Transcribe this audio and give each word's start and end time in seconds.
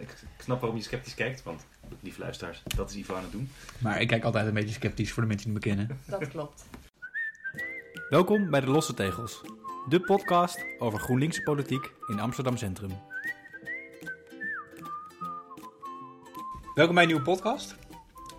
ik, 0.00 0.14
snap 0.38 0.60
waarom 0.60 0.78
je 0.78 0.84
sceptisch 0.84 1.14
kijkt, 1.14 1.42
want 1.42 1.66
lieve 2.00 2.20
luisteraars, 2.20 2.62
dat 2.76 2.90
is 2.90 2.96
Ivo 2.96 3.14
aan 3.14 3.22
het 3.22 3.32
doen. 3.32 3.50
Maar 3.78 4.00
ik 4.00 4.08
kijk 4.08 4.24
altijd 4.24 4.46
een 4.46 4.54
beetje 4.54 4.74
sceptisch 4.74 5.12
voor 5.12 5.22
de 5.22 5.28
mensen 5.28 5.46
die 5.46 5.54
me 5.54 5.60
kennen. 5.60 6.00
Dat 6.04 6.28
klopt. 6.28 6.64
Welkom 8.08 8.50
bij 8.50 8.60
de 8.60 8.66
Losse 8.66 8.94
Tegels, 8.94 9.40
de 9.88 10.00
podcast 10.00 10.64
over 10.78 10.98
GroenLinkse 10.98 11.42
politiek 11.42 11.90
in 12.06 12.20
Amsterdam 12.20 12.56
Centrum. 12.56 12.90
Welkom 16.74 16.94
bij 16.94 17.04
een 17.04 17.10
nieuwe 17.10 17.24
podcast. 17.24 17.76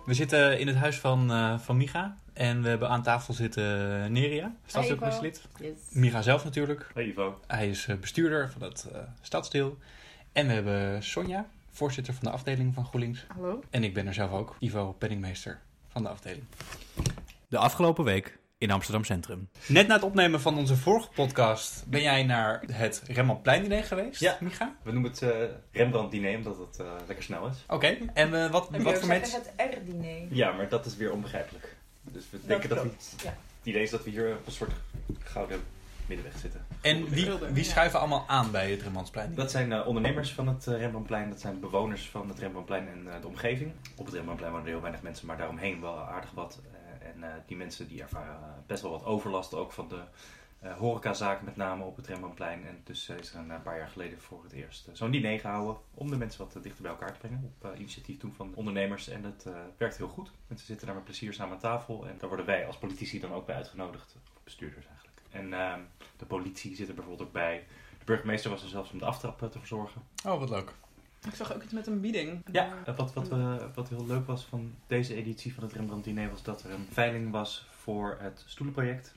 We 0.06 0.14
zitten 0.14 0.58
in 0.58 0.66
het 0.66 0.76
huis 0.76 0.98
van, 0.98 1.30
eh, 1.30 1.58
van 1.58 1.76
Micha 1.76 2.16
en 2.32 2.62
we 2.62 2.68
hebben 2.68 2.88
aan 2.88 3.02
tafel 3.02 3.34
zitten 3.34 3.62
Neria, 4.12 4.54
stadsdeelcommissielid. 4.66 5.42
Yes. 5.58 5.72
Micha 5.90 6.22
zelf 6.22 6.44
natuurlijk. 6.44 6.90
Hey 6.94 7.04
Ivo. 7.04 7.40
Hij 7.46 7.68
is 7.68 7.86
eh, 7.86 7.96
bestuurder 7.96 8.50
van 8.50 8.62
het 8.62 8.88
eh, 8.92 9.00
stadsdeel. 9.20 9.78
En 10.32 10.46
we 10.46 10.52
hebben 10.52 11.02
Sonja, 11.02 11.46
voorzitter 11.70 12.14
van 12.14 12.24
de 12.24 12.30
afdeling 12.30 12.74
van 12.74 12.84
GroenLinks. 12.84 13.24
Hallo. 13.28 13.62
En 13.70 13.84
ik 13.84 13.94
ben 13.94 14.06
er 14.06 14.14
zelf 14.14 14.30
ook, 14.32 14.56
Ivo 14.58 14.92
Penningmeester 14.98 15.60
van 15.88 16.02
de 16.02 16.08
afdeling. 16.08 16.44
De 17.48 17.58
afgelopen 17.58 18.04
week 18.04 18.38
in 18.58 18.70
Amsterdam 18.70 19.04
Centrum. 19.04 19.48
Net 19.66 19.86
na 19.86 19.94
het 19.94 20.02
opnemen 20.02 20.40
van 20.40 20.58
onze 20.58 20.76
vorige 20.76 21.08
podcast 21.14 21.84
ben 21.86 22.02
jij 22.02 22.22
naar 22.22 22.62
het 22.72 23.02
Rembrandtplein-diner 23.06 23.84
geweest, 23.84 24.20
Ja. 24.20 24.36
Micha? 24.40 24.76
We 24.82 24.92
noemen 24.92 25.10
het 25.10 25.22
eh, 25.22 25.30
Rembrandt 25.72 26.10
diner, 26.10 26.36
omdat 26.36 26.58
het 26.58 26.78
eh, 26.78 26.86
lekker 27.06 27.24
snel 27.24 27.46
is. 27.46 27.64
Oké, 27.68 27.98
en 28.14 28.44
eh, 28.44 28.50
wat, 28.50 28.68
En 28.70 28.82
wat 28.82 28.98
voor 28.98 29.08
mensen... 29.08 29.42
Het 29.56 29.74
R-diner. 29.74 30.26
Ja, 30.30 30.52
maar 30.52 30.68
dat 30.68 30.86
is 30.86 30.96
weer 30.96 31.12
onbegrijpelijk. 31.12 31.76
Dus 32.02 32.24
we 32.30 32.38
denken 32.46 32.68
dat 32.68 32.82
we... 32.82 32.90
ja. 33.22 33.36
Het 33.58 33.68
idee 33.68 33.82
is 33.82 33.90
dat 33.90 34.04
we 34.04 34.10
hier 34.10 34.36
op 34.36 34.46
een 34.46 34.52
soort 34.52 34.72
gouden 35.18 35.60
middenweg 36.10 36.40
zitten. 36.40 36.66
En 36.80 37.08
wie, 37.08 37.30
wie 37.52 37.64
ja. 37.64 37.70
schuiven 37.70 37.98
allemaal 37.98 38.24
aan 38.26 38.50
bij 38.50 38.70
het 38.70 38.82
Rembrandtplein? 38.82 39.34
Dat 39.34 39.50
zijn 39.50 39.72
eh, 39.72 39.86
ondernemers 39.86 40.32
van 40.32 40.48
het 40.48 40.66
eh, 40.66 40.78
Rembrandtplein, 40.78 41.28
dat 41.28 41.40
zijn 41.40 41.60
bewoners 41.60 42.08
van 42.08 42.28
het 42.28 42.38
Rembrandtplein 42.38 42.88
en 42.88 43.14
eh, 43.14 43.20
de 43.20 43.26
omgeving. 43.26 43.72
Op 43.96 44.04
het 44.04 44.14
Rembrandtplein 44.14 44.52
wonen 44.52 44.66
er 44.66 44.72
heel 44.72 44.82
weinig 44.82 45.02
mensen, 45.02 45.26
maar 45.26 45.36
daaromheen 45.36 45.80
wel 45.80 45.98
aardig 45.98 46.30
wat. 46.30 46.60
Eh, 46.72 47.08
en 47.08 47.22
eh, 47.22 47.30
die 47.46 47.56
mensen 47.56 47.88
die 47.88 48.02
ervaren 48.02 48.38
best 48.66 48.82
wel 48.82 48.90
wat 48.90 49.04
overlast, 49.04 49.54
ook 49.54 49.72
van 49.72 49.88
de 49.88 50.00
eh 50.60 50.76
horecazaken 50.76 51.44
met 51.44 51.56
name 51.56 51.84
op 51.84 51.96
het 51.96 52.06
Rembrandtplein. 52.06 52.66
En 52.66 52.80
dus 52.84 53.08
is 53.08 53.32
er 53.32 53.38
een, 53.38 53.62
paar 53.62 53.78
jaar 53.78 53.88
geleden 53.88 54.20
voor 54.20 54.42
het 54.42 54.52
eerst 54.52 54.88
zo'n 54.92 55.10
diner 55.10 55.40
gehouden 55.40 55.76
om 55.94 56.10
de 56.10 56.16
mensen 56.16 56.44
wat 56.44 56.62
dichter 56.62 56.82
bij 56.82 56.90
elkaar 56.90 57.12
te 57.12 57.18
brengen. 57.18 57.54
Op 57.58 57.74
initiatief 57.76 58.18
toen 58.18 58.34
van 58.34 58.54
ondernemers 58.54 59.08
en 59.08 59.24
het 59.24 59.46
eh, 59.46 59.54
werkt 59.76 59.96
heel 59.96 60.08
goed. 60.08 60.30
Mensen 60.46 60.66
zitten 60.66 60.86
daar 60.86 60.94
met 60.94 61.04
plezier 61.04 61.32
samen 61.32 61.54
aan 61.54 61.60
tafel 61.60 62.06
en 62.06 62.14
daar 62.18 62.28
worden 62.28 62.46
wij 62.46 62.66
als 62.66 62.78
politici 62.78 63.20
dan 63.20 63.32
ook 63.32 63.46
bij 63.46 63.56
uitgenodigd. 63.56 64.16
Of 64.34 64.42
bestuurders 64.44 64.86
eigenlijk. 64.86 64.99
En 65.30 65.52
ehm, 65.52 65.80
de 66.16 66.24
politie 66.26 66.76
zit 66.76 66.88
er 66.88 66.94
bijvoorbeeld 66.94 67.28
ook 67.28 67.34
bij. 67.34 67.64
De 67.98 68.04
burgemeester 68.04 68.50
was 68.50 68.62
er 68.62 68.68
zelfs 68.68 68.90
om 68.90 68.98
de 68.98 69.04
aftrap 69.04 69.42
eh, 69.42 69.48
te 69.48 69.58
verzorgen. 69.58 70.02
Oh, 70.24 70.38
wat 70.38 70.50
leuk. 70.50 70.72
Ik 71.26 71.34
zag 71.34 71.54
ook 71.54 71.62
iets 71.62 71.72
met 71.72 71.86
een 71.86 72.00
bieding. 72.00 72.42
Ja, 72.52 72.74
eh, 72.84 72.96
wat, 72.96 73.12
wat, 73.12 73.28
we, 73.28 73.68
wat 73.74 73.88
heel 73.88 74.06
leuk 74.06 74.26
was 74.26 74.44
van 74.44 74.74
deze 74.86 75.14
editie 75.14 75.54
van 75.54 75.62
het 75.62 75.72
Rembrandt 75.72 76.04
Diner 76.04 76.30
was 76.30 76.42
dat 76.42 76.62
er 76.62 76.70
een 76.70 76.86
veiling 76.90 77.30
was 77.30 77.66
voor 77.70 78.16
het 78.20 78.44
stoelenproject. 78.46 79.14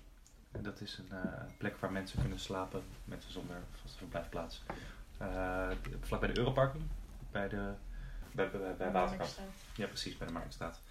En 0.52 0.64
dat 0.64 0.81
is 0.81 0.97
een 0.97 1.17
eh, 1.17 1.42
plek 1.58 1.78
waar 1.78 1.92
mensen 1.92 2.20
kunnen 2.20 2.39
slapen, 2.39 2.81
mensen 3.05 3.31
zonder 3.31 3.55
vaste 3.81 3.98
verblijfplaats. 3.98 4.64
Uh, 5.22 5.67
vlak 6.02 6.20
bij 6.20 6.33
de 6.33 6.38
Europarking, 6.38 6.83
bij, 7.31 7.50
de, 7.50 7.72
bij, 8.31 8.52
bij, 8.52 8.75
bij 8.77 8.92
Waterkant. 8.92 9.39
Ja, 9.75 9.88
precies, 9.88 10.17
bij 10.17 10.27
de 10.27 10.33
Marktstraat. 10.33 10.81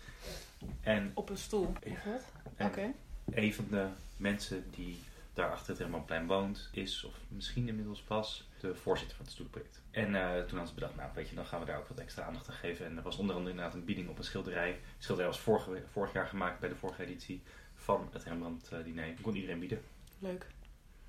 En 0.80 1.10
Op 1.14 1.28
een 1.28 1.38
stoel. 1.38 1.72
Ja. 1.84 2.66
Oké. 2.66 2.92
een 3.30 3.54
van 3.54 3.66
de 3.70 3.86
mensen 4.16 4.70
die 4.70 5.00
daar 5.32 5.50
achter 5.50 5.68
het 5.68 5.78
Rembrandtplein 5.78 6.26
woont, 6.26 6.68
is, 6.72 7.04
of 7.04 7.14
misschien 7.28 7.68
inmiddels 7.68 8.02
pas, 8.02 8.48
de 8.60 8.74
voorzitter 8.74 9.16
van 9.16 9.24
het 9.24 9.34
stoelproject. 9.34 9.82
En 9.90 10.14
eh, 10.14 10.30
toen 10.30 10.48
hadden 10.48 10.66
ze 10.66 10.74
bedacht, 10.74 10.96
nou 10.96 11.10
weet 11.14 11.28
je, 11.28 11.34
dan 11.34 11.46
gaan 11.46 11.60
we 11.60 11.66
daar 11.66 11.78
ook 11.78 11.88
wat 11.88 11.98
extra 11.98 12.24
aandacht 12.24 12.48
aan 12.48 12.54
geven. 12.54 12.86
En 12.86 12.96
er 12.96 13.02
was 13.02 13.16
onder 13.16 13.34
andere 13.34 13.54
inderdaad 13.54 13.78
een 13.78 13.84
bieding 13.84 14.08
op 14.08 14.18
een 14.18 14.24
schilderij. 14.24 14.72
De 14.72 15.02
schilderij 15.02 15.30
was 15.30 15.40
vorige, 15.40 15.82
vorig 15.90 16.12
jaar 16.12 16.26
gemaakt 16.26 16.60
bij 16.60 16.68
de 16.68 16.76
vorige 16.76 17.02
editie 17.02 17.42
van 17.74 18.08
het 18.12 18.24
Rembrandt-diner. 18.24 19.14
Toen 19.14 19.24
kon 19.24 19.34
iedereen 19.34 19.58
bieden. 19.58 19.82
Leuk. 20.18 20.46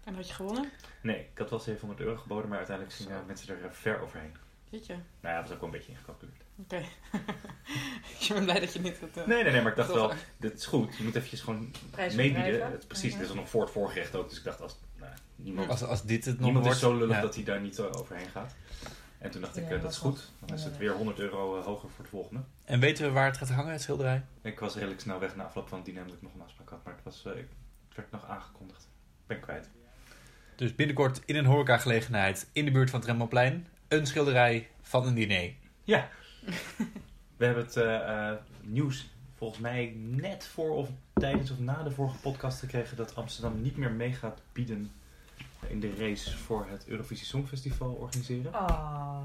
En 0.03 0.16
had 0.16 0.28
je 0.28 0.33
gewonnen? 0.33 0.72
Nee, 1.01 1.19
ik 1.19 1.38
had 1.38 1.50
wel 1.50 1.59
700 1.59 2.00
euro 2.00 2.16
geboden, 2.16 2.50
maar 2.50 2.57
uiteindelijk 2.57 2.95
gingen 2.95 3.25
mensen 3.25 3.56
er 3.56 3.66
eh, 3.66 3.72
ver 3.72 4.00
overheen. 4.00 4.35
Jeetje. 4.69 4.94
Nou 4.94 5.03
ja, 5.22 5.35
dat 5.35 5.44
was 5.44 5.51
ook 5.51 5.59
wel 5.59 5.69
een 5.69 5.75
beetje 5.75 5.91
ingecalculeerd. 5.91 6.44
Oké. 6.56 6.85
ik 8.29 8.34
ben 8.34 8.44
blij 8.44 8.59
dat 8.59 8.73
je 8.73 8.79
niet 8.79 9.00
het... 9.00 9.17
eh, 9.17 9.25
Nee, 9.25 9.44
nee, 9.44 9.51
nee, 9.51 9.61
maar 9.61 9.72
ik 9.72 9.78
dacht 9.78 9.94
wel, 9.94 10.11
dit 10.38 10.53
is 10.53 10.66
goed. 10.66 10.95
Je 10.97 11.03
moet 11.03 11.16
eventjes 11.16 11.41
gewoon 11.41 11.72
meebieden. 12.16 12.72
Het, 12.72 12.88
precies, 12.88 13.17
dit 13.17 13.28
is 13.29 13.34
nog 13.34 13.50
voor 13.50 13.61
het 13.61 13.72
voorgerecht 13.72 14.16
ook. 14.16 14.29
Dus 14.29 14.38
ik 14.38 14.44
dacht, 14.44 14.61
als, 14.61 14.75
nou, 15.00 15.11
niemand 15.35 15.69
Als, 15.69 15.84
als 15.84 16.03
dit 16.03 16.25
het 16.25 16.33
nog 16.35 16.44
Niemand 16.44 16.66
wordt... 16.66 16.79
is 16.81 16.85
zo 16.85 16.97
lullig 16.97 17.16
ja. 17.16 17.22
dat 17.22 17.35
hij 17.35 17.44
daar 17.44 17.62
niet 17.62 17.79
overheen 17.79 18.29
gaat. 18.29 18.56
En 19.17 19.31
toen 19.31 19.41
dacht 19.41 19.57
ik, 19.57 19.63
Ja, 19.63 19.67
eh, 19.69 19.73
dat 19.73 19.81
dat 19.81 19.91
is 19.91 19.97
goed. 19.97 20.31
Dan 20.45 20.57
is 20.57 20.63
het 20.63 20.78
weer 20.78 20.91
100 20.91 21.19
euro 21.19 21.57
eh, 21.59 21.66
hoger 21.66 21.89
voor 21.89 22.03
de 22.03 22.09
volgende. 22.09 22.41
En 22.66 22.79
weten 22.79 23.06
we 23.06 23.12
waar 23.12 23.25
het 23.25 23.38
gaat 23.38 23.50
hangen, 23.50 23.72
het 23.72 23.81
schilderij? 23.81 24.23
Ik 24.41 24.59
was 24.59 24.73
redelijk 24.75 25.00
snel 25.01 25.19
weg 25.19 25.35
na 25.35 25.44
afloop 25.44 25.67
van 25.67 25.78
het 25.78 25.85
diner 25.88 26.01
omdat 26.01 26.16
ik 26.17 26.22
nog 26.23 26.33
een 26.33 26.41
afspraak 26.41 26.69
had. 26.69 26.83
Maar 26.83 26.94
het, 26.94 27.03
was, 27.03 27.25
eh, 27.25 27.31
ik- 27.31 27.47
het 27.88 27.95
werd 27.97 28.12
nog 28.12 28.28
aangekondigd. 28.28 28.88
Ben 29.28 29.38
ik 29.38 29.44
kwijt. 29.44 29.69
Dus 30.56 30.75
binnenkort 30.75 31.22
in 31.25 31.35
een 31.35 31.45
horecagelegenheid 31.45 32.47
in 32.53 32.66
de 32.66 32.72
buurt 32.72 32.89
van 32.89 33.00
het 33.00 33.07
Rembrandtplein... 33.07 33.67
een 33.88 34.06
schilderij 34.07 34.69
van 34.81 35.07
een 35.07 35.13
diner. 35.13 35.53
Ja. 35.83 36.09
We 37.38 37.45
hebben 37.45 37.63
het 37.63 37.77
eh, 37.77 38.29
eh, 38.29 38.38
nieuws 38.61 39.09
volgens 39.35 39.59
mij 39.61 39.94
net 39.97 40.45
voor 40.45 40.69
of 40.69 40.89
tijdens 41.13 41.51
of 41.51 41.59
na 41.59 41.83
de 41.83 41.91
vorige 41.91 42.17
podcast 42.17 42.59
gekregen... 42.59 42.97
dat 42.97 43.16
Amsterdam 43.16 43.61
niet 43.61 43.77
meer 43.77 43.91
mee 43.91 44.13
gaat 44.13 44.41
bieden 44.51 44.91
in 45.67 45.79
de 45.79 45.95
race 45.95 46.38
voor 46.38 46.66
het 46.69 46.88
Eurovisie 46.88 47.25
Songfestival 47.25 47.91
organiseren. 47.91 48.53
Ah. 48.53 49.17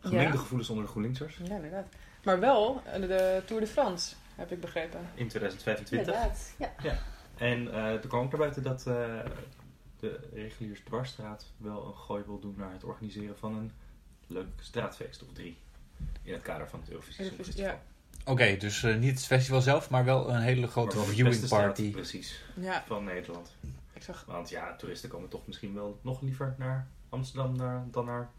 Gemengde 0.00 0.32
Ja. 0.32 0.40
gevoelens 0.40 0.68
onder 0.68 0.84
de 0.84 0.90
GroenLinksers 0.90 1.36
Ja, 1.44 1.54
inderdaad. 1.54 1.86
Maar 2.24 2.40
wel 2.40 2.82
eh, 2.84 3.00
de 3.00 3.42
Tour 3.46 3.60
de 3.62 3.68
France, 3.68 4.14
heb 4.34 4.52
ik 4.52 4.60
begrepen. 4.60 5.00
in 5.14 5.28
2025. 5.28 6.14
Inderdaad. 6.14 6.54
Ja. 6.82 6.98
En 7.36 7.72
eh, 7.72 7.92
er 7.92 8.08
kwam 8.08 8.24
ook 8.24 8.30
naar 8.30 8.40
buiten 8.40 8.62
dat 8.62 8.82
de 9.98 10.20
reguliers 10.32 10.80
dwarsstraat 10.80 11.46
wel 11.56 11.86
een 11.86 11.94
gooi 11.94 12.22
wil 12.26 12.38
doen 12.38 12.54
naar 12.56 12.72
het 12.72 12.84
organiseren 12.84 13.38
van 13.38 13.54
een 13.56 13.72
leuk 14.26 14.48
straatfeest 14.60 15.22
of 15.22 15.28
drie. 15.32 15.56
In 16.22 16.32
het 16.32 16.42
kader 16.42 16.68
van 16.68 16.80
het 16.80 16.90
Eurovisie 16.90 17.24
Songfestival. 17.24 17.78
Oké, 18.24 18.56
dus 18.56 18.82
eh, 18.82 18.96
niet 18.96 19.10
het 19.14 19.26
festival 19.26 19.60
zelf, 19.60 19.90
maar 19.90 20.04
wel 20.04 20.30
een 20.30 20.40
hele 20.40 20.66
grote 20.66 20.98
viewing 21.00 21.48
party. 21.48 21.90
Precies, 21.90 22.42
Ja, 22.54 22.84
van 22.86 23.04
Nederland. 23.04 23.54
ik 23.92 24.02
zag... 24.02 24.24
Want 24.26 24.48
ja, 24.48 24.76
toeristen 24.76 25.08
komen 25.08 25.28
toch 25.28 25.46
misschien 25.46 25.74
wel 25.74 25.98
nog 26.02 26.20
liever 26.20 26.54
naar 26.58 26.86
Amsterdam 27.08 27.56
naar, 27.56 27.84
dan 27.90 28.04
naar 28.04 28.30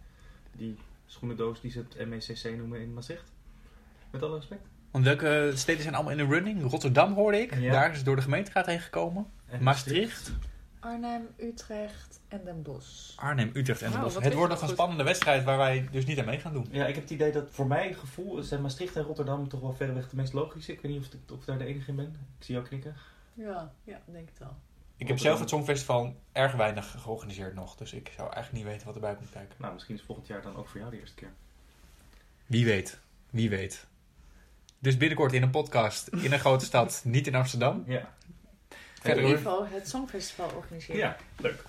die 0.52 0.78
schoenendoos 1.06 1.62
die 1.62 1.72
ze 1.72 1.86
het 1.90 2.08
MECC 2.08 2.58
noemen 2.58 2.80
in 2.82 2.94
Maastricht. 2.94 3.32
Met 4.12 4.24
alle 4.24 4.36
respect. 4.36 4.68
Want 4.92 5.06
welke 5.06 5.52
steden 5.56 5.82
zijn 5.82 5.96
allemaal 5.96 6.12
in 6.12 6.18
de 6.18 6.26
running? 6.34 6.70
Rotterdam 6.70 7.14
hoorde 7.14 7.42
ik. 7.42 7.56
Ja. 7.60 7.72
Daar 7.72 7.90
is 7.90 7.96
het 7.96 8.06
door 8.06 8.16
de 8.16 8.22
gemeenteraad 8.22 8.66
heen 8.66 8.80
gekomen. 8.80 9.26
En 9.46 9.64
Maastricht, 9.64 10.32
Arnhem, 10.84 11.28
Utrecht 11.38 12.20
en 12.28 12.42
Den 12.46 12.62
Bosch. 12.62 13.18
Arnhem, 13.18 13.52
Utrecht 13.54 13.82
en 13.82 13.92
Den 13.92 14.02
Bosch. 14.02 14.20
Het 14.20 14.34
wordt 14.34 14.52
nog 14.52 14.62
een 14.62 14.68
goed. 14.68 14.76
spannende 14.76 15.04
wedstrijd 15.04 15.44
waar 15.44 15.58
wij 15.58 15.88
dus 15.92 16.06
niet 16.06 16.20
aan 16.20 16.26
mee 16.26 16.40
gaan 16.40 16.54
doen. 16.54 16.68
Ja, 16.72 16.86
ik 16.86 16.94
heb 16.94 17.04
het 17.04 17.14
idee 17.14 17.32
dat 17.32 17.50
voor 17.50 17.68
mijn 17.68 17.94
gevoel 17.94 18.44
zijn 18.44 18.62
Maastricht 18.62 18.96
en 18.96 19.04
Rotterdam 19.04 19.48
toch 19.48 19.60
wel 19.60 19.74
verreweg 19.74 20.10
de 20.10 20.16
meest 20.16 20.34
logische. 20.34 20.72
Ik 20.72 20.82
weet 20.82 20.92
niet 20.92 21.02
of 21.02 21.14
ik, 21.14 21.32
of 21.32 21.40
ik 21.40 21.46
daar 21.46 21.58
de 21.58 21.66
enige 21.66 21.90
in 21.90 21.96
ben. 21.96 22.06
Ik 22.38 22.46
zie 22.46 22.56
jou 22.56 22.68
knikken. 22.68 22.96
Ja, 23.34 23.72
ja, 23.84 24.02
denk 24.06 24.30
het 24.30 24.40
wel. 24.40 24.56
Ik 24.98 25.08
heb 25.08 25.20
zelf 25.20 25.40
het 25.40 25.50
Songfestival 25.50 26.16
erg 26.32 26.54
weinig 26.54 26.96
georganiseerd 27.02 27.54
nog. 27.54 27.76
Dus 27.76 27.94
ik 27.94 28.12
zou 28.16 28.34
eigenlijk 28.34 28.64
niet 28.64 28.74
weten 28.74 28.86
wat 28.88 28.96
erbij 28.96 29.16
komt 29.16 29.30
kijken. 29.30 29.56
Nou, 29.58 29.74
misschien 29.74 29.96
is 29.96 30.02
volgend 30.02 30.28
jaar 30.28 30.42
dan 30.42 30.56
ook 30.56 30.68
voor 30.68 30.80
jou 30.80 30.92
de 30.92 31.00
eerste 31.00 31.16
keer. 31.16 31.32
Wie 32.46 32.66
weet. 32.66 33.00
Wie 33.30 33.50
weet. 33.50 33.88
Dus 34.80 34.98
binnenkort 34.98 35.34
in 35.34 35.42
een 35.42 35.50
podcast 35.50 36.08
in 36.08 36.34
een 36.34 36.40
grote 36.40 36.66
stad, 36.66 37.02
niet 37.06 37.28
in 37.28 37.36
Amsterdam. 37.36 37.84
Ja. 37.88 38.14
Verder 39.04 39.24
in 39.24 39.30
hoor. 39.30 39.38
ieder 39.38 39.52
geval 39.52 39.68
het 39.68 39.90
Songfestival 39.90 40.50
organiseren. 40.56 40.98
Ja, 40.98 41.16
leuk. 41.38 41.64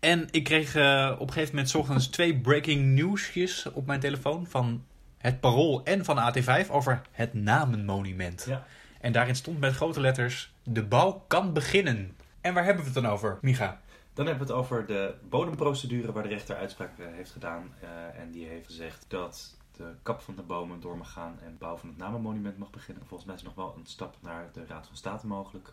En 0.00 0.28
ik 0.30 0.44
kreeg 0.44 0.74
eh, 0.74 1.10
op 1.18 1.26
een 1.26 1.32
gegeven 1.32 1.54
moment 1.54 1.70
's 1.70 1.74
ochtends 1.74 2.06
twee 2.08 2.40
breaking 2.40 2.84
newsjes 2.94 3.66
op 3.72 3.86
mijn 3.86 4.00
telefoon 4.00 4.46
van 4.46 4.84
het 5.18 5.40
Parool 5.40 5.84
en 5.84 6.04
van 6.04 6.32
AT5 6.32 6.68
over 6.70 7.02
het 7.10 7.34
Namenmonument. 7.34 8.44
Ja. 8.48 8.66
En 9.00 9.12
daarin 9.12 9.36
stond 9.36 9.60
met 9.60 9.74
grote 9.74 10.00
letters: 10.00 10.52
de 10.62 10.82
bouw 10.84 11.24
kan 11.26 11.52
beginnen. 11.52 12.16
En 12.40 12.54
waar 12.54 12.64
hebben 12.64 12.84
we 12.84 12.90
het 12.92 13.02
dan 13.02 13.12
over, 13.12 13.38
Micha? 13.40 13.80
Dan 14.14 14.26
hebben 14.26 14.46
we 14.46 14.52
het 14.52 14.62
over 14.62 14.86
de 14.86 15.14
bodemprocedure 15.28 16.12
waar 16.12 16.22
de 16.22 16.28
rechter 16.28 16.56
uitspraak 16.56 16.98
eh, 16.98 17.06
heeft 17.14 17.30
gedaan. 17.30 17.74
eh, 17.80 18.20
en 18.20 18.30
die 18.30 18.46
heeft 18.46 18.66
gezegd 18.66 19.04
dat 19.08 19.56
de 19.76 19.92
kap 20.02 20.20
van 20.20 20.36
de 20.36 20.42
bomen 20.42 20.80
door 20.80 20.96
mag 20.96 21.12
gaan 21.12 21.38
en 21.44 21.56
bouw 21.58 21.76
van 21.76 21.88
het 21.88 21.98
namenmonument 21.98 22.58
mag 22.58 22.70
beginnen. 22.70 23.06
Volgens 23.06 23.28
mij 23.28 23.36
is 23.38 23.42
nog 23.42 23.54
wel 23.54 23.74
een 23.78 23.86
stap 23.86 24.16
naar 24.20 24.48
de 24.52 24.64
Raad 24.68 24.86
van 24.86 24.96
State 24.96 25.26
mogelijk. 25.26 25.68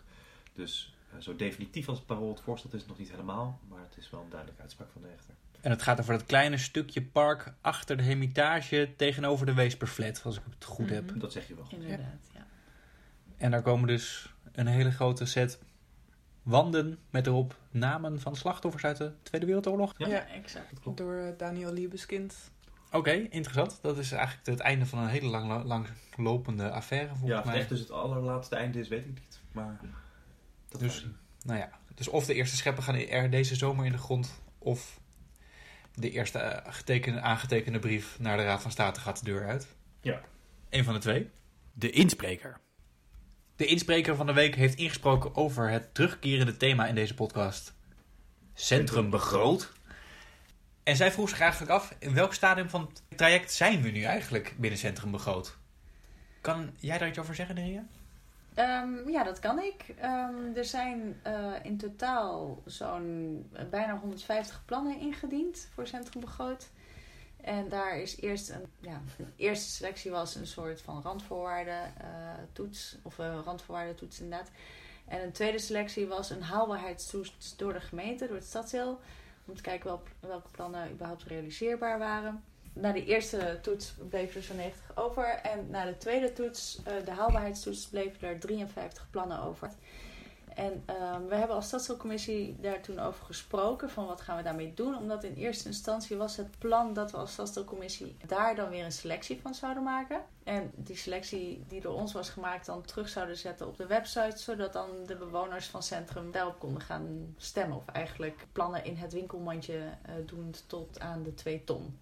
Dus 0.54 0.94
eh, 1.13 1.19
zo 1.19 1.36
definitief 1.36 1.88
als 1.90 1.98
het 1.98 2.07
parool 2.07 2.30
het 2.30 2.42
voorstelt 2.42 2.74
is 2.74 2.80
het 2.80 2.90
nog 2.90 2.98
niet 3.00 3.10
helemaal. 3.10 3.60
Maar 3.68 3.81
het 3.81 3.98
is 3.98 4.10
wel 4.10 4.22
een 4.22 4.30
duidelijke 4.30 4.62
uitspraak 4.62 4.92
van 4.92 5.01
de 5.01 5.07
rechter. 5.07 5.34
En 5.62 5.72
het 5.72 5.81
gaat 5.81 6.00
over 6.00 6.13
dat 6.13 6.25
kleine 6.25 6.57
stukje 6.57 7.01
park 7.01 7.54
achter 7.62 7.98
de 7.98 8.04
Hermitage 8.04 8.94
tegenover 8.98 9.46
de 9.46 9.54
Weesperflat, 9.54 10.22
als 10.24 10.38
ik 10.38 10.44
het 10.50 10.66
goed 10.66 10.90
heb. 10.90 11.10
Mhm. 11.10 11.19
Dat 11.19 11.31
zeg 11.31 11.48
je 11.48 11.56
wel 11.56 11.66
goed. 11.66 11.74
Inderdaad, 11.74 12.30
ja. 12.34 12.48
En 13.38 13.51
daar 13.51 13.62
komen 13.62 13.88
dus 13.88 14.34
een 14.51 14.68
hele 14.68 14.92
grote 14.92 15.25
set 15.25 15.60
wanden 16.44 17.00
met 17.10 17.28
erop 17.28 17.56
namen 17.72 18.19
van 18.19 18.36
slachtoffers 18.36 18.84
uit 18.84 18.98
de 18.98 19.12
Tweede 19.24 19.45
Wereldoorlog. 19.45 19.94
Ja. 19.98 20.07
Ja, 20.07 20.28
exact. 20.28 20.69
Dat 20.72 20.80
klopt. 20.80 20.98
door 20.98 21.16
eh, 21.16 21.38
Daniel 21.38 21.74
Liebeskind 21.74 22.52
Oké, 22.92 23.12
interessant. 23.12 23.80
Dat 23.81 23.98
is 23.98 24.12
eigenlijk 24.12 24.48
het 24.48 24.60
einde 24.60 24.86
van 24.86 25.00
een 25.00 25.07
hele 25.07 25.28
lang, 25.28 25.63
lang 25.63 25.88
lopende 26.16 26.72
affaire 26.72 27.07
Ja, 27.07 27.16
volgens 27.16 27.40
of 27.40 27.45
mij. 27.45 27.54
het 27.54 27.62
echt 27.62 27.69
dus 27.69 27.80
het 27.80 27.92
allerlaatste 27.92 28.56
einde 28.56 28.80
is, 28.80 28.88
weet 28.88 29.06
ik 29.06 29.19
niet. 29.19 29.40
Maar 29.52 29.80
dat 30.69 30.80
Dus-. 30.80 31.06
Nou 31.44 31.60
ja, 31.60 31.80
dus 31.95 32.07
of 32.07 32.25
de 32.25 32.33
eerste 32.33 32.56
scheppen 32.56 32.83
gaan 32.83 32.95
er 32.95 33.30
deze 33.30 33.56
zomer 33.56 33.86
in 33.86 33.92
de 33.92 33.98
grond, 33.98 34.42
of 34.57 35.00
de 35.94 36.12
eerste 36.12 36.39
eh, 36.39 36.74
getekende, 36.74 37.21
aangetekende 37.21 37.80
brief 37.80 38.19
naar 38.19 38.38
de 38.38 38.44
Raad 38.44 38.62
van 38.62 38.71
State 38.71 39.00
gaat 39.00 39.19
de 39.19 39.25
deur 39.25 39.48
uit. 39.48 39.68
Ja. 40.01 40.21
Eén 40.69 40.83
van 40.83 40.94
de 40.94 41.00
twee. 41.00 41.30
De 41.74 41.89
inspreker. 41.89 42.60
De 43.56 43.66
inspreker 43.66 44.16
van 44.16 44.25
de 44.25 44.33
week 44.33 44.56
heeft 44.56 44.77
ingesproken 44.77 45.36
over 45.36 45.69
het 45.69 45.94
terugkerende 45.94 46.57
thema 46.57 46.88
in 46.88 46.95
deze 46.95 47.13
podcast. 47.13 47.74
Centrum 48.54 49.10
begroot. 49.10 49.71
En 50.83 50.95
zij 50.95 51.12
vroeg 51.12 51.30
zich 51.30 51.39
eigenlijk 51.39 51.71
af, 51.71 51.95
in 52.00 52.13
welk 52.13 52.33
stadium 52.33 52.69
van 52.69 52.81
het 52.81 53.18
traject 53.18 53.54
zijn 53.54 53.81
we 53.81 53.89
nu 53.89 54.04
eigenlijk 54.04 54.56
binnen 54.57 54.80
Centrum 54.80 55.12
begroot? 55.12 55.57
Kan 56.42 56.74
jij 56.77 56.98
daar 56.98 57.07
iets 57.07 57.19
over 57.19 57.36
zeggen, 57.36 57.56
Neria? 57.56 57.88
Ehm, 58.59 59.09
ja, 59.09 59.23
dat 59.23 59.39
kan 59.39 59.59
ik. 59.59 59.85
Ehm, 59.97 60.56
er 60.56 60.65
zijn 60.65 61.19
eh, 61.23 61.53
in 61.63 61.77
totaal 61.77 62.61
zo'n 62.65 63.45
eh, 63.53 63.65
bijna 63.65 64.00
150 64.00 64.65
plannen 64.65 65.00
ingediend 65.00 65.69
voor 65.73 65.88
Centrum 65.88 66.21
Begroot. 66.21 66.69
En 67.41 67.69
daar 67.69 68.00
is 68.00 68.21
eerst 68.21 68.50
een, 68.50 68.65
ja, 68.79 69.01
eerste 69.35 69.69
selectie 69.69 70.11
was 70.11 70.35
een 70.35 70.47
soort 70.47 70.81
van 70.81 71.01
randvoorwaarden 71.01 71.95
eh, 71.97 72.33
toets, 72.53 72.97
of 73.03 73.17
randvoorwaarden 73.17 73.95
toets 73.95 74.19
inderdaad. 74.19 74.51
En 75.07 75.23
een 75.23 75.31
tweede 75.31 75.59
selectie 75.59 76.07
was 76.07 76.29
een 76.29 76.44
haalbaarheidstoets 76.44 77.56
door 77.57 77.73
de 77.73 77.81
gemeente, 77.81 78.27
door 78.27 78.35
het 78.35 78.45
stadsdeel. 78.45 79.00
Om 79.45 79.56
te 79.56 79.61
kijken 79.61 79.89
wel, 79.89 80.03
welke 80.19 80.51
plannen 80.51 80.91
überhaupt 80.91 81.23
realiseerbaar 81.23 82.00
waren. 82.00 82.44
Na 82.81 82.92
de 82.92 83.06
eerste 83.06 83.60
toets 83.62 83.94
bleef 84.10 84.36
er 84.36 84.44
zo'n 84.44 84.56
90 84.56 84.98
over. 84.98 85.26
En 85.26 85.70
na 85.70 85.86
de 85.86 85.98
tweede 85.98 86.34
toets, 86.34 86.80
eh, 86.84 86.94
de 87.06 87.12
haalbaarheidstoets, 87.12 87.88
bleven 87.88 88.28
er 88.28 88.40
53 88.40 89.08
plannen 89.10 89.42
over. 89.42 89.70
En 90.60 90.84
ehm, 90.86 91.26
we 91.26 91.36
hebben 91.36 91.56
als 91.56 91.66
stadsdeelcommissie 91.66 92.56
daar 92.62 92.81
toen 92.81 93.00
over 93.00 93.26
gesproken 93.26 93.90
van 93.90 94.06
wat 94.06 94.22
gaan 94.22 94.38
we 94.38 94.44
daarmee 94.44 94.74
doen. 94.74 94.98
Omdat 94.98 95.24
in 95.24 95.34
eerste 95.34 95.68
instantie 95.68 96.18
was 96.18 96.38
het 96.38 96.58
plan 96.58 96.94
dat 96.94 97.12
we 97.12 97.18
als 97.18 97.31
stadsdeelcommissie 97.31 98.16
daar 98.26 98.56
dan 98.56 98.70
weer 98.70 98.86
een 98.86 98.92
selectie 98.92 99.40
van 99.42 99.56
zouden 99.56 99.84
maken. 99.84 100.22
En 100.44 100.72
die 100.76 100.96
selectie 100.96 101.64
die 101.68 101.81
door 101.81 101.94
ons 101.94 102.14
was 102.14 102.30
gemaakt 102.30 102.66
dan 102.66 102.81
terug 102.81 103.10
zouden 103.10 103.38
zetten 103.38 103.68
op 103.68 103.78
de 103.78 103.86
website. 103.86 104.38
Zodat 104.38 104.74
dan 104.74 104.90
de 105.06 105.16
bewoners 105.16 105.68
van 105.68 105.84
Centrum 105.84 106.31
daarop 106.31 106.60
konden 106.60 106.81
gaan 106.81 107.36
stemmen. 107.38 107.78
Of 107.78 107.86
eigenlijk 107.86 108.48
plannen 108.52 108.86
in 108.86 108.96
het 108.96 109.14
winkelmandje 109.14 109.78
eh 110.02 110.14
doen 110.26 110.54
tot 110.68 111.00
aan 111.00 111.24
de 111.24 111.34
2 111.34 111.64
ton. 111.64 112.00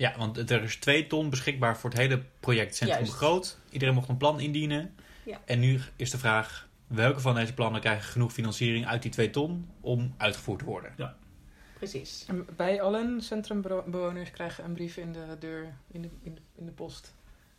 Ja, 0.00 0.14
want 0.16 0.50
er 0.50 0.62
is 0.62 0.76
twee 0.76 1.06
ton 1.06 1.30
beschikbaar 1.30 1.78
voor 1.78 1.90
het 1.90 1.98
hele 1.98 2.22
project 2.40 2.76
Centrum 2.76 2.98
Juist. 2.98 3.12
Begroot. 3.12 3.58
Iedereen 3.70 3.94
mocht 3.94 4.08
een 4.08 4.16
plan 4.16 4.40
indienen. 4.40 4.94
Ja. 5.24 5.40
En 5.44 5.60
nu 5.60 5.80
is 5.96 6.10
de 6.10 6.18
vraag, 6.18 6.68
welke 6.86 7.20
van 7.20 7.34
deze 7.34 7.54
plannen 7.54 7.80
krijgen 7.80 8.04
genoeg 8.04 8.32
financiering 8.32 8.86
uit 8.86 9.02
die 9.02 9.10
twee 9.10 9.30
ton 9.30 9.68
om 9.80 10.14
uitgevoerd 10.16 10.58
te 10.58 10.64
worden? 10.64 11.16
Precies. 11.76 12.24
En 12.28 12.46
bij 12.56 12.82
allen 12.82 13.22
centrumbewoners 13.22 14.30
krijgen 14.30 14.64
een 14.64 14.72
brief 14.72 14.96
in 14.96 15.12
de 15.12 15.36
deur, 15.38 15.74
in 15.90 16.02
de, 16.02 16.08
in 16.22 16.34
de, 16.34 16.40
in 16.56 16.66
de 16.66 16.72
post. 16.72 17.14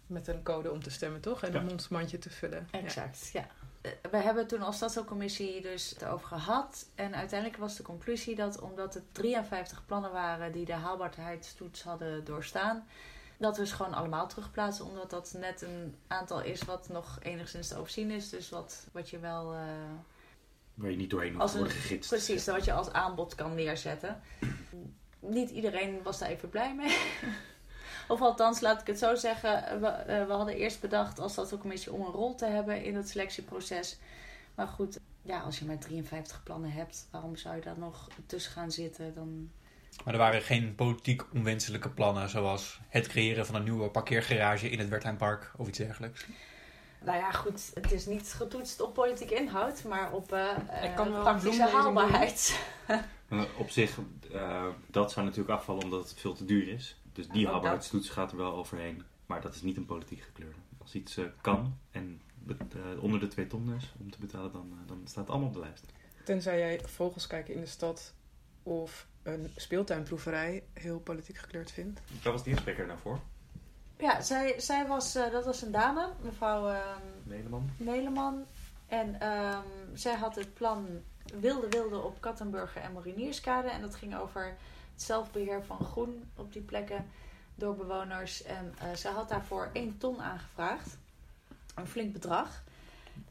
Met 0.07 0.27
een 0.27 0.43
code 0.43 0.71
om 0.71 0.83
te 0.83 0.89
stemmen, 0.89 1.21
toch? 1.21 1.43
En 1.43 1.51
Ja. 1.53 1.59
een 1.59 1.65
mondmandje 1.65 2.17
te 2.17 2.29
vullen. 2.29 2.67
Ja. 2.71 2.79
Exact, 2.79 3.29
ja. 3.33 3.47
Eh, 3.81 3.91
We 4.11 4.17
hebben 4.17 4.47
toen 4.47 4.61
als 4.61 4.75
stadsdeelcommissie 4.75 5.61
dus 5.61 5.89
het 5.89 6.05
over 6.05 6.27
gehad. 6.27 6.85
En 6.95 7.15
uiteindelijk 7.15 7.59
was 7.59 7.75
de 7.75 7.83
conclusie 7.83 8.35
dat 8.35 8.59
omdat 8.61 8.93
het 8.93 9.03
53 9.13 9.85
plannen 9.85 10.11
waren 10.11 10.51
die 10.51 10.65
de 10.65 10.73
haalbaarheidstoets 10.73 11.83
hadden 11.83 12.23
doorstaan, 12.25 12.87
dat 13.37 13.57
we 13.57 13.65
ze 13.67 13.75
gewoon 13.75 13.93
allemaal 13.93 14.27
terugplaatsen. 14.27 14.85
Omdat 14.85 15.09
dat 15.09 15.33
net 15.37 15.61
een 15.61 15.95
aantal 16.07 16.41
is 16.41 16.61
wat 16.63 16.89
nog 16.89 17.17
enigszins 17.21 17.67
te 17.67 17.77
overzien 17.77 18.11
is. 18.11 18.29
Dus 18.29 18.49
wat, 18.49 18.87
wat 18.91 19.09
je 19.09 19.19
wel. 19.19 19.53
eh, 19.53 19.59
Waar 20.73 20.89
je 20.91 20.97
niet 20.97 21.09
doorheen 21.09 21.39
Als 21.39 21.51
gegidst. 21.53 22.09
precies, 22.09 22.45
wat 22.45 22.65
je 22.65 22.73
als 22.73 22.91
aanbod 22.91 23.35
kan 23.35 23.55
neerzetten. 23.55 24.21
Niet 25.19 25.49
iedereen 25.49 26.03
was 26.03 26.19
daar 26.19 26.29
even 26.29 26.49
blij 26.49 26.75
mee. 26.75 26.97
Of 28.11 28.21
althans, 28.21 28.59
laat 28.59 28.81
ik 28.81 28.87
het 28.87 28.99
zo 28.99 29.15
zeggen. 29.15 29.81
We, 29.81 29.87
eh, 29.87 30.25
we 30.25 30.33
hadden 30.33 30.55
eerst 30.55 30.81
bedacht 30.81 31.19
als 31.19 31.31
stadsdeelcommissie 31.31 31.91
om 31.91 32.01
een 32.01 32.11
rol 32.11 32.35
te 32.35 32.45
hebben 32.45 32.83
in 32.83 32.95
het 32.95 33.09
selectieproces. 33.09 33.97
Maar 34.55 34.67
goed, 34.67 34.99
ja, 35.21 35.39
als 35.39 35.59
je 35.59 35.65
maar 35.65 35.77
53 35.77 36.43
plannen 36.43 36.71
hebt, 36.71 37.07
waarom 37.11 37.35
zou 37.35 37.55
je 37.55 37.61
daar 37.61 37.77
nog 37.77 38.07
tussen 38.25 38.51
gaan 38.51 38.71
zitten? 38.71 39.13
Dan... 39.13 39.49
Maar 40.03 40.13
er 40.13 40.19
waren 40.19 40.41
geen 40.41 40.75
politiek 40.75 41.33
onwenselijke 41.33 41.89
plannen, 41.89 42.29
zoals 42.29 42.79
het 42.89 43.07
creëren 43.07 43.45
van 43.45 43.55
een 43.55 43.63
nieuwe 43.63 43.89
parkeergarage 43.89 44.69
in 44.69 44.79
het 44.79 44.89
Wertheimpark 44.89 45.51
of 45.57 45.67
iets 45.67 45.77
dergelijks. 45.77 46.25
Nou 47.03 47.17
ja, 47.17 47.31
goed, 47.31 47.71
het 47.73 47.91
is 47.91 48.05
niet 48.05 48.33
getoetst 48.33 48.81
op 48.81 48.93
politieke 48.93 49.35
inhoud, 49.35 49.83
maar 49.83 50.11
op 50.11 50.31
eh, 50.31 50.83
Ik 50.83 50.95
kan 50.95 51.07
eh, 51.07 51.11
wel 51.11 51.15
een 51.15 51.23
praktische 51.23 51.67
haalbaarheid. 51.67 52.59
Op 53.57 53.69
zich, 53.69 53.97
eh, 54.33 54.65
dat 54.87 55.11
zou 55.11 55.25
natuurlijk 55.25 55.59
afvallen 55.59 55.83
omdat 55.83 56.09
het 56.09 56.19
veel 56.19 56.33
te 56.33 56.45
duur 56.45 56.67
is. 56.67 57.00
Dus 57.13 57.27
die 57.27 57.47
haalbaarheidstoets 57.47 58.09
gaat 58.09 58.31
er 58.31 58.37
wel 58.37 58.53
overheen. 58.53 59.03
Maar 59.25 59.41
dat 59.41 59.55
is 59.55 59.61
niet 59.61 59.77
een 59.77 59.85
politiek 59.85 60.21
gekleurde. 60.21 60.59
Als 60.77 60.95
iets 60.95 61.17
eh, 61.17 61.25
kan 61.41 61.77
en 61.91 62.21
eh, 62.47 63.03
onder 63.03 63.19
de 63.19 63.27
twee 63.27 63.47
ton 63.47 63.73
is 63.73 63.93
om 63.99 64.11
te 64.11 64.19
betalen, 64.19 64.51
dan, 64.51 64.71
eh, 64.71 64.87
dan 64.87 65.01
staat 65.03 65.23
het 65.23 65.29
allemaal 65.29 65.47
op 65.47 65.53
de 65.53 65.59
lijst. 65.59 65.85
Tenzij 66.23 66.57
jij 66.57 66.81
vogels 66.85 67.27
kijken 67.27 67.53
in 67.53 67.59
de 67.61 67.67
stad 67.67 68.13
of 68.63 69.07
een 69.23 69.51
speeltuinproeverij 69.55 70.63
heel 70.73 70.99
politiek 70.99 71.37
gekleurd 71.37 71.71
vindt. 71.71 72.01
Waar 72.23 72.33
was 72.33 72.43
die 72.43 72.53
inspreker 72.53 72.85
nou 72.85 72.99
voor? 72.99 73.19
Ja, 73.97 74.21
zij, 74.21 74.59
zij 74.59 74.87
was, 74.87 75.15
eh, 75.15 75.31
dat 75.31 75.45
was 75.45 75.61
een 75.61 75.71
dame, 75.71 76.09
mevrouw 76.21 76.67
ehm. 76.67 77.01
Neleman. 77.77 78.45
En 78.87 79.19
ehm, 79.19 79.65
zij 79.93 80.15
had 80.15 80.35
het 80.35 80.53
plan 80.53 80.87
Wilde 81.39 81.69
Wilde 81.69 81.99
op 81.99 82.21
Kattenburger 82.21 82.81
en 82.81 82.91
Morinierskade. 82.91 83.69
En 83.69 83.81
dat 83.81 83.95
ging 83.95 84.17
over 84.17 84.57
zelfbeheer 85.01 85.63
van 85.65 85.80
groen 85.80 86.31
op 86.36 86.53
die 86.53 86.62
plekken 86.62 87.09
door 87.56 87.75
bewoners. 87.75 88.44
En 88.44 88.75
eh, 88.80 88.94
zij 88.94 89.12
had 89.12 89.30
daarvoor 89.30 89.69
1 89.74 89.98
ton 89.98 90.21
aangevraagd. 90.21 90.98
Een 91.75 91.88
flink 91.88 92.13
bedrag. 92.13 92.63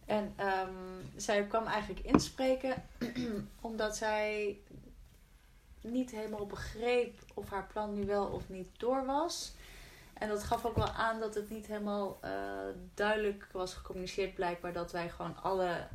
En 0.05 0.33
ehm, 0.37 0.75
zij 1.17 1.47
kwam 1.47 1.67
eigenlijk 1.67 2.07
inspreken 2.07 2.83
omdat 3.61 3.97
zij 3.97 4.59
niet 5.81 6.11
helemaal 6.11 6.47
begreep 6.47 7.19
of 7.35 7.51
haar 7.51 7.67
plan 7.67 7.95
nu 7.95 8.07
wel 8.07 8.27
of 8.27 8.49
niet 8.49 8.69
door 8.79 9.07
was. 9.07 9.53
En 10.13 10.29
dat 10.29 10.43
gaf 10.43 10.65
ook 10.65 10.77
wel 10.77 10.91
aan 10.91 11.21
dat 11.21 11.35
het 11.35 11.51
niet 11.51 11.67
helemaal 11.67 12.19
eh, 12.21 12.33
duidelijk 12.95 13.49
was 13.53 13.75
gecommuniceerd, 13.75 14.35
blijkbaar 14.35 14.73
dat 14.73 14.93
wij 14.93 15.11
gewoon 15.11 15.37
alle 15.43 15.87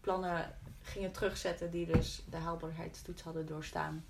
plannen 0.00 0.58
gingen 0.82 1.12
terugzetten 1.12 1.70
die 1.70 1.86
dus 1.86 2.22
de 2.30 2.36
haalbaarheidstoets 2.36 3.22
hadden 3.22 3.46
doorstaan. 3.46 4.04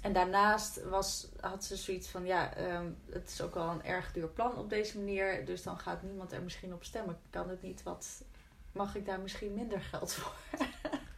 En 0.00 0.12
daarnaast 0.12 0.88
was, 0.88 1.28
had 1.40 1.64
ze 1.64 1.76
zoiets 1.76 2.08
van, 2.08 2.26
ja, 2.26 2.54
ehm, 2.54 2.86
het 3.10 3.28
is 3.28 3.42
ook 3.42 3.54
wel 3.54 3.68
een 3.68 3.84
erg 3.84 4.12
duur 4.12 4.28
plan 4.28 4.56
op 4.56 4.70
deze 4.70 4.98
manier, 4.98 5.44
dus 5.44 5.62
dan 5.62 5.78
gaat 5.78 6.02
niemand 6.02 6.32
er 6.32 6.42
misschien 6.42 6.72
op 6.72 6.84
stemmen. 6.84 7.18
Kan 7.30 7.48
het 7.48 7.62
niet 7.62 7.82
wat, 7.82 8.24
mag 8.72 8.94
ik 8.94 9.06
daar 9.06 9.20
misschien 9.20 9.54
minder 9.54 9.80
geld 9.80 10.12
voor? 10.12 10.32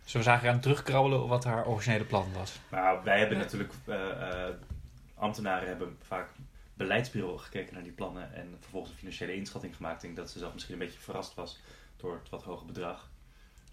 Dus 0.02 0.12
we 0.12 0.22
zagen 0.22 0.50
aan 0.50 0.60
terugkrabbelen 0.60 1.28
wat 1.28 1.44
haar 1.44 1.66
originele 1.66 2.04
plan 2.04 2.32
was. 2.32 2.58
Nou, 2.70 3.04
wij 3.04 3.18
hebben 3.18 3.38
natuurlijk, 3.38 3.72
eh, 3.84 4.46
eh, 4.48 4.54
ambtenaren 5.14 5.68
hebben 5.68 5.98
vaak 6.02 6.28
beleidsbureau 6.74 7.38
gekeken 7.38 7.74
naar 7.74 7.82
die 7.82 7.92
plannen 7.92 8.34
en 8.34 8.56
vervolgens 8.60 8.92
een 8.92 8.98
financiële 8.98 9.34
inschatting 9.34 9.76
gemaakt. 9.76 9.96
Ik 9.96 10.02
denk 10.02 10.16
dat 10.16 10.30
ze 10.30 10.38
zelf 10.38 10.52
misschien 10.52 10.74
een 10.74 10.80
beetje 10.80 10.98
verrast 10.98 11.34
was 11.34 11.60
door 11.96 12.14
het 12.14 12.28
wat 12.28 12.42
hoge 12.42 12.64
bedrag. 12.64 13.10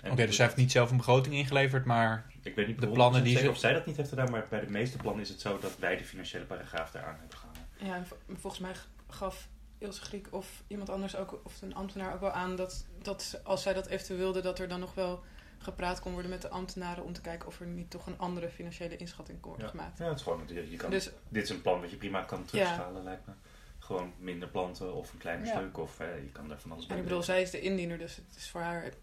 En 0.01 0.11
Oké, 0.11 0.25
dus 0.25 0.35
zij 0.35 0.45
heeft 0.45 0.57
niet 0.57 0.71
zelf 0.71 0.91
een 0.91 0.97
begroting 0.97 1.35
ingeleverd, 1.35 1.85
maar 1.85 2.25
Ik 2.43 2.55
weet 2.55 2.67
niet 2.67 2.79
de 2.79 2.85
de 2.85 2.91
plannen 2.91 3.23
die 3.23 3.37
ze- 3.37 3.49
of 3.49 3.57
zij 3.57 3.73
dat 3.73 3.85
niet 3.85 3.97
heeft 3.97 4.09
gedaan, 4.09 4.31
maar 4.31 4.45
bij 4.49 4.59
de 4.59 4.69
meeste 4.71 4.97
plannen 4.97 5.21
is 5.23 5.29
het 5.29 5.41
zo 5.41 5.59
dat 5.59 5.77
wij 5.77 5.97
de 5.97 6.05
financiële 6.05 6.45
paragraaf 6.45 6.91
daaraan 6.91 7.17
hebben 7.19 7.37
gehangen. 7.37 7.61
Ja, 7.77 7.95
en 7.95 8.07
vo- 8.07 8.17
volgens 8.27 8.61
mij 8.61 8.71
gaf 9.07 9.47
Ilse 9.77 10.01
Griek 10.01 10.27
of 10.31 10.63
iemand 10.67 10.89
anders 10.89 11.15
ook, 11.15 11.39
of 11.43 11.61
een 11.61 11.75
ambtenaar 11.75 12.13
ook 12.13 12.19
wel 12.19 12.31
aan 12.31 12.55
dat, 12.55 12.85
dat 13.01 13.39
als 13.43 13.61
zij 13.61 13.73
dat 13.73 13.87
eventueel 13.87 14.19
wilde, 14.19 14.41
dat 14.41 14.59
er 14.59 14.67
dan 14.67 14.79
nog 14.79 14.93
wel 14.93 15.23
gepraat 15.57 15.99
kon 15.99 16.11
worden 16.13 16.31
met 16.31 16.41
de 16.41 16.49
ambtenaren 16.49 17.03
om 17.03 17.13
te 17.13 17.21
kijken 17.21 17.47
of 17.47 17.59
er 17.59 17.65
niet 17.67 17.89
toch 17.89 18.07
een 18.07 18.17
andere 18.17 18.49
financiële 18.49 18.95
inschatting 18.97 19.39
kon 19.39 19.49
worden 19.51 19.65
Ja. 19.67 19.71
gemaakt. 19.77 19.97
Ja, 19.97 20.05
het 20.07 20.15
is 20.17 20.23
gewoon, 20.23 20.41
je, 20.47 20.69
je 20.71 20.77
kan, 20.77 20.89
Dus 20.89 21.09
dit 21.29 21.43
is 21.43 21.49
een 21.49 21.61
plan 21.61 21.81
wat 21.81 21.89
je 21.89 21.95
prima 21.97 22.21
kan 22.21 22.45
terugschalen, 22.45 23.03
lijkt 23.03 23.25
me. 23.27 23.33
Gewoon 23.79 24.13
minder 24.17 24.47
planten 24.49 24.93
of 24.93 25.11
een 25.13 25.17
kleiner 25.19 25.45
Ja. 25.47 25.53
stuk 25.59 25.77
of 25.77 25.99
eh, 25.99 26.07
je 26.23 26.29
kan 26.31 26.51
er 26.51 26.59
van 26.59 26.71
alles 26.71 26.83
en 26.83 26.89
bij 26.89 26.97
ik 26.97 27.03
bedoel, 27.03 27.23
zij 27.23 27.41
is 27.41 27.51
de 27.51 27.59
indiener, 27.61 27.97
dus 27.97 28.15
het 28.15 28.35
is 28.35 28.49
voor 28.49 28.61
haar 28.61 28.93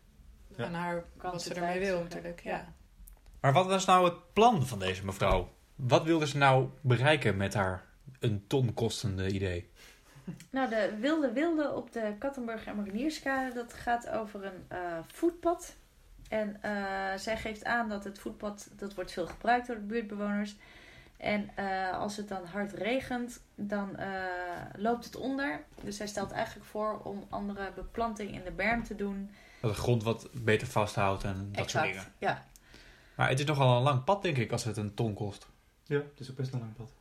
Ja. 0.56 0.64
aan 0.64 0.74
haar 0.74 1.04
wat 1.16 1.42
ze 1.42 1.54
ermee 1.54 1.78
wil 1.78 2.02
natuurlijk. 2.02 2.40
Ja. 2.40 2.50
Ja. 2.50 2.72
Maar 3.40 3.52
wat 3.52 3.66
was 3.66 3.84
nou 3.84 4.04
het 4.04 4.32
plan 4.32 4.66
van 4.66 4.78
deze 4.78 5.04
mevrouw? 5.04 5.48
Wat 5.74 6.04
wilde 6.04 6.26
ze 6.26 6.36
nou 6.36 6.68
bereiken 6.80 7.36
met 7.36 7.54
haar 7.54 7.84
een 8.20 8.44
ton 8.46 8.74
kostende 8.74 9.28
idee? 9.28 9.70
Nou, 10.50 10.68
de 10.68 10.96
Wilde 11.00 11.32
Wilde 11.32 11.72
op 11.72 11.92
de 11.92 12.14
Kattenburg 12.18 12.66
en 12.66 12.76
Marinierskade, 12.76 13.54
dat 13.54 13.72
gaat 13.72 14.08
over 14.08 14.44
een 14.44 14.64
eh, 14.68 14.98
voetpad. 15.06 15.76
En 16.28 16.62
eh, 16.62 16.72
zij 17.16 17.36
geeft 17.36 17.64
aan 17.64 17.88
dat 17.88 18.04
het 18.04 18.18
voetpad, 18.18 18.70
dat 18.76 18.94
wordt 18.94 19.12
veel 19.12 19.26
gebruikt 19.26 19.66
door 19.66 19.76
de 19.76 19.82
buurtbewoners. 19.82 20.56
En 21.16 21.50
eh, 21.54 21.98
als 21.98 22.16
het 22.16 22.28
dan 22.28 22.44
hard 22.44 22.72
regent, 22.72 23.40
dan 23.54 23.96
eh, 23.96 24.08
loopt 24.76 25.04
het 25.04 25.16
onder. 25.16 25.64
Dus 25.82 25.98
hij 25.98 26.06
stelt 26.06 26.30
eigenlijk 26.30 26.66
voor 26.66 27.00
om 27.02 27.24
andere 27.28 27.72
beplanting 27.74 28.34
in 28.34 28.44
de 28.44 28.50
berm 28.50 28.84
te 28.84 28.94
doen. 28.94 29.30
Dat 29.66 29.74
de 29.74 29.82
grond 29.82 30.02
wat 30.02 30.28
beter 30.32 30.66
vasthoudt 30.66 31.24
en 31.24 31.48
dat 31.52 31.70
soort 31.70 31.84
dingen. 31.84 32.12
Ja, 32.18 32.46
Maar 33.14 33.28
het 33.28 33.38
is 33.38 33.44
nogal 33.44 33.76
een 33.76 33.82
lang 33.82 34.04
pad, 34.04 34.22
denk 34.22 34.36
ik, 34.36 34.52
als 34.52 34.64
het 34.64 34.76
een 34.76 34.94
ton 34.94 35.14
kost. 35.14 35.46
Ja, 35.84 35.96
het 35.96 36.20
is 36.20 36.30
ook 36.30 36.36
best 36.36 36.52
een 36.52 36.58
lang 36.58 36.76
pad. 36.76 36.92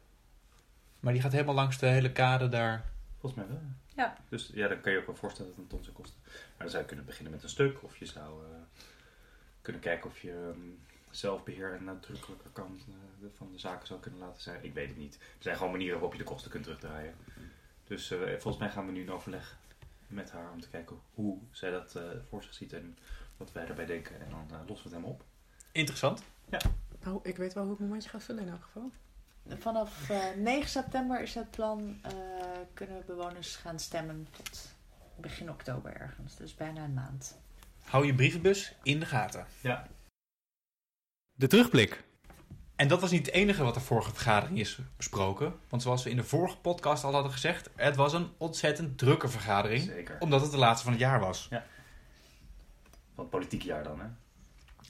Maar 1.00 1.14
die 1.14 1.22
gaat 1.22 1.32
helemaal 1.32 1.56
langs 1.56 1.78
de 1.78 1.86
hele 1.86 2.12
kade 2.12 2.50
daar. 2.50 2.86
Volgens 3.20 3.42
mij 3.42 3.52
wel. 3.52 3.62
Ja. 3.96 4.18
Dus 4.30 4.52
ja, 4.54 4.68
dan 4.68 4.82
kan 4.82 4.92
je 4.92 4.98
ook 4.98 5.06
wel 5.06 5.16
voorstellen 5.16 5.52
dat 5.52 5.60
het 5.60 5.72
een 5.72 5.78
ton 5.78 5.84
zou 5.84 5.96
kosten. 5.96 6.20
Maar 6.26 6.58
dan 6.58 6.70
zou 6.70 6.82
je 6.82 6.88
kunnen 6.88 7.06
beginnen 7.06 7.34
met 7.34 7.44
een 7.44 7.50
stuk. 7.50 7.84
Of 7.84 7.98
je 7.98 8.06
zou 8.06 8.44
eh, 8.44 8.58
kunnen 9.62 9.82
kijken 9.82 10.10
of 10.10 10.22
je 10.22 10.32
ehm, 10.32 10.60
zelfbeheer 11.10 11.74
en 11.74 11.84
nadrukkelijker 11.84 12.50
kant 12.54 12.86
eh, 12.88 13.28
van 13.38 13.52
de 13.52 13.60
zaken 13.60 13.88
zou 13.88 14.00
kunnen 14.00 14.20
laten 14.20 14.42
zijn. 14.42 14.64
Ik 14.64 14.74
weet 14.74 14.88
het 14.88 14.98
niet. 14.98 15.16
Er 15.16 15.44
zijn 15.44 15.56
gewoon 15.56 15.72
manieren 15.72 16.00
waarop 16.00 16.18
je 16.18 16.24
de 16.24 16.30
kosten 16.30 16.52
kunt 16.52 16.64
terugdraaien. 16.64 17.16
Dus 17.88 18.12
eh, 18.12 18.20
volgens 18.20 18.58
mij 18.58 18.70
gaan 18.70 18.86
we 18.86 18.92
nu 18.92 19.02
in 19.02 19.12
overleg 19.12 19.58
met 20.08 20.32
haar 20.32 20.52
om 20.52 20.62
te 20.62 20.70
kijken 20.70 21.00
hoe 21.14 21.38
zij 21.52 21.72
dat 21.72 21.96
eh, 21.96 22.04
voor 22.30 22.44
zich 22.44 22.54
ziet 22.54 22.74
en 22.74 22.98
wat 23.38 23.52
wij 23.52 23.66
daarbij 23.66 23.86
denken. 23.86 24.22
En 24.22 24.30
dan 24.30 24.46
eh, 24.50 24.68
lossen 24.68 24.90
we 24.90 24.96
het 24.96 25.04
helemaal 25.06 25.12
op. 25.12 25.24
Interessant. 25.72 26.24
Nou, 27.04 27.20
ik 27.24 27.38
weet 27.38 27.54
wel 27.54 27.64
hoe 27.64 27.74
ik 27.74 27.80
mijn 27.80 27.92
mandje 27.92 28.10
ga 28.10 28.20
vullen 28.20 28.44
in 28.44 28.50
elk 28.50 28.64
geval. 28.64 28.92
vanaf 29.48 30.10
eh, 30.10 30.36
9 30.36 30.70
september 30.70 31.22
is 31.22 31.36
het 31.36 31.52
plan. 31.52 32.00
eh, 32.02 32.12
kunnen 32.74 33.04
bewoners 33.06 33.56
gaan 33.56 33.80
stemmen 33.80 34.28
tot 34.32 34.74
begin 35.18 35.50
oktober 35.50 35.96
ergens. 35.96 36.36
Dus 36.36 36.56
bijna 36.56 36.84
een 36.84 36.94
maand. 36.94 37.38
Hou 37.84 38.06
je 38.06 38.16
brievenbus 38.16 38.76
in 38.84 39.00
de 39.00 39.06
gaten. 39.06 39.46
Ja. 39.62 39.88
De 41.34 41.48
terugblik. 41.48 42.04
En 42.76 42.88
dat 42.88 43.02
was 43.02 43.12
niet 43.12 43.26
het 43.26 43.36
enige 43.36 43.64
wat 43.64 43.74
de 43.74 43.80
vorige 43.80 44.14
vergadering 44.14 44.60
is 44.60 44.80
besproken. 44.98 45.54
Want 45.70 45.82
zoals 45.82 46.04
we 46.04 46.10
in 46.10 46.16
de 46.16 46.24
vorige 46.24 46.58
podcast 46.58 47.04
al 47.04 47.14
hadden 47.14 47.32
gezegd, 47.32 47.70
het 47.76 47.96
was 47.96 48.14
een 48.14 48.30
ontzettend 48.38 48.98
drukke 48.98 49.28
vergadering. 49.28 49.82
Zeker. 49.82 50.16
Omdat 50.20 50.42
het 50.42 50.52
de 50.52 50.58
laatste 50.58 50.84
van 50.84 50.94
het 50.94 51.02
jaar 51.02 51.20
was. 51.20 51.48
Van 51.50 53.24
het 53.24 53.30
politieke 53.30 53.66
jaar 53.66 53.84
dan, 53.84 54.00
hè? 54.00 54.06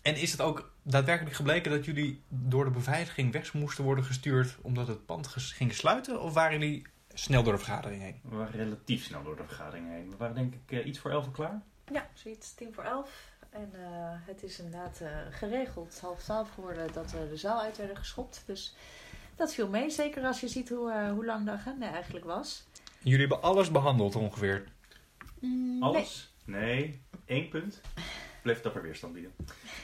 En 0.01 0.15
is 0.15 0.31
het 0.31 0.41
ook 0.41 0.71
daadwerkelijk 0.83 1.35
gebleken 1.35 1.71
dat 1.71 1.85
jullie 1.85 2.21
door 2.27 2.65
de 2.65 2.71
beveiliging 2.71 3.31
weg 3.31 3.53
moesten 3.53 3.83
worden 3.83 4.03
gestuurd 4.03 4.57
omdat 4.61 4.87
het 4.87 5.05
pand 5.05 5.27
ging 5.27 5.73
sluiten? 5.73 6.21
Of 6.21 6.33
waren 6.33 6.59
jullie 6.59 6.85
snel 7.13 7.43
door 7.43 7.53
de 7.53 7.59
vergadering 7.59 8.01
heen? 8.01 8.19
We 8.23 8.35
waren 8.35 8.59
relatief 8.59 9.03
snel 9.03 9.23
door 9.23 9.35
de 9.35 9.43
vergadering 9.43 9.89
heen. 9.89 10.09
We 10.09 10.17
waren 10.17 10.35
denk 10.35 10.53
ik 10.53 10.71
eh, 10.79 10.85
iets 10.85 10.99
voor 10.99 11.11
elf 11.11 11.25
uur 11.25 11.31
klaar. 11.31 11.61
Ja, 11.91 12.09
zoiets 12.13 12.53
tien 12.53 12.73
voor 12.73 12.83
elf. 12.83 13.33
En 13.55 13.69
eh, 13.73 14.11
het 14.25 14.43
is 14.43 14.59
inderdaad 14.59 15.01
eh, 15.01 15.09
geregeld 15.29 15.99
half 15.99 16.23
twaalf 16.23 16.49
geworden 16.49 16.93
dat 16.93 17.11
we 17.11 17.27
de 17.29 17.37
zaal 17.37 17.61
uit 17.61 17.77
werden 17.77 17.97
geschopt. 17.97 18.43
Dus 18.45 18.75
dat 19.35 19.53
viel 19.53 19.67
mee, 19.69 19.89
zeker 19.89 20.23
als 20.23 20.39
je 20.39 20.47
ziet 20.47 20.69
hoe, 20.69 20.91
eh, 20.91 21.11
hoe 21.11 21.25
lang 21.25 21.45
de 21.45 21.51
agenda 21.51 21.91
eigenlijk 21.91 22.25
was. 22.25 22.63
Jullie 22.99 23.19
hebben 23.19 23.41
alles 23.41 23.71
behandeld 23.71 24.15
ongeveer. 24.15 24.63
Mm, 25.39 25.83
Alles? 25.83 26.33
Nee. 26.45 27.01
één 27.25 27.49
punt. 27.49 27.81
Bleef 28.43 28.61
dapper 28.61 28.81
weerstand 28.81 29.13
bieden. 29.13 29.31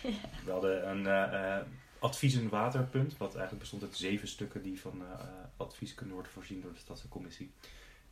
We 0.45 0.51
hadden 0.51 0.89
een 0.89 1.07
eh 1.07 1.57
eh, 1.57 1.65
advies- 1.99 2.35
en 2.35 2.49
waterpunt, 2.49 3.17
wat 3.17 3.29
eigenlijk 3.29 3.59
bestond 3.59 3.83
uit 3.83 3.95
zeven 3.97 4.27
stukken 4.27 4.61
die 4.61 4.81
van 4.81 5.01
eh, 5.01 5.11
eh, 5.11 5.27
advies 5.57 5.93
kunnen 5.93 6.13
worden 6.13 6.31
voorzien 6.31 6.61
door 6.61 6.73
de 6.73 6.79
stadscommissie. 6.79 7.53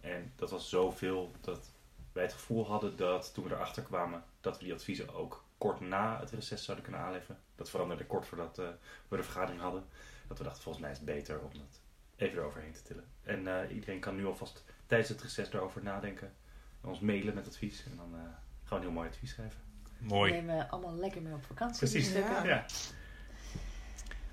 En 0.01 0.33
dat 0.35 0.51
was 0.51 0.69
zoveel 0.69 1.31
dat 1.41 1.69
wij 2.13 2.23
het 2.23 2.33
gevoel 2.33 2.67
hadden 2.67 2.95
dat 2.97 3.33
toen 3.33 3.43
we 3.43 3.53
erachter 3.53 3.83
kwamen 3.83 4.23
dat 4.41 4.57
we 4.57 4.63
die 4.63 4.73
adviezen 4.73 5.13
ook 5.13 5.43
kort 5.59 5.79
na 5.79 6.19
het 6.19 6.31
reces 6.31 6.63
zouden 6.63 6.85
kunnen 6.85 7.03
aanleveren. 7.03 7.37
Dat 7.55 7.69
veranderde 7.69 8.05
kort 8.05 8.25
voordat 8.25 8.59
eh, 8.59 8.67
we 9.07 9.17
de 9.17 9.23
vergadering 9.23 9.61
hadden. 9.61 9.83
Dat 10.27 10.37
we 10.37 10.43
dachten 10.43 10.63
volgens 10.63 10.83
mij 10.83 10.91
is 10.91 10.97
het 10.97 11.07
beter 11.07 11.39
om 11.39 11.49
dat 11.53 11.81
even 12.15 12.37
eroverheen 12.37 12.71
te 12.71 12.81
tillen. 12.81 13.05
En 13.23 13.47
eh, 13.47 13.75
iedereen 13.75 13.99
kan 13.99 14.15
nu 14.15 14.25
alvast 14.25 14.63
tijdens 14.85 15.09
het 15.09 15.21
reces 15.21 15.53
erover 15.53 15.83
nadenken. 15.83 16.33
En 16.81 16.89
ons 16.89 16.99
mailen 16.99 17.33
met 17.33 17.47
advies. 17.47 17.83
En 17.85 17.95
dan 17.95 18.13
eh, 18.13 18.19
gaan 18.19 18.33
we 18.63 18.75
een 18.75 18.81
heel 18.81 18.91
mooi 18.91 19.09
advies 19.09 19.29
schrijven. 19.29 19.59
Mooi. 19.97 20.31
Nemen 20.31 20.57
we 20.57 20.69
allemaal 20.69 20.95
lekker 20.95 21.21
mee 21.21 21.33
op 21.33 21.45
vakantie. 21.45 21.89
Precies. 21.89 22.11
Ja. 22.13 22.43
Ja. 22.43 22.65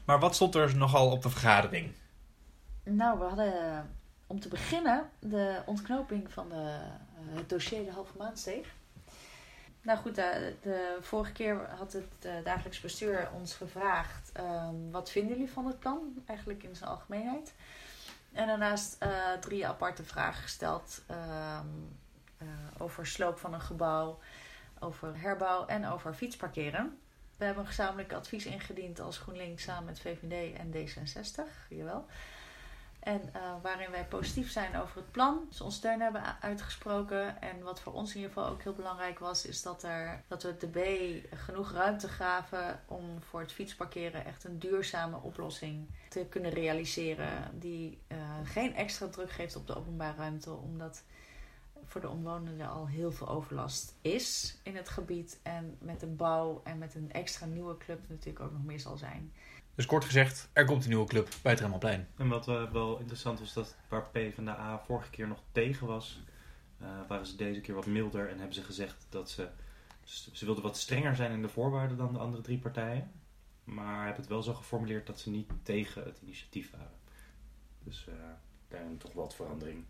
Maar 0.04 0.18
wat 0.18 0.34
stond 0.34 0.54
er 0.54 0.76
nogal 0.76 1.10
op 1.10 1.22
de 1.22 1.30
vergadering? 1.30 1.92
Nou, 2.82 3.18
we 3.18 3.24
hadden 3.24 3.90
om 4.26 4.40
te 4.40 4.48
beginnen 4.48 5.10
de 5.18 5.62
ontknoping 5.66 6.32
van 6.32 6.48
de, 6.48 6.54
eh, 6.54 7.36
het 7.36 7.48
dossier 7.48 7.84
de 7.84 7.90
halve 7.90 8.16
maandsteeg. 8.18 8.74
Nou 9.86 9.98
goed, 9.98 10.14
de, 10.14 10.54
de 10.62 10.98
vorige 11.00 11.32
keer 11.32 11.68
had 11.76 11.92
het 11.92 12.24
eh, 12.24 12.32
dagelijks 12.44 12.80
bestuur 12.80 13.28
ons 13.34 13.54
gevraagd... 13.54 14.32
ehm, 14.32 14.74
wat 14.90 15.10
vinden 15.10 15.32
jullie 15.32 15.52
van 15.52 15.66
het 15.66 15.78
plan? 15.78 16.22
Eigenlijk 16.26 16.62
in 16.62 16.76
zijn 16.76 16.90
algemeenheid. 16.90 17.54
En 18.32 18.46
daarnaast 18.46 18.96
eh, 18.98 19.32
drie 19.40 19.66
aparte 19.66 20.04
vragen 20.04 20.42
gesteld... 20.42 21.02
ehm, 21.06 21.66
eh, 22.38 22.46
over 22.78 23.06
sloop 23.06 23.38
van 23.38 23.54
een 23.54 23.60
gebouw, 23.60 24.18
over 24.78 25.20
herbouw 25.20 25.66
en 25.66 25.86
over 25.86 26.14
fietsparkeren. 26.14 26.98
We 27.36 27.44
hebben 27.44 27.62
een 27.62 27.68
gezamenlijk 27.68 28.12
advies 28.12 28.46
ingediend 28.46 29.00
als 29.00 29.18
GroenLinks 29.18 29.62
samen 29.62 29.84
met 29.84 30.00
VVD 30.00 30.56
en 30.56 30.72
D66, 30.72 31.68
jawel. 31.68 32.06
En 33.06 33.20
eh, 33.32 33.40
waarin 33.62 33.90
wij 33.90 34.04
positief 34.04 34.50
zijn 34.50 34.76
over 34.76 34.96
het 34.96 35.10
plan. 35.10 35.46
Dus 35.48 35.60
ons 35.60 35.74
steun 35.74 36.00
hebben 36.00 36.42
uitgesproken. 36.42 37.40
En 37.40 37.62
wat 37.62 37.80
voor 37.80 37.92
ons 37.92 38.10
in 38.10 38.16
ieder 38.16 38.32
geval 38.32 38.50
ook 38.50 38.62
heel 38.62 38.72
belangrijk 38.72 39.18
was, 39.18 39.46
is 39.46 39.62
dat, 39.62 39.82
er, 39.82 40.22
dat 40.28 40.42
we 40.42 40.56
de 40.56 40.66
B 40.66 40.78
genoeg 41.36 41.72
ruimte 41.72 42.08
gaven 42.08 42.80
om 42.86 43.22
voor 43.22 43.40
het 43.40 43.52
fietsparkeren 43.52 44.24
echt 44.24 44.44
een 44.44 44.58
duurzame 44.58 45.16
oplossing 45.16 45.88
te 46.08 46.26
kunnen 46.30 46.50
realiseren. 46.50 47.58
Die 47.58 47.98
eh, 48.06 48.18
geen 48.44 48.74
extra 48.74 49.08
druk 49.08 49.30
geeft 49.30 49.56
op 49.56 49.66
de 49.66 49.76
openbare 49.76 50.16
ruimte, 50.16 50.52
omdat 50.52 51.02
voor 51.84 52.00
de 52.00 52.10
omwonenden 52.10 52.68
al 52.68 52.86
heel 52.86 53.12
veel 53.12 53.28
overlast 53.28 53.94
is 54.00 54.58
in 54.62 54.76
het 54.76 54.88
gebied. 54.88 55.38
En 55.42 55.76
met 55.78 56.00
de 56.00 56.06
bouw 56.06 56.60
en 56.64 56.78
met 56.78 56.94
een 56.94 57.12
extra 57.12 57.46
nieuwe 57.46 57.76
club 57.76 58.00
natuurlijk 58.08 58.44
ook 58.44 58.52
nog 58.52 58.64
meer 58.64 58.80
zal 58.80 58.96
zijn. 58.96 59.32
Dus 59.76 59.86
kort 59.86 60.04
gezegd, 60.04 60.48
er 60.52 60.64
komt 60.64 60.82
een 60.82 60.88
nieuwe 60.88 61.06
club 61.06 61.28
bij 61.42 61.52
het 61.52 61.60
Remmelplein. 61.60 62.08
En 62.16 62.28
wat 62.28 62.48
eh, 62.48 62.72
wel 62.72 62.98
interessant 62.98 63.38
was, 63.38 63.52
dat 63.52 63.76
waar 63.88 64.08
PvdA 64.10 64.82
vorige 64.86 65.10
keer 65.10 65.28
nog 65.28 65.42
tegen 65.52 65.86
was, 65.86 66.20
eh, 66.78 66.88
waren 67.08 67.26
ze 67.26 67.36
deze 67.36 67.60
keer 67.60 67.74
wat 67.74 67.86
milder 67.86 68.28
en 68.28 68.38
hebben 68.38 68.54
ze 68.54 68.62
gezegd 68.62 69.06
dat 69.08 69.30
ze, 69.30 69.48
ze 70.32 70.44
wilden 70.44 70.62
wat 70.62 70.76
strenger 70.76 71.16
zijn 71.16 71.32
in 71.32 71.42
de 71.42 71.48
voorwaarden 71.48 71.96
dan 71.96 72.12
de 72.12 72.18
andere 72.18 72.42
drie 72.42 72.58
partijen. 72.58 73.10
Maar 73.64 74.04
hebben 74.04 74.20
het 74.20 74.30
wel 74.30 74.42
zo 74.42 74.54
geformuleerd 74.54 75.06
dat 75.06 75.20
ze 75.20 75.30
niet 75.30 75.50
tegen 75.62 76.04
het 76.04 76.18
initiatief 76.22 76.70
waren. 76.70 76.98
Dus 77.82 78.06
eh 78.08 78.14
daarin 78.68 78.98
toch 78.98 79.12
wat 79.12 79.34
verandering. 79.34 79.84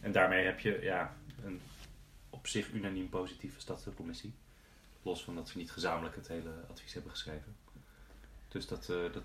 En 0.00 0.12
daarmee 0.12 0.44
heb 0.44 0.60
je 0.60 0.78
ja, 0.82 1.16
een 1.44 1.60
op 2.30 2.46
zich 2.46 2.72
unaniem 2.72 3.08
positieve 3.08 3.60
stadscommissie. 3.60 4.34
Los 5.02 5.24
van 5.24 5.34
dat 5.34 5.48
ze 5.48 5.58
niet 5.58 5.70
gezamenlijk 5.70 6.16
het 6.16 6.28
hele 6.28 6.64
advies 6.70 6.92
hebben 6.92 7.10
geschreven. 7.10 7.56
Dus 8.50 8.66
dat, 8.66 8.80
eh, 8.88 8.96
dat, 9.12 9.22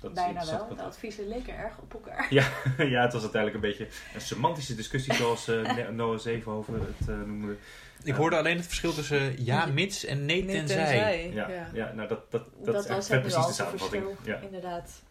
dat 0.00 0.10
is 0.10 0.16
Bijna 0.16 0.44
wel. 0.46 0.76
De 0.76 0.82
adviezen 0.82 1.28
leken 1.28 1.56
erg 1.56 1.78
op 1.78 1.92
elkaar. 1.94 2.26
ja, 2.34 2.48
ja, 2.94 3.02
het 3.02 3.12
was 3.12 3.22
uiteindelijk 3.22 3.54
een 3.54 3.70
beetje 3.70 3.88
een 4.14 4.20
semantische 4.20 4.74
discussie 4.74 5.14
zoals 5.14 5.48
eh, 5.48 5.62
Ne- 5.76 5.92
Noah 5.92 6.18
Zevenhoven 6.18 6.74
het 6.98 7.08
eh, 7.08 7.16
noemde. 7.16 7.56
Ik 8.02 8.14
hoorde 8.14 8.36
alleen 8.36 8.56
het 8.56 8.66
verschil 8.66 8.92
tussen 8.92 9.44
ja, 9.44 9.66
mits 9.66 10.04
en 10.04 10.24
nee, 10.24 10.44
Nee, 10.44 10.56
tenzij. 10.56 11.30
Ja, 11.32 11.48
Ja. 11.48 11.68
ja. 11.72 11.92
nou 11.92 12.08
dat, 12.08 12.30
dat, 12.30 12.44
dat, 12.56 12.64
Dat, 12.74 12.84
is 12.84 12.90
was 12.90 13.06
precies 13.06 13.46
de 13.46 13.52
samenvatting. 13.52 14.04
Ja. 14.24 14.38
inderdaad. 14.38 15.02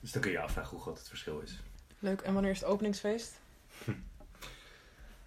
Dus 0.00 0.12
dan 0.12 0.22
kun 0.22 0.30
je 0.30 0.36
je 0.36 0.42
afvragen 0.42 0.70
hoe 0.70 0.80
groot 0.80 0.98
het 0.98 1.08
verschil 1.08 1.40
is. 1.40 1.60
Leuk. 1.98 2.20
En 2.20 2.32
wanneer 2.32 2.50
is 2.50 2.60
het 2.60 2.68
openingsfeest? 2.68 3.32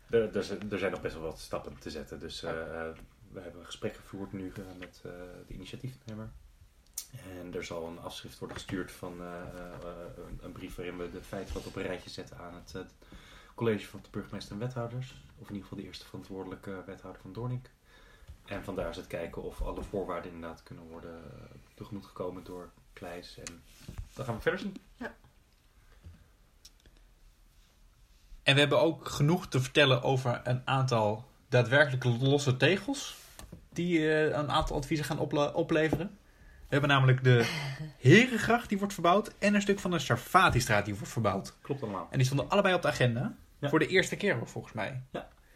Er, 0.10 0.36
er, 0.36 0.44
zijn- 0.44 0.72
er 0.72 0.80
zijn 0.80 0.92
nog 0.92 1.02
best 1.02 1.14
wel 1.14 1.24
wat 1.24 1.40
stappen 1.40 1.76
te 1.80 1.90
zetten. 1.90 2.20
Dus 2.20 2.42
we 2.42 3.40
hebben 3.42 3.60
een 3.60 3.66
gesprek 3.66 3.96
gevoerd 3.96 4.34
nu 4.34 4.52
met 4.80 5.02
eh, 5.06 5.12
de 5.48 5.54
initiatiefnemer. 5.54 6.30
En 7.12 7.54
er 7.54 7.64
zal 7.64 7.88
een 7.88 8.00
afschrift 8.00 8.40
worden 8.40 8.58
gestuurd 8.58 8.92
van 8.92 9.22
eh, 9.22 9.28
eh, 9.28 10.00
een, 10.28 10.40
een 10.42 10.52
brief 10.52 10.76
waarin 10.76 10.98
we 10.98 11.12
de 11.12 11.22
feiten 11.22 11.54
wat 11.54 11.66
op 11.66 11.76
een 11.76 11.84
rijtje 11.84 12.10
zetten 12.10 12.38
aan 12.38 12.54
het 12.54 12.86
college 13.56 13.88
van 13.88 14.00
de 14.04 14.10
burgemeester 14.12 14.54
en 14.54 14.60
wethouders. 14.60 15.24
Of 15.38 15.48
in 15.48 15.54
ieder 15.54 15.62
geval 15.62 15.78
de 15.78 15.84
eerste 15.84 16.06
verantwoordelijke 16.06 16.84
wethouder 16.86 17.22
van 17.22 17.34
Doornik. 17.34 17.70
En 18.46 18.64
vandaar 18.64 18.90
is 18.90 18.96
het 18.96 19.08
kijken 19.08 19.44
of 19.44 19.62
alle 19.62 19.84
voorwaarden 19.84 20.32
inderdaad 20.32 20.64
kunnen 20.64 20.84
worden 20.84 21.16
eh, 21.16 21.56
tegemoet 21.74 22.06
gekomen 22.06 22.44
door 22.44 22.70
Kleis. 22.94 23.38
En 23.38 23.64
dan 24.14 24.26
gaan 24.26 24.36
we 24.36 24.42
verder 24.42 24.60
zien. 24.60 24.76
En 28.44 28.54
we 28.54 28.60
hebben 28.60 28.82
ook 28.82 29.08
genoeg 29.08 29.48
te 29.48 29.62
vertellen 29.62 30.04
over 30.04 30.42
een 30.44 30.62
aantal 30.66 31.26
daadwerkelijke 31.50 32.10
losse 32.10 32.58
tegels. 32.58 33.18
Die 33.70 34.12
eh, 34.12 34.38
een 34.38 34.52
aantal 34.52 34.76
adviezen 34.76 35.06
gaan 35.06 35.20
opleveren. 35.54 36.18
We 36.70 36.76
hebben 36.76 36.90
namelijk 36.90 37.24
de 37.24 37.46
Herengracht 37.98 38.70
die 38.70 38.78
wordt 38.78 38.94
verbouwd. 38.94 39.34
En 39.40 39.54
een 39.54 39.62
stuk 39.62 39.80
van 39.80 39.92
de 39.92 40.00
Sarfatistraat 40.00 40.86
die 40.86 40.96
wordt 40.96 41.12
verbouwd. 41.12 41.56
Klopt 41.62 41.82
allemaal. 41.82 42.08
En 42.12 42.18
die 42.18 42.26
stonden 42.26 42.50
allebei 42.50 42.76
op 42.76 42.82
de 42.82 42.88
agenda. 42.88 43.36
Ja. 43.60 43.70
Voor 43.70 43.80
de 43.80 43.88
eerste 43.88 44.16
keer 44.16 44.48
volgens 44.48 44.74
mij. 44.74 45.02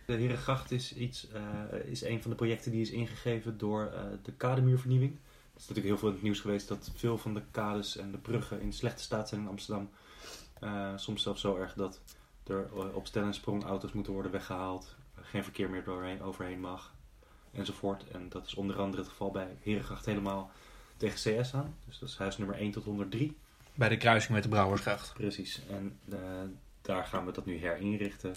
De 0.05 0.13
Herengracht 0.13 0.71
is, 0.71 0.95
iets, 0.95 1.27
eh, 1.29 1.41
is 1.85 2.01
een 2.01 2.21
van 2.21 2.31
de 2.31 2.37
projecten 2.37 2.71
die 2.71 2.81
is 2.81 2.91
ingegeven 2.91 3.57
door 3.57 3.91
eh, 3.93 4.03
de 4.23 4.31
kademuurvernieuwing. 4.31 5.11
Dat 5.11 5.61
is 5.61 5.67
natuurlijk 5.67 5.85
heel 5.85 5.97
veel 5.97 6.07
in 6.07 6.13
het 6.13 6.23
nieuws 6.23 6.39
geweest 6.39 6.67
dat 6.67 6.91
veel 6.95 7.17
van 7.17 7.33
de 7.33 7.41
kades 7.51 7.97
en 7.97 8.11
de 8.11 8.17
bruggen 8.17 8.61
in 8.61 8.73
slechte 8.73 9.03
staat 9.03 9.29
zijn 9.29 9.41
in 9.41 9.47
Amsterdam. 9.47 9.89
Eh, 10.59 10.93
soms 10.95 11.23
zelfs 11.23 11.41
zo 11.41 11.55
erg 11.57 11.73
dat 11.73 12.01
er 12.47 12.93
op 12.93 13.07
stel- 13.07 13.23
en 13.23 13.33
sprongauto's 13.33 13.91
moeten 13.91 14.13
worden 14.13 14.31
weggehaald. 14.31 14.95
geen 15.21 15.43
verkeer 15.43 15.69
meer 15.69 15.83
doorheen, 15.83 16.21
overheen 16.21 16.59
mag. 16.59 16.93
Enzovoort. 17.51 18.07
En 18.11 18.29
dat 18.29 18.45
is 18.45 18.53
onder 18.53 18.79
andere 18.79 19.01
het 19.01 19.11
geval 19.11 19.31
bij 19.31 19.57
Herengracht 19.61 20.05
helemaal 20.05 20.51
tegen 20.97 21.41
CS 21.41 21.53
aan. 21.53 21.75
Dus 21.87 21.99
dat 21.99 22.09
is 22.09 22.17
huis 22.17 22.37
nummer 22.37 22.55
1 22.57 22.71
tot 22.71 22.83
103. 22.83 23.37
Bij 23.75 23.89
de 23.89 23.97
kruising 23.97 24.33
met 24.33 24.43
de 24.43 24.49
Brouwersgracht. 24.49 25.13
Precies. 25.13 25.61
En 25.69 25.97
eh, 26.09 26.17
daar 26.81 27.05
gaan 27.05 27.25
we 27.25 27.31
dat 27.31 27.45
nu 27.45 27.57
herinrichten. 27.57 28.35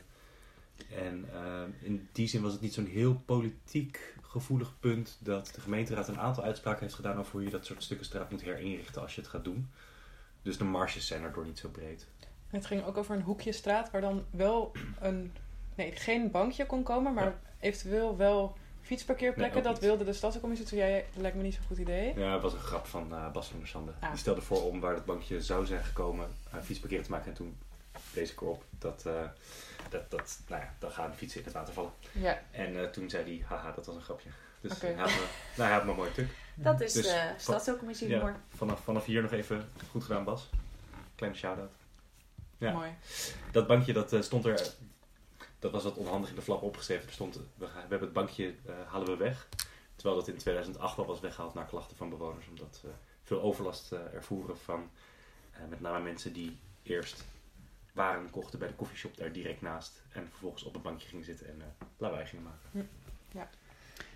En 0.95 1.25
eh, 1.33 1.63
in 1.81 2.09
die 2.13 2.27
zin 2.29 2.43
was 2.43 2.53
het 2.53 2.61
niet 2.61 2.75
zo'n 2.75 2.87
heel 2.87 3.23
politiek 3.27 4.15
gevoelig 4.23 4.73
punt 4.81 5.17
dat 5.21 5.51
de 5.55 5.61
gemeenteraad 5.61 6.09
een 6.09 6.21
aantal 6.21 6.45
uitspraken 6.45 6.81
heeft 6.83 6.95
gedaan 6.95 7.19
over 7.19 7.33
hoe 7.33 7.43
je 7.45 7.51
dat 7.51 7.65
soort 7.67 7.83
stukken 7.83 8.07
straat 8.07 8.31
moet 8.31 8.43
herinrichten 8.43 9.03
als 9.03 9.15
je 9.15 9.21
het 9.21 9.31
gaat 9.31 9.45
doen. 9.45 9.69
Dus 10.43 10.59
de 10.59 10.65
marges 10.65 11.07
zijn 11.07 11.23
erdoor 11.23 11.45
niet 11.45 11.59
zo 11.59 11.69
breed. 11.69 12.07
Het 12.47 12.67
ging 12.67 12.85
ook 12.85 12.97
over 12.97 13.17
een 13.17 13.23
hoekje 13.23 13.53
straat 13.53 13.91
waar 13.91 14.01
dan 14.01 14.25
wel 14.31 14.73
een... 15.01 15.33
Nee, 15.75 15.93
geen 15.93 16.31
bankje 16.31 16.67
kon 16.67 16.83
komen, 16.83 17.15
maar 17.15 17.25
Ja. 17.25 17.39
eventueel 17.61 18.17
wel 18.17 18.57
fietsparkeerplekken. 18.87 19.55
Nee, 19.55 19.73
dat 19.73 19.73
niet. 19.73 19.83
wilde 19.91 20.05
de 20.05 20.13
stadscommissie. 20.13 20.69
Toen 20.69 20.79
jij, 20.79 21.05
lijkt 21.15 21.37
me 21.37 21.43
niet 21.43 21.55
zo'n 21.55 21.65
goed 21.67 21.79
idee. 21.79 22.19
Ja, 22.19 22.33
het 22.33 22.43
was 22.43 22.53
een 22.53 22.59
grap 22.59 22.87
van 22.87 23.15
eh, 23.15 23.31
Bas 23.33 23.49
van 23.49 23.59
der 23.59 23.69
Sande. 23.69 23.93
Ah. 24.01 24.11
Die 24.11 24.19
stelde 24.19 24.41
voor 24.41 24.63
om 24.63 24.81
waar 24.81 24.95
het 24.95 25.05
bankje 25.05 25.43
zou 25.43 25.67
zijn 25.67 25.85
gekomen 25.85 26.29
uh, 26.55 26.61
fietsparkeren 26.63 27.05
te 27.05 27.11
maken. 27.11 27.29
En 27.29 27.35
toen 27.35 27.57
lees 28.15 28.33
ik 28.33 28.41
erop 28.41 28.65
dat, 28.79 29.07
eh, 29.07 29.29
dat, 29.89 30.11
dat 30.11 30.39
nou 30.49 30.63
ja, 30.63 30.75
dan 30.79 30.91
gaan 30.91 31.11
de 31.11 31.17
fietsen 31.17 31.39
in 31.41 31.47
het 31.47 31.55
water 31.55 31.75
vallen. 31.75 31.91
Ja, 32.13 32.43
En 32.51 32.81
eh, 32.83 32.91
toen 32.91 33.11
zei 33.11 33.25
hij, 33.25 33.47
haha, 33.47 33.73
dat 33.73 33.87
was 33.87 33.95
een 33.95 34.03
grapje. 34.03 34.29
Dus 34.61 34.73
Oké. 34.73 34.87
hij, 34.87 34.95
had 34.95 35.09
me, 35.09 35.27
nou, 35.57 35.69
hij 35.69 35.73
had 35.73 35.85
me 35.85 35.91
een 35.91 35.97
mooi 35.97 36.13
tuk. 36.13 36.29
Dat 36.55 36.81
is 36.81 36.93
Dus 36.93 37.05
de 37.07 37.33
stadscommissie 37.37 38.09
Ja, 38.09 38.41
vanaf, 38.57 38.81
vanaf 38.81 39.05
hier 39.05 39.23
nog 39.23 39.33
even 39.33 39.69
goed 39.91 40.05
gedaan, 40.05 40.25
Bas. 40.25 40.51
Kleine 41.15 41.39
shout-out. 41.39 41.71
Ja. 42.59 42.73
mooi. 42.73 42.91
Dat 43.53 43.67
bankje 43.67 43.93
dat 43.93 44.13
eh, 44.13 44.21
stond 44.21 44.45
er, 44.45 44.75
dat 45.59 45.73
was 45.73 45.83
wat 45.85 45.97
onhandig 45.97 46.29
in 46.31 46.35
de 46.37 46.43
flap 46.43 46.63
opgeschreven. 46.63 47.07
Er 47.07 47.13
stond, 47.13 47.35
we, 47.55 47.67
gaan- 47.67 47.75
we 47.75 47.81
hebben 47.89 48.01
het 48.01 48.13
bankje, 48.13 48.55
eh, 48.67 48.75
halen 48.87 49.07
we 49.09 49.17
weg. 49.17 49.49
Terwijl 49.97 50.17
dat 50.21 50.29
in 50.29 50.37
2008 50.37 50.99
al 50.99 51.07
was 51.07 51.21
weggehaald 51.21 51.55
naar 51.55 51.67
klachten 51.67 51.97
van 51.97 52.09
bewoners. 52.11 52.49
Omdat 52.49 52.81
we 52.83 52.89
veel 53.23 53.43
overlast 53.43 53.93
eh, 53.93 53.99
ervoeren 54.15 54.59
van 54.59 54.91
eh, 55.53 55.61
met 55.69 55.81
name 55.81 56.03
mensen 56.05 56.33
die 56.33 56.57
eerst 56.83 57.25
waren 57.93 58.31
kochten 58.31 58.59
bij 58.59 58.69
de 58.69 58.75
koffieshop 58.75 59.17
daar 59.17 59.33
direct 59.33 59.61
naast. 59.61 60.03
En 60.13 60.27
vervolgens 60.31 60.63
op 60.63 60.73
het 60.75 60.83
bankje 60.83 61.09
gingen 61.09 61.25
zitten 61.25 61.47
en 61.49 61.61
eh 61.61 61.67
lawaai 61.97 62.27
gingen 62.27 62.45
maken. 62.45 62.89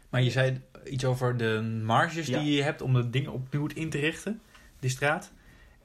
Maar 0.08 0.22
je 0.22 0.30
zei 0.30 0.60
iets 0.84 1.04
over 1.04 1.36
de 1.36 1.60
marges 1.84 2.26
Ja. 2.26 2.38
die 2.38 2.52
je 2.56 2.62
hebt 2.62 2.80
om 2.82 2.92
de 2.92 3.10
dingen 3.10 3.32
opnieuw 3.32 3.66
in 3.74 3.90
te 3.90 3.98
richten, 3.98 4.42
die 4.78 4.90
straat. 4.90 5.30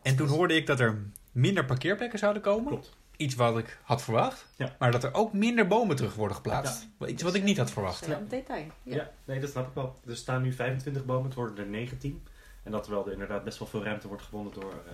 En 0.02 0.16
toen 0.16 0.28
hoorde 0.28 0.54
ik 0.56 0.66
dat 0.68 0.80
er 0.80 1.02
minder 1.32 1.66
parkeerplekken 1.66 2.20
zouden 2.20 2.42
komen. 2.42 2.68
Klopt. 2.68 2.96
Iets 3.18 3.36
wat 3.36 3.58
ik 3.58 3.80
had 3.84 4.02
verwacht. 4.02 4.46
Ja. 4.56 4.76
Maar 4.80 4.92
dat 4.92 5.04
er 5.04 5.14
ook 5.14 5.34
minder 5.34 5.68
bomen 5.68 5.96
terug 5.96 6.16
worden 6.16 6.36
geplaatst. 6.36 6.88
Iets 7.08 7.24
wat 7.24 7.34
ik 7.34 7.44
niet 7.44 7.58
had 7.58 7.72
verwacht. 7.72 8.08
Wel 8.08 8.18
een 8.18 8.28
detail. 8.28 8.66
Ja. 8.84 8.96
Ja. 8.96 9.12
nee, 9.26 9.40
dat 9.40 9.50
snap 9.50 9.68
ik 9.68 9.74
wel. 9.74 10.00
Er 10.08 10.16
staan 10.16 10.42
nu 10.42 10.54
25 10.54 11.06
bomen, 11.06 11.26
het 11.26 11.34
worden 11.34 11.58
er 11.58 11.70
19. 11.70 12.24
En 12.64 12.72
dat 12.72 12.84
terwijl 12.84 13.06
er 13.06 13.12
inderdaad 13.12 13.44
best 13.44 13.60
wel 13.60 13.68
veel 13.68 13.84
ruimte 13.84 14.08
wordt 14.08 14.24
gewonnen 14.24 14.54
door, 14.54 14.72
eh, 14.72 14.94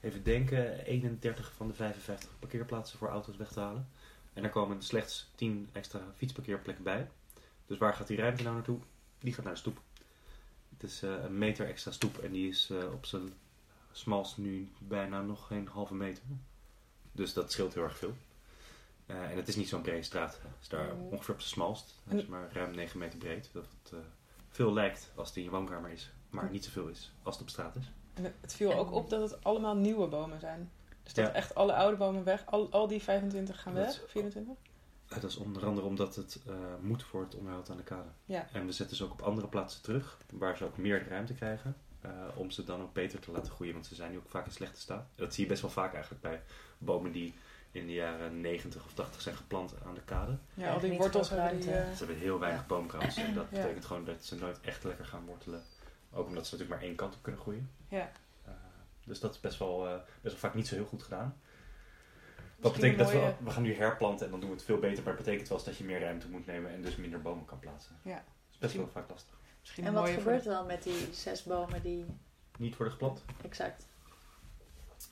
even 0.00 0.22
denken, 0.22 0.84
31 0.84 1.52
van 1.56 1.66
de 1.66 1.74
55 1.74 2.30
parkeerplaatsen 2.38 2.98
voor 2.98 3.08
auto's 3.08 3.36
weg 3.36 3.52
te 3.52 3.60
halen. 3.60 3.88
En 4.32 4.44
er 4.44 4.50
komen 4.50 4.82
slechts 4.82 5.30
10 5.34 5.68
extra 5.72 6.00
fietsparkeerplekken 6.16 6.84
bij. 6.84 7.08
Dus 7.66 7.78
waar 7.78 7.94
gaat 7.94 8.06
die 8.06 8.16
ruimte 8.16 8.42
nou 8.42 8.54
naartoe? 8.54 8.78
Die 9.18 9.32
gaat 9.32 9.44
naar 9.44 9.52
de 9.52 9.58
stoep. 9.58 9.80
Het 10.68 10.82
is 10.82 11.02
eh, 11.02 11.10
een 11.24 11.38
meter 11.38 11.66
extra 11.66 11.90
stoep 11.90 12.18
en 12.18 12.32
die 12.32 12.48
is 12.48 12.70
eh, 12.70 12.92
op 12.92 13.06
zijn 13.06 13.32
smalst 13.92 14.38
nu 14.38 14.68
bijna 14.78 15.22
nog 15.22 15.46
geen 15.46 15.68
halve 15.72 15.94
meter. 15.94 16.22
Dus 17.18 17.32
dat 17.32 17.52
scheelt 17.52 17.74
heel 17.74 17.82
erg 17.82 17.98
veel. 17.98 18.14
Eh, 19.06 19.30
en 19.30 19.36
het 19.36 19.48
is 19.48 19.56
niet 19.56 19.68
zo'n 19.68 19.82
brede 19.82 20.02
straat. 20.02 20.32
Het 20.42 20.60
is 20.60 20.68
daar 20.68 20.94
Mm. 20.94 21.00
ongeveer 21.10 21.34
op 21.34 21.40
zijn 21.40 21.52
smalst. 21.52 21.94
Het 22.08 22.18
is 22.18 22.26
maar 22.26 22.48
ruim 22.52 22.74
9 22.74 22.98
meter 22.98 23.18
breed. 23.18 23.50
Dat 23.52 23.66
het 23.82 23.92
eh, 23.92 23.98
veel 24.48 24.72
lijkt 24.72 25.10
als 25.14 25.28
het 25.28 25.36
in 25.36 25.42
je 25.42 25.50
woonkamer 25.50 25.90
is. 25.90 26.10
Maar 26.30 26.50
niet 26.50 26.64
zoveel 26.64 26.88
is 26.88 27.12
als 27.22 27.34
het 27.34 27.42
op 27.44 27.50
straat 27.50 27.76
is. 27.76 27.90
En 28.14 28.24
het- 28.40 28.54
viel 28.54 28.72
ook 28.74 28.92
op 28.92 29.10
dat 29.10 29.30
het 29.30 29.44
allemaal 29.44 29.76
nieuwe 29.76 30.06
bomen 30.06 30.40
zijn. 30.40 30.70
Dus 31.02 31.14
dat 31.14 31.26
Ja. 31.26 31.32
echt 31.32 31.54
alle 31.54 31.74
oude 31.74 31.96
bomen 31.96 32.24
weg. 32.24 32.46
Al, 32.46 32.70
al 32.70 32.86
die 32.88 33.02
25 33.02 33.62
gaan 33.62 33.74
Dat 33.74 33.84
weg. 33.84 33.94
is- 34.04 34.10
24? 34.10 34.54
Eh, 35.08 35.20
dat 35.20 35.30
is 35.30 35.36
onder 35.36 35.66
andere 35.66 35.86
omdat 35.86 36.16
het 36.16 36.40
eh, 36.46 36.54
moet 36.80 37.02
voor 37.02 37.22
het 37.22 37.34
onderhoud 37.34 37.70
aan 37.70 37.76
de 37.76 37.82
kade. 37.82 38.08
Ja. 38.24 38.48
En 38.52 38.66
we 38.66 38.72
zetten 38.72 38.96
ze 38.96 39.04
ook 39.04 39.12
op 39.12 39.22
andere 39.22 39.48
plaatsen 39.48 39.82
terug. 39.82 40.18
Waar 40.32 40.56
ze 40.56 40.64
ook 40.64 40.76
meer 40.76 41.08
ruimte 41.08 41.34
krijgen. 41.34 41.76
Eh, 42.00 42.10
om 42.34 42.50
ze 42.50 42.64
dan 42.64 42.82
ook 42.82 42.92
beter 42.92 43.18
te 43.20 43.30
laten 43.32 43.52
groeien. 43.52 43.72
Want 43.74 43.86
ze 43.86 43.94
zijn 43.94 44.10
nu 44.10 44.16
ook 44.16 44.28
vaak 44.28 44.46
in 44.46 44.52
slechte 44.52 44.80
staat. 44.80 45.06
Dat 45.14 45.34
zie 45.34 45.42
je 45.44 45.48
best 45.50 45.62
wel 45.62 45.70
vaak 45.70 45.92
eigenlijk 45.92 46.22
bij 46.22 46.42
bomen 46.78 47.12
die 47.12 47.34
in 47.70 47.86
de 47.86 47.92
jaren 47.92 48.40
90 48.40 48.84
of 48.84 48.92
80 48.94 49.20
zijn 49.20 49.36
geplant 49.36 49.74
aan 49.86 49.94
de 49.94 50.02
kade. 50.04 50.38
Ja, 50.54 50.66
Ja, 50.66 50.72
al 50.72 50.80
die 50.80 50.92
wortels 50.98 51.28
die... 51.28 51.36
ruimte. 51.38 51.72
eh, 51.72 51.90
Ze 51.92 51.98
hebben 51.98 52.16
heel 52.16 52.38
weinig 52.38 52.66
boomkrans. 52.66 53.16
En 53.16 53.34
dat 53.34 53.46
Ja. 53.52 53.60
betekent 53.60 53.84
gewoon 53.84 54.04
dat 54.04 54.24
ze 54.24 54.36
nooit 54.36 54.60
echt 54.60 54.84
lekker 54.84 55.04
gaan 55.04 55.24
wortelen. 55.26 55.62
Ook 56.12 56.26
omdat 56.26 56.46
ze 56.46 56.52
natuurlijk 56.52 56.80
maar 56.80 56.88
één 56.88 56.96
kant 56.96 57.14
op 57.14 57.22
kunnen 57.22 57.40
groeien. 57.40 57.70
ja. 57.88 58.10
Uh, 58.46 58.52
dus 59.04 59.20
dat 59.20 59.34
is 59.34 59.40
best 59.40 59.58
wel, 59.58 59.86
uh, 59.86 59.92
best 59.94 60.06
wel 60.22 60.36
vaak 60.50 60.54
niet 60.54 60.66
zo 60.66 60.74
heel 60.74 60.84
goed 60.84 61.02
gedaan. 61.02 61.36
Wat 62.56 62.72
betekent 62.72 62.98
dat 62.98 63.10
we, 63.10 63.32
we 63.44 63.50
gaan 63.50 63.62
nu 63.62 63.74
herplanten 63.74 64.24
en 64.24 64.30
dan 64.30 64.40
doen 64.40 64.48
we 64.50 64.54
het 64.56 64.64
veel 64.64 64.78
beter. 64.78 65.04
Maar 65.04 65.14
het 65.14 65.24
betekent 65.24 65.48
wel 65.48 65.58
eens 65.58 65.66
dat 65.66 65.76
je 65.76 65.84
meer 65.84 66.00
ruimte 66.00 66.28
moet 66.28 66.46
nemen 66.46 66.70
en 66.70 66.82
dus 66.82 66.96
minder 66.96 67.22
bomen 67.22 67.44
kan 67.44 67.58
plaatsen. 67.58 67.96
Ja. 68.02 68.14
Dat 68.14 68.24
is 68.50 68.58
best 68.58 68.74
wel 68.74 68.88
vaak 68.88 69.10
lastig. 69.10 69.37
Misschien 69.68 69.84
En 69.84 69.94
een 69.94 70.00
wat 70.02 70.22
gebeurt 70.22 70.46
er 70.46 70.52
dan 70.52 70.66
met 70.66 70.82
die 70.82 71.08
zes 71.12 71.42
bomen 71.42 71.82
die... 71.82 72.04
Niet 72.58 72.76
worden 72.76 72.92
geplant. 72.92 73.24
Exact. 73.42 73.86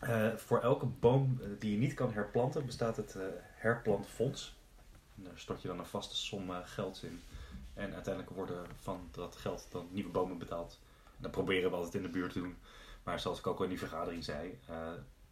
Uh, 0.05 0.35
voor 0.37 0.61
elke 0.61 0.87
boom 0.87 1.39
uh, 1.41 1.47
die 1.59 1.73
je 1.73 1.79
niet 1.79 1.95
kan 1.95 2.13
herplanten 2.13 2.67
bestaat 2.67 2.97
het 2.97 3.15
uh, 3.17 3.23
herplantfonds. 3.55 4.57
En 5.17 5.25
daar 5.25 5.39
stort 5.39 5.63
je 5.63 5.69
dan 5.69 5.79
een 5.79 5.87
vaste 5.87 6.17
som 6.17 6.51
uh, 6.51 6.57
geld 6.65 7.03
in. 7.03 7.23
En 7.75 7.95
uiteindelijk 7.95 8.35
worden 8.35 8.67
van 8.81 9.09
dat 9.11 9.37
geld 9.37 9.67
dan 9.71 9.89
nieuwe 9.91 10.11
bomen 10.11 10.39
betaald. 10.39 10.79
En 11.05 11.23
dat 11.23 11.31
proberen 11.31 11.71
we 11.71 11.77
altijd 11.77 11.95
in 11.95 12.03
de 12.03 12.09
buurt 12.09 12.33
te 12.33 12.39
doen. 12.39 12.57
Maar 13.03 13.21
zoals 13.21 13.39
ik 13.39 13.47
ook 13.47 13.59
al 13.59 13.65
in 13.65 13.71
die 13.71 13.79
vergadering 13.79 14.25
zei, 14.25 14.59
uh, 14.71 14.77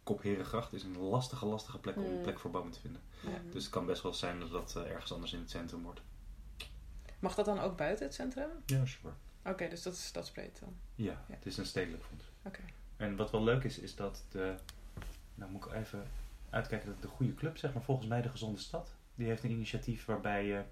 Kopherengracht 0.03 0.73
is 0.73 0.83
een 0.83 0.97
lastige, 0.97 1.45
lastige 1.45 1.79
plek 1.79 1.95
om 1.95 2.05
een 2.05 2.15
Mm. 2.15 2.21
plek 2.21 2.39
voor 2.39 2.51
bomen 2.51 2.71
te 2.71 2.79
vinden. 2.79 3.01
Ja. 3.21 3.41
Dus 3.51 3.63
het 3.63 3.73
kan 3.73 3.85
best 3.85 4.01
wel 4.01 4.13
zijn 4.13 4.39
dat 4.39 4.51
dat 4.51 4.73
uh, 4.77 4.91
ergens 4.91 5.13
anders 5.13 5.33
in 5.33 5.39
het 5.39 5.49
centrum 5.49 5.83
wordt. 5.83 6.01
Mag 7.25 7.35
dat 7.35 7.45
dan 7.45 7.59
ook 7.59 7.77
buiten 7.77 8.05
het 8.05 8.15
centrum? 8.15 8.49
Ja, 8.65 8.85
sure. 8.85 9.13
Oké, 9.45 9.67
dus 9.69 9.81
dat 9.81 9.93
is 9.93 10.05
stadsbreed 10.05 10.59
dan. 10.59 10.75
Ja, 10.95 11.11
Ja. 11.11 11.35
het 11.35 11.45
is 11.45 11.57
een 11.57 11.65
stedelijk 11.65 12.03
fonds. 12.03 12.25
Oké. 12.43 12.59
En 12.97 13.15
wat 13.15 13.31
wel 13.31 13.43
leuk 13.43 13.63
is, 13.63 13.79
is 13.79 13.95
dat 13.95 14.23
de. 14.29 14.55
Nou 15.35 15.51
moet 15.51 15.65
ik 15.65 15.71
even 15.73 16.03
uitkijken 16.49 16.89
dat 16.89 17.01
de 17.01 17.07
goede 17.07 17.33
club, 17.33 17.57
zeg 17.57 17.73
maar 17.73 17.83
volgens 17.83 18.07
mij 18.07 18.21
de 18.21 18.29
Gezonde 18.29 18.59
Stad, 18.59 18.93
die 19.15 19.27
heeft 19.27 19.43
een 19.43 19.51
initiatief 19.51 20.05
waarbij 20.05 20.45
je 20.45 20.63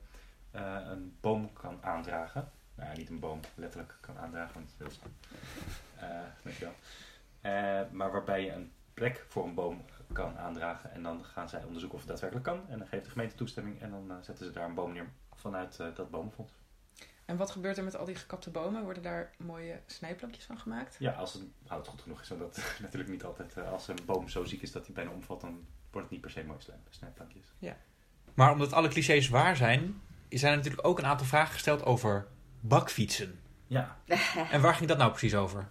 eh, 0.51 0.77
een 0.85 1.17
boom 1.21 1.53
kan 1.53 1.77
aandragen. 1.83 2.51
Nou, 2.75 2.89
ja, 2.89 2.97
niet 2.97 3.09
een 3.09 3.19
boom 3.19 3.39
letterlijk 3.55 3.97
kan 3.99 4.17
aandragen, 4.17 4.53
want 4.53 4.65
dat 4.77 4.87
is 4.91 4.97
heel 4.97 5.01
snel. 5.01 5.39
Eh, 6.09 6.19
dankjewel. 6.43 6.73
Eh, 7.41 7.91
maar 7.91 8.11
waarbij 8.11 8.43
je 8.43 8.51
een 8.51 8.71
plek 8.93 9.25
voor 9.27 9.45
een 9.45 9.53
boom 9.53 9.85
kan 10.11 10.37
aandragen. 10.37 10.91
En 10.91 11.03
dan 11.03 11.25
gaan 11.25 11.49
zij 11.49 11.63
onderzoeken 11.63 11.93
of 11.97 12.03
het 12.03 12.09
daadwerkelijk 12.09 12.47
kan. 12.47 12.69
En 12.69 12.77
dan 12.77 12.87
geeft 12.87 13.03
de 13.05 13.11
gemeente 13.11 13.35
toestemming 13.35 13.81
en 13.81 13.89
dan 13.91 14.23
zetten 14.23 14.45
ze 14.45 14.51
daar 14.51 14.65
een 14.65 14.73
boom 14.75 14.93
neer 14.93 15.09
vanuit 15.43 15.79
eh, 15.79 15.87
dat 15.95 16.09
bomenfonds. 16.09 16.53
En 17.25 17.37
wat 17.37 17.51
gebeurt 17.51 17.77
er 17.77 17.83
met 17.83 17.95
al 17.95 18.05
die 18.05 18.15
gekapte 18.15 18.49
bomen? 18.49 18.83
Worden 18.83 19.03
daar 19.03 19.31
mooie 19.37 19.79
snijplankjes 19.85 20.45
van 20.45 20.59
gemaakt? 20.59 20.95
Ja, 20.99 21.11
als 21.11 21.33
het 21.33 21.43
hout 21.67 21.87
goed 21.87 22.01
genoeg 22.01 22.21
is. 22.21 22.29
En 22.29 22.37
dat 22.37 22.57
natuurlijk 22.81 23.11
niet 23.11 23.23
altijd. 23.23 23.53
eh, 23.53 23.71
als 23.71 23.87
een 23.87 23.97
boom 24.05 24.29
zo 24.29 24.43
ziek 24.43 24.61
is 24.61 24.71
dat 24.71 24.85
hij 24.85 24.95
bijna 24.95 25.11
omvalt, 25.11 25.41
dan 25.41 25.51
wordt 25.91 26.09
het 26.09 26.09
niet 26.09 26.21
per 26.21 26.29
se 26.31 26.43
mooi 26.43 26.59
snijplankjes. 26.89 27.45
Maar 28.33 28.51
omdat 28.51 28.73
alle 28.73 28.87
clichés 28.87 29.29
waar 29.29 29.55
zijn, 29.55 30.01
zijn 30.29 30.51
er 30.51 30.57
natuurlijk 30.57 30.87
ook 30.87 30.99
een 30.99 31.05
aantal 31.05 31.25
vragen 31.27 31.53
gesteld 31.53 31.85
over 31.85 32.27
bakfietsen. 32.59 33.39
Ja, 33.67 33.97
En 34.51 34.61
waar 34.61 34.75
ging 34.75 34.89
dat 34.89 34.97
nou 34.97 35.09
precies 35.09 35.35
over? 35.35 35.69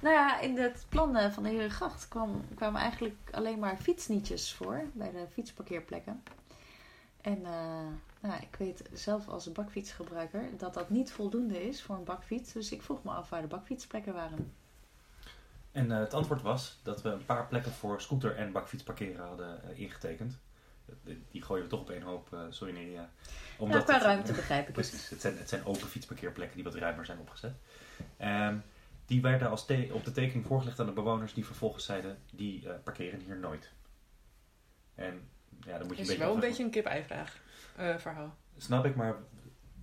Nou 0.00 0.14
ja, 0.14 0.40
in 0.40 0.58
het 0.58 0.86
plan 0.88 1.16
eh, 1.16 1.30
van 1.32 1.42
de 1.42 1.48
Herengracht 1.48 2.08
kwam, 2.08 2.44
kwamen 2.54 2.80
eigenlijk 2.80 3.16
alleen 3.30 3.58
maar 3.58 3.76
fietsnietjes 3.76 4.52
voor 4.52 4.84
bij 4.92 5.10
de 5.10 5.26
fietsparkeerplekken. 5.32 6.22
En 7.20 7.38
uh, 7.40 7.86
nou, 8.26 8.42
ik 8.42 8.56
weet 8.58 8.82
zelf 8.92 9.28
als 9.28 9.52
bakfietsgebruiker 9.52 10.42
dat 10.56 10.74
dat 10.74 10.90
niet 10.90 11.12
voldoende 11.12 11.68
is 11.68 11.82
voor 11.82 11.96
een 11.96 12.04
bakfiets. 12.04 12.52
Dus 12.52 12.72
ik 12.72 12.82
vroeg 12.82 13.02
me 13.02 13.10
af 13.10 13.28
waar 13.28 13.40
de 13.40 13.46
bakfietsplekken 13.46 14.12
waren. 14.14 14.52
En 15.72 15.90
uh, 15.90 15.98
het 15.98 16.14
antwoord 16.14 16.42
was 16.42 16.78
dat 16.82 17.02
we 17.02 17.08
een 17.08 17.24
paar 17.24 17.46
plekken 17.46 17.72
voor 17.72 18.00
scooter 18.00 18.36
en 18.36 18.52
bakfiets 18.52 18.82
parkeren 18.82 19.26
hadden 19.26 19.60
uh, 19.64 19.78
ingetekend. 19.78 20.38
Die 21.30 21.42
gooien 21.42 21.64
we 21.64 21.70
toch 21.70 21.80
op 21.80 21.90
één 21.90 22.02
hoop, 22.02 22.28
uh, 22.34 22.40
sorry 22.50 22.74
Neria. 22.74 23.10
Omdat 23.56 23.78
ja, 23.78 23.84
qua 23.84 23.94
het, 23.94 24.02
ruimte 24.02 24.32
begrijp 24.32 24.68
ik 24.68 24.74
precies, 24.74 25.08
het. 25.08 25.20
Zijn, 25.20 25.38
het 25.38 25.48
zijn 25.48 25.64
open 25.64 25.88
fietsparkeerplekken 25.88 26.56
die 26.56 26.64
wat 26.64 26.74
ruimer 26.74 27.06
zijn 27.06 27.18
opgezet. 27.18 27.54
Um, 28.20 28.62
die 29.06 29.22
werden 29.22 29.50
als 29.50 29.66
op 29.92 30.04
de 30.04 30.12
tekening 30.12 30.46
voorgelegd 30.46 30.80
aan 30.80 30.86
de 30.86 30.92
bewoners 30.92 31.34
die 31.34 31.46
vervolgens 31.46 31.84
zeiden, 31.84 32.18
die 32.30 32.68
parkeren 32.84 33.20
hier 33.20 33.36
nooit. 33.36 33.70
En 34.94 35.28
ja, 35.66 35.78
dan 35.78 35.86
moet 35.86 35.96
je 35.96 36.02
is 36.02 36.08
een 36.08 36.14
beetje 36.14 36.18
wel 36.24 36.34
een 36.34 36.40
beetje 36.40 36.64
een 36.64 36.70
kip-ei 36.70 37.02
vraag 37.04 37.38
uh, 37.80 37.96
verhaal. 37.96 38.34
Snap 38.56 38.84
ik, 38.84 38.96
maar 38.96 39.14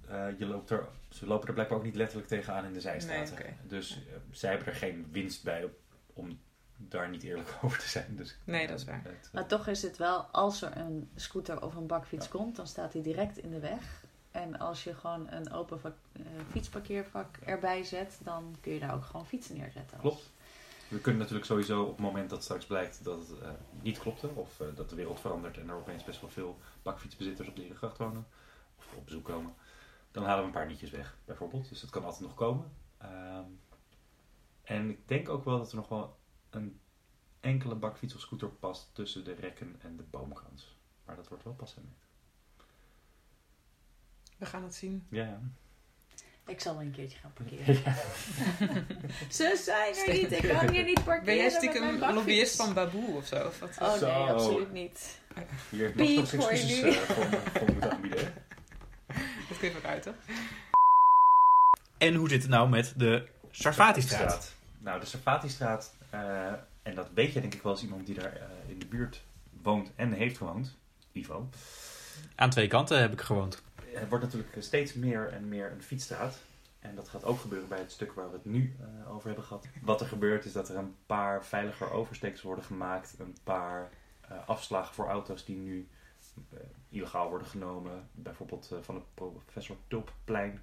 eh, 0.07 0.25
je 0.39 0.45
loopt 0.45 0.69
er, 0.69 0.87
ze 1.09 1.27
lopen 1.27 1.47
er 1.47 1.53
blijkbaar 1.53 1.77
ook 1.77 1.83
niet 1.83 1.95
letterlijk 1.95 2.27
tegenaan 2.27 2.65
in 2.65 2.73
de 2.73 2.81
zijstraten. 2.81 3.35
Nee. 3.35 3.53
Dus 3.67 3.91
eh, 4.07 4.13
zij 4.31 4.49
hebben 4.49 4.67
er 4.67 4.75
geen 4.75 5.07
winst 5.11 5.43
bij 5.43 5.63
op- 5.63 5.79
om 6.13 6.39
daar 6.77 7.09
niet 7.09 7.23
eerlijk 7.23 7.49
over 7.63 7.79
te 7.79 7.89
zijn. 7.89 8.15
Dus, 8.15 8.37
Nee, 8.43 8.67
dat 8.67 8.79
is 8.79 8.85
waar. 8.85 9.01
het, 9.03 9.13
eh, 9.27 9.33
Maar 9.33 9.45
toch 9.47 9.67
is 9.67 9.81
het 9.81 9.97
wel, 9.97 10.21
als 10.21 10.61
er 10.61 10.77
een 10.77 11.09
scooter 11.15 11.61
of 11.61 11.75
een 11.75 11.87
bakfiets 11.87 12.27
komt, 12.27 12.55
dan 12.55 12.67
staat 12.67 12.93
hij 12.93 13.01
direct 13.01 13.37
in 13.37 13.49
de 13.49 13.59
weg. 13.59 14.01
En 14.31 14.59
als 14.59 14.83
je 14.83 14.93
gewoon 14.95 15.31
een 15.31 15.51
open 15.51 15.79
vak- 15.79 15.97
eh, 16.13 16.21
fietsparkeervak 16.51 17.37
erbij 17.45 17.83
zet, 17.83 18.19
dan 18.23 18.55
kun 18.61 18.73
je 18.73 18.79
daar 18.79 18.93
ook 18.93 19.03
gewoon 19.05 19.25
fietsen 19.27 19.57
neerzetten. 19.57 19.99
Klopt. 19.99 20.31
We 20.93 20.99
kunnen 20.99 21.21
natuurlijk 21.21 21.47
sowieso 21.47 21.81
op 21.81 21.89
het 21.89 21.99
moment 21.99 22.29
dat 22.29 22.43
straks 22.43 22.65
blijkt 22.65 23.03
dat 23.03 23.27
het 23.27 23.39
eh, 23.39 23.49
niet 23.81 23.99
klopte, 23.99 24.27
of 24.27 24.59
eh, 24.59 24.67
dat 24.75 24.89
de 24.89 24.95
wereld 24.95 25.19
verandert 25.19 25.57
en 25.57 25.69
er 25.69 25.75
opeens 25.75 26.03
best 26.03 26.21
wel 26.21 26.29
veel 26.29 26.57
bakfietsbezitters 26.81 27.47
op 27.47 27.55
de 27.55 27.61
Herengracht 27.61 27.97
wonen, 27.97 28.27
of 28.77 28.93
op 28.95 29.05
bezoek 29.05 29.25
komen, 29.25 29.53
dan 30.11 30.23
halen 30.23 30.39
we 30.39 30.45
een 30.45 30.53
paar 30.53 30.67
nietjes 30.67 30.91
weg, 30.91 31.17
bijvoorbeeld. 31.25 31.69
Dus 31.69 31.81
dat 31.81 31.89
kan 31.89 32.03
altijd 32.03 32.21
nog 32.21 32.33
komen. 32.33 32.71
Ehm, 32.97 33.49
en 34.63 34.89
ik 34.89 35.07
denk 35.07 35.29
ook 35.29 35.43
wel 35.45 35.57
dat 35.57 35.69
er 35.69 35.75
nog 35.75 35.87
wel 35.87 36.17
een 36.49 36.79
enkele 37.39 37.75
bakfiets 37.75 38.15
of 38.15 38.21
scooter 38.21 38.49
past 38.49 38.89
tussen 38.93 39.23
de 39.23 39.33
rekken 39.33 39.75
en 39.81 39.97
de 39.97 40.03
boomkrans. 40.03 40.77
Maar 41.05 41.15
dat 41.15 41.27
wordt 41.27 41.43
wel 41.43 41.53
pas 41.53 41.75
We 44.37 44.45
gaan 44.45 44.63
het 44.63 44.75
zien. 44.75 45.07
Ja, 45.09 45.25
ja. 45.25 45.41
Ik 46.45 46.59
zal 46.59 46.73
wel 46.73 46.83
een 46.83 46.91
keertje 46.91 47.17
gaan 47.17 47.33
parkeren. 47.33 47.75
Ze 49.29 49.61
zijn 49.63 49.95
er 49.95 50.13
niet, 50.13 50.31
ik 50.31 50.49
kan 50.49 50.69
hier 50.69 50.83
niet 50.83 51.03
parkeren. 51.03 51.25
Ben 51.25 51.35
jij 51.35 51.49
stiekem 51.49 51.99
lobbyist 51.99 52.55
van 52.55 52.73
Baboe 52.73 53.15
of 53.15 53.25
zo? 53.25 53.47
Of 53.47 53.59
wat? 53.59 53.77
Oh 53.79 53.89
nee, 53.89 53.99
Zo. 53.99 54.09
absoluut 54.09 54.71
niet. 54.71 55.19
Hier 55.69 55.93
mag 55.95 56.05
Piep 56.05 56.17
nog 56.17 56.29
voor 56.29 56.49
excuses 56.49 56.95
eh, 56.95 57.01
voor, 57.01 57.25
voor 57.53 57.71
moeten 57.71 57.91
aanbieden. 57.91 58.33
Dat 59.49 59.57
kun 59.59 59.69
je 59.69 59.77
ook 59.77 59.83
uit, 59.83 60.05
hè? 60.05 60.11
En 61.97 62.15
hoe 62.15 62.29
zit 62.29 62.41
het 62.41 62.51
nou 62.51 62.69
met 62.69 62.93
de 62.97 63.27
Sarfati-straat? 63.51 64.53
Nou, 64.79 64.99
de 64.99 65.05
Sarfati-straat, 65.05 65.93
eh, 66.09 66.51
en 66.83 66.95
dat 66.95 67.09
weet 67.13 67.33
je 67.33 67.41
denk 67.41 67.53
ik 67.53 67.61
wel 67.61 67.71
als 67.71 67.83
iemand 67.83 68.05
die 68.05 68.15
daar 68.15 68.35
eh, 68.35 68.69
in 68.69 68.79
de 68.79 68.85
buurt 68.85 69.23
woont 69.61 69.91
en 69.95 70.13
heeft 70.13 70.37
gewoond, 70.37 70.77
Ivo. 71.11 71.49
Aan 72.35 72.49
twee 72.49 72.67
kanten 72.67 72.99
heb 73.01 73.11
ik 73.11 73.21
gewoond. 73.21 73.63
Het 73.93 74.09
wordt 74.09 74.23
natuurlijk 74.23 74.55
steeds 74.59 74.93
meer 74.93 75.27
en 75.27 75.47
meer 75.47 75.71
een 75.71 75.83
fietsstraat. 75.83 76.37
En 76.79 76.95
dat 76.95 77.09
gaat 77.09 77.23
ook 77.23 77.39
gebeuren 77.39 77.69
bij 77.69 77.79
het 77.79 77.91
stuk 77.91 78.13
waar 78.13 78.29
we 78.29 78.35
het 78.35 78.45
nu 78.45 78.75
eh, 78.79 79.13
over 79.13 79.27
hebben 79.27 79.45
gehad. 79.45 79.67
Wat 79.81 80.01
er 80.01 80.07
gebeurt 80.07 80.45
is 80.45 80.53
dat 80.53 80.69
er 80.69 80.75
een 80.75 80.95
paar 81.05 81.45
veiliger 81.45 81.91
oversteeks 81.91 82.41
worden 82.41 82.63
gemaakt. 82.63 83.15
Een 83.19 83.37
paar 83.43 83.89
eh, 84.21 84.47
afslagen 84.47 84.95
voor 84.95 85.07
auto's 85.07 85.45
die 85.45 85.57
nu 85.57 85.87
eh, 86.51 86.59
illegaal 86.89 87.29
worden 87.29 87.47
genomen. 87.47 88.09
Bijvoorbeeld 88.11 88.71
eh, 88.71 88.77
van 88.81 88.95
het 88.95 89.13
Professor 89.13 89.77
Tulpplein. 89.87 90.61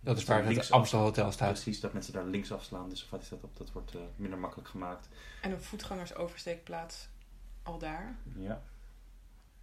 Dat 0.00 0.16
is 0.16 0.24
waar 0.24 0.38
het 0.38 0.48
Links 0.48 0.70
Amstel 0.70 1.00
Hotel 1.00 1.32
staat. 1.32 1.52
Precies, 1.52 1.80
dat 1.80 1.92
mensen 1.92 2.12
daar 2.12 2.24
links 2.24 2.52
afslaan. 2.52 2.88
Dus 2.88 3.08
wat 3.08 3.22
is 3.22 3.28
dat 3.28 3.42
op? 3.42 3.56
Dat 3.56 3.72
wordt 3.72 3.94
eh, 3.94 4.00
minder 4.16 4.38
makkelijk 4.38 4.68
gemaakt. 4.68 5.08
En 5.42 5.52
een 5.52 5.62
voetgangersoversteekplaats 5.62 7.08
al 7.62 7.78
daar. 7.78 8.16
Ja. 8.36 8.62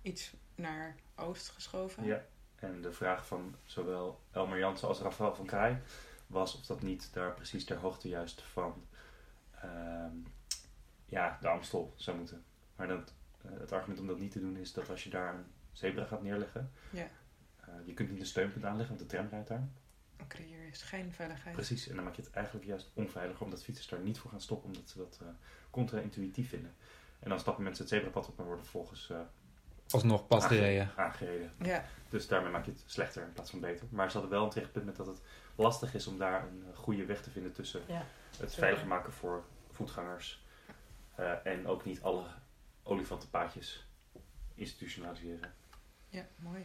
Iets 0.01 0.33
naar 0.55 0.95
oost 1.15 1.49
geschoven. 1.49 2.05
Ja, 2.05 2.25
en 2.59 2.81
de 2.81 2.91
vraag 2.91 3.27
van 3.27 3.55
zowel 3.65 4.19
Elmer 4.31 4.57
Jansen 4.57 4.87
als 4.87 4.99
Rafael 4.99 5.35
van 5.35 5.45
Kraai 5.45 5.77
was 6.27 6.55
of 6.55 6.65
dat 6.65 6.81
niet 6.81 7.13
daar 7.13 7.33
precies 7.33 7.65
ter 7.65 7.77
hoogte 7.77 8.07
juist 8.07 8.41
van 8.41 8.85
ehm, 9.61 10.13
ja, 11.05 11.37
de 11.41 11.47
Amstel 11.47 11.93
zou 11.95 12.17
moeten. 12.17 12.43
Maar 12.75 12.87
dat, 12.87 13.13
eh, 13.41 13.51
het 13.59 13.71
argument 13.71 13.99
om 13.99 14.07
dat 14.07 14.19
niet 14.19 14.31
te 14.31 14.39
doen 14.39 14.57
is 14.57 14.73
dat 14.73 14.89
als 14.89 15.03
je 15.03 15.09
daar 15.09 15.33
een 15.35 15.45
zebra 15.71 16.05
gaat 16.05 16.21
neerleggen, 16.21 16.71
Ja. 16.91 17.07
eh, 17.59 17.67
je 17.85 17.93
kunt 17.93 18.09
niet 18.11 18.19
een 18.19 18.25
steunpunt 18.25 18.65
aanleggen, 18.65 18.95
want 18.97 19.09
de 19.09 19.15
tram 19.15 19.27
rijdt 19.29 19.47
daar. 19.47 19.67
Dan 20.17 20.27
creëer 20.27 20.65
je 20.65 20.75
schijnveiligheid. 20.75 21.55
Precies, 21.55 21.87
en 21.87 21.95
dan 21.95 22.03
maak 22.03 22.15
je 22.15 22.21
het 22.21 22.31
eigenlijk 22.31 22.65
juist 22.65 22.89
onveiliger 22.93 23.43
omdat 23.43 23.63
fietsers 23.63 23.87
daar 23.87 23.99
niet 23.99 24.17
voor 24.19 24.31
gaan 24.31 24.41
stoppen, 24.41 24.67
omdat 24.69 24.89
ze 24.89 24.97
dat 24.97 25.19
eh, 25.21 25.27
contra-intuïtief 25.69 26.49
vinden. 26.49 26.75
En 27.19 27.29
dan 27.29 27.39
stappen 27.39 27.63
mensen 27.63 27.83
het 27.83 27.93
zebrapad 27.93 28.27
op 28.27 28.37
en 28.39 28.43
worden 28.45 28.63
vervolgens 28.63 29.11
Alsnog 29.89 30.27
pas 30.27 30.43
aange- 30.43 30.55
gereden. 30.55 30.91
aangereden. 30.95 31.51
Ja, 31.61 31.85
Dus 32.09 32.27
daarmee 32.27 32.51
maak 32.51 32.65
je 32.65 32.71
het 32.71 32.83
slechter 32.85 33.23
in 33.23 33.33
plaats 33.33 33.49
van 33.49 33.59
beter. 33.59 33.87
Maar 33.89 34.07
ze 34.11 34.17
hadden 34.17 34.31
wel 34.37 34.43
een 34.43 34.49
tegenpunt 34.49 34.85
met 34.85 34.95
dat 34.95 35.05
het 35.07 35.21
lastig 35.55 35.93
is 35.93 36.07
om 36.07 36.17
daar 36.17 36.41
een 36.47 36.63
eh, 36.71 36.77
goede 36.77 37.05
weg 37.05 37.21
te 37.21 37.29
vinden 37.29 37.51
tussen 37.53 37.81
Ja. 37.87 38.05
het 38.39 38.53
veiliger 38.55 38.87
maken 38.87 39.13
voor 39.13 39.43
voetgangers 39.71 40.43
eh, 41.15 41.45
en 41.45 41.67
ook 41.67 41.85
niet 41.85 42.01
alle 42.01 42.23
olifantenpaadjes 42.83 43.87
institutionaliseren. 44.55 45.53
ja, 46.09 46.25
mooi. 46.35 46.61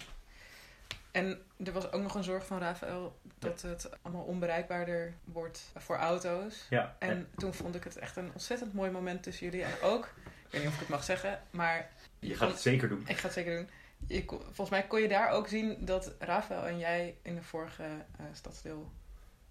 En 1.10 1.42
er 1.64 1.72
was 1.72 1.92
ook 1.92 2.02
nog 2.02 2.14
een 2.14 2.24
zorg 2.24 2.46
van 2.46 2.58
Rafael 2.58 3.18
dat 3.38 3.62
het 3.62 3.90
allemaal 4.02 4.24
onbereikbaarder 4.24 5.14
wordt 5.24 5.70
voor 5.76 5.96
auto's. 5.96 6.66
Ja, 6.70 6.96
En 6.98 7.28
toen 7.37 7.54
vond 7.54 7.74
ik 7.74 7.84
het 7.84 7.96
echt 7.96 8.16
een 8.16 8.30
ontzettend 8.32 8.72
mooi 8.72 8.90
moment 8.90 9.22
tussen 9.22 9.44
jullie. 9.50 9.64
En 9.64 9.80
ook, 9.82 10.04
ik 10.24 10.50
weet 10.50 10.60
niet 10.60 10.68
of 10.70 10.74
ik 10.74 10.80
het 10.80 10.88
mag 10.88 11.04
zeggen, 11.04 11.40
maar 11.50 11.90
je 12.28 12.34
gaat 12.34 12.50
het 12.50 12.60
zeker 12.60 12.88
doen. 12.88 13.04
ik 13.06 13.16
ga 13.16 13.24
het 13.24 13.32
zeker 13.32 13.56
doen. 13.56 13.68
Je 14.06 14.24
volgens 14.26 14.70
mij 14.70 14.82
kon 14.87 15.00
je 15.00 15.08
daar 15.08 15.30
ook 15.30 15.48
zien 15.48 15.76
dat 15.80 16.14
Rafael 16.18 16.66
en 16.66 16.78
jij 16.78 17.16
in 17.22 17.34
de 17.34 17.42
vorige 17.42 17.82
eh 17.82 18.24
stadsdeel... 18.32 18.90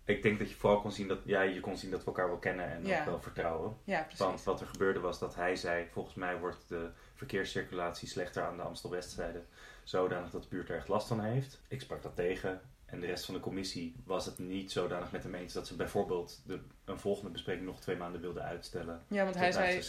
Ik 0.06 0.24
denk 0.24 0.40
dat 0.40 0.50
je 0.50 0.56
vooral 0.56 0.82
kon 0.82 0.92
zien 0.92 1.08
dat, 1.08 1.20
ja, 1.26 1.42
je 1.42 1.60
kon 1.60 1.78
zien 1.78 1.92
dat 1.92 2.00
we 2.00 2.06
elkaar 2.06 2.28
wel 2.28 2.38
kennen 2.38 2.72
en 2.72 2.86
Ja. 2.86 3.00
ook 3.00 3.06
wel 3.06 3.22
vertrouwen. 3.22 3.78
Ja, 3.84 4.02
precies. 4.02 4.20
Want 4.20 4.44
wat 4.44 4.62
er 4.62 4.68
gebeurde 4.68 5.00
was 5.00 5.20
dat 5.20 5.36
hij 5.36 5.56
zei, 5.56 5.88
volgens 5.92 6.16
mij 6.16 6.38
wordt 6.40 6.68
de 6.68 6.90
verkeerscirculatie 7.16 8.08
slechter 8.08 8.44
aan 8.44 8.58
de 8.58 8.64
Amstel-Westzijde. 8.64 9.42
Zodanig 9.84 10.30
dat 10.30 10.42
de 10.44 10.48
buurt 10.50 10.70
er 10.70 10.76
echt 10.76 10.88
last 10.88 11.08
van 11.08 11.20
heeft. 11.20 11.60
Ik 11.68 11.82
sprak 11.82 12.02
dat 12.04 12.16
tegen. 12.16 12.62
En 12.86 13.00
de 13.00 13.06
rest 13.06 13.26
van 13.26 13.34
de 13.34 13.40
commissie 13.40 13.96
was 14.06 14.26
het 14.26 14.40
niet 14.40 14.72
zodanig 14.72 15.12
met 15.12 15.24
hem 15.24 15.36
eens 15.36 15.54
dat 15.54 15.68
ze 15.68 15.76
bijvoorbeeld 15.76 16.42
de, 16.46 16.60
een 16.86 17.00
volgende 17.00 17.30
bespreking 17.32 17.66
nog 17.66 17.80
twee 17.80 17.96
maanden 17.96 18.22
wilden 18.22 18.44
uitstellen. 18.44 19.02
ja, 19.08 19.24
want 19.24 19.36
hij 19.36 19.52
zei, 19.52 19.82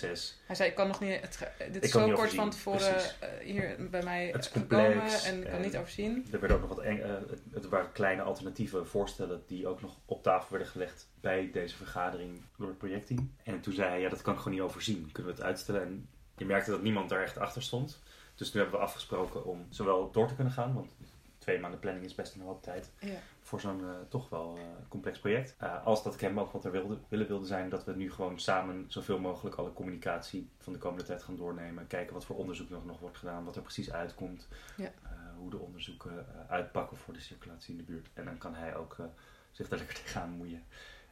hij 0.47 0.57
zei, 0.57 0.69
ik 0.71 0.75
kan 0.75 0.87
nog 0.87 1.01
niet... 1.01 1.21
Het, 1.21 1.49
dit 1.73 1.85
is 1.85 1.91
zo 1.91 2.11
kort 2.13 2.35
van 2.35 2.51
tevoren 2.51 2.97
eh, 2.97 3.29
hier 3.43 3.89
bij 3.91 4.03
mij 4.03 4.27
Het 4.27 4.45
is 4.45 4.51
gekomen 4.51 4.91
complex 4.93 5.25
en 5.25 5.37
ik 5.39 5.45
kan 5.45 5.53
en- 5.53 5.61
niet 5.63 5.77
overzien. 5.77 6.27
Er 6.33 6.39
werden 6.41 6.57
ook 6.57 6.69
nog 6.69 6.77
wat 6.77 6.85
eng, 6.85 6.99
eh, 6.99 7.11
het- 7.29 7.43
het 7.53 7.69
waren 7.69 7.93
kleine 7.93 8.23
alternatieve 8.23 8.85
voorstellen 8.85 9.43
die 9.47 9.67
ook 9.67 9.81
nog 9.81 9.97
op 10.05 10.23
tafel 10.23 10.51
werden 10.51 10.69
gelegd 10.69 11.09
bij 11.21 11.51
deze 11.53 11.77
vergadering 11.77 12.43
door 12.59 12.69
het 12.69 12.79
projectteam. 12.79 13.35
En 13.43 13.61
toen 13.61 13.73
zei 13.75 13.89
hij, 13.89 14.01
ja 14.01 14.09
dat 14.09 14.23
kan 14.23 14.33
ik 14.35 14.39
gewoon 14.41 14.55
niet 14.55 14.67
overzien. 14.67 15.09
Kunnen 15.13 15.33
we 15.33 15.39
het 15.39 15.47
uitstellen? 15.49 15.83
En 15.83 16.09
je 16.37 16.45
merkte 16.45 16.71
dat 16.71 16.83
niemand 16.83 17.09
daar 17.09 17.23
echt 17.23 17.39
achter 17.39 17.63
stond. 17.63 18.03
Dus 18.35 18.53
nu 18.53 18.61
hebben 18.61 18.79
we 18.79 18.85
afgesproken 18.87 19.45
om 19.45 19.67
zowel 19.69 20.11
door 20.11 20.29
te 20.29 20.35
kunnen 20.35 20.53
gaan, 20.53 20.75
want 20.75 20.91
twee 21.39 21.61
maanden 21.61 21.81
planning 21.81 22.05
is 22.05 22.15
best 22.15 22.35
een 22.35 22.41
hoop 22.41 22.63
tijd 22.63 22.91
Ja. 23.01 23.15
voor 23.41 23.61
zo'n 23.61 23.81
eh, 23.81 23.91
toch 24.09 24.29
wel 24.29 24.57
eh, 24.57 24.63
complex 24.89 25.19
project. 25.19 25.55
Eh, 25.59 25.85
als 25.87 26.03
dat 26.03 26.15
ik 26.15 26.21
hem 26.21 26.41
ook 26.41 26.53
wat 26.53 26.65
er 26.65 26.71
wilde, 26.71 26.99
willen 27.09 27.27
wilde 27.27 27.47
zijn, 27.47 27.69
dat 27.69 27.85
we 27.85 27.93
nu 27.97 28.13
gewoon 28.13 28.41
samen 28.41 28.85
zoveel 28.89 29.19
mogelijk 29.19 29.57
alle 29.57 29.73
communicatie 29.73 30.49
van 30.59 30.73
de 30.73 30.79
komende 30.79 31.05
tijd 31.05 31.23
gaan 31.23 31.37
doornemen. 31.37 31.87
Kijken 31.87 32.15
wat 32.15 32.25
voor 32.25 32.37
onderzoek 32.37 32.71
nog, 32.71 32.85
nog 32.85 32.99
wordt 33.01 33.19
gedaan, 33.19 33.45
wat 33.45 33.57
er 33.57 33.63
precies 33.63 33.93
uitkomt. 33.93 34.49
Ja. 34.77 34.85
eh, 35.03 35.11
hoe 35.39 35.51
de 35.51 35.59
onderzoeken 35.59 36.27
eh, 36.29 36.51
uitpakken 36.51 36.97
voor 36.97 37.15
de 37.15 37.21
circulatie 37.21 37.71
in 37.73 37.77
de 37.77 37.93
buurt. 37.93 38.09
En 38.15 38.25
dan 38.25 38.39
kan 38.39 38.55
hij 38.55 38.77
ook 38.77 38.97
eh, 38.99 39.05
zich 39.51 39.69
daar 39.69 39.79
lekker 39.79 39.97
tegenaan 39.97 40.31
moeien. 40.31 40.63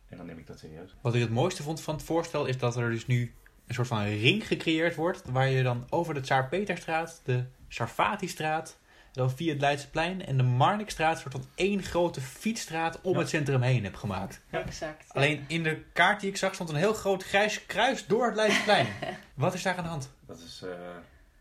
En 0.09 0.17
dan 0.17 0.27
neem 0.27 0.39
ik 0.39 0.47
dat 0.47 0.59
serieus. 0.59 0.95
Wat 1.01 1.15
ik 1.15 1.21
het 1.21 1.31
mooiste 1.31 1.63
vond 1.63 1.81
van 1.81 1.95
het 1.95 2.05
voorstel 2.05 2.47
is 2.47 2.59
dat 2.59 2.77
er 2.77 2.91
dus 2.91 3.07
nu 3.07 3.35
een 3.67 3.75
soort 3.75 3.89
van 3.89 4.03
ring 4.05 4.47
gecreëerd 4.47 4.95
wordt. 4.95 5.23
Waar 5.31 5.49
je 5.49 5.63
dan 5.63 5.87
over 5.91 6.15
de 6.15 6.21
Tsaar 6.21 6.49
Peterstraat, 6.49 7.21
de 7.25 7.45
Sarfati-straat, 7.69 8.79
dan 9.13 9.31
via 9.31 9.53
het 9.53 9.61
Leidseplein 9.61 10.25
en 10.27 10.37
de 10.37 10.43
Marnixstraat 10.43 11.19
soort 11.19 11.33
van 11.33 11.45
één 11.55 11.83
grote 11.83 12.21
fietsstraat 12.21 13.01
om 13.01 13.13
Ja. 13.13 13.19
het 13.19 13.29
centrum 13.29 13.63
heen 13.63 13.85
hebt 13.85 13.97
gemaakt. 13.99 14.43
Ja. 14.51 14.65
Exact. 14.65 15.05
ja. 15.07 15.13
Alleen 15.21 15.45
in 15.49 15.63
de 15.63 15.83
kaart 15.93 16.21
die 16.21 16.31
ik 16.31 16.37
zag 16.37 16.55
stond 16.55 16.69
een 16.71 16.77
heel 16.77 16.95
groot 16.95 17.23
grijs 17.25 17.67
kruis 17.67 18.07
door 18.07 18.27
het 18.27 18.35
Leidseplein. 18.35 18.87
Wat 19.35 19.55
is 19.55 19.63
daar 19.63 19.77
aan 19.77 19.83
de 19.83 19.89
hand? 19.89 20.11
Dat 20.27 20.39
is 20.39 20.63
eh, 20.63 20.71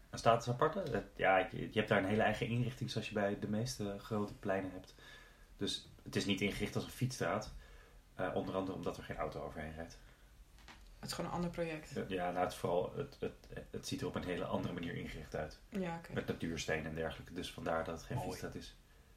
een 0.10 0.18
status 0.18 0.50
aparte. 0.50 1.04
Ja, 1.16 1.38
je, 1.38 1.48
je 1.60 1.70
hebt 1.74 1.88
daar 1.90 1.98
een 1.98 2.10
hele 2.10 2.22
eigen 2.22 2.48
inrichting 2.48 2.90
zoals 2.92 3.08
je 3.08 3.14
bij 3.14 3.38
de 3.40 3.48
meeste 3.50 3.96
grote 4.00 4.34
pleinen 4.34 4.72
hebt. 4.74 4.96
Dus 5.58 5.90
het 6.04 6.16
is 6.16 6.26
niet 6.26 6.42
ingericht 6.42 6.76
als 6.76 6.84
een 6.84 6.90
fietsstraat. 6.92 7.54
Eh, 8.16 8.28
onder 8.34 8.56
andere 8.56 8.78
omdat 8.78 8.98
er 8.98 9.04
geen 9.04 9.18
auto 9.18 9.42
overheen 9.44 9.74
rijdt. 9.76 9.98
Het 11.02 11.10
is 11.10 11.16
gewoon 11.16 11.30
een 11.30 11.36
ander 11.36 11.50
project. 11.52 11.92
Ja, 12.08 12.32
nou, 12.32 12.44
het, 12.44 12.52
is 12.52 12.58
vooral, 12.58 12.94
het, 12.96 13.18
het, 13.20 13.34
het 13.72 13.88
ziet 13.88 14.02
er 14.02 14.08
op 14.08 14.16
een 14.16 14.24
hele 14.24 14.46
andere 14.46 14.74
manier 14.74 14.96
ingericht 14.96 15.36
uit. 15.36 15.60
Ja, 15.70 15.96
oké. 15.98 16.14
Met 16.14 16.28
natuursteen 16.28 16.86
en 16.86 16.96
dergelijke. 16.96 17.34
Dus 17.34 17.52
vandaar 17.52 17.84
dat 17.84 17.96
het 17.96 18.04
geen 18.06 18.18
Mooi. 18.18 18.30
fietsstraat 18.30 18.56
is. 18.56 18.76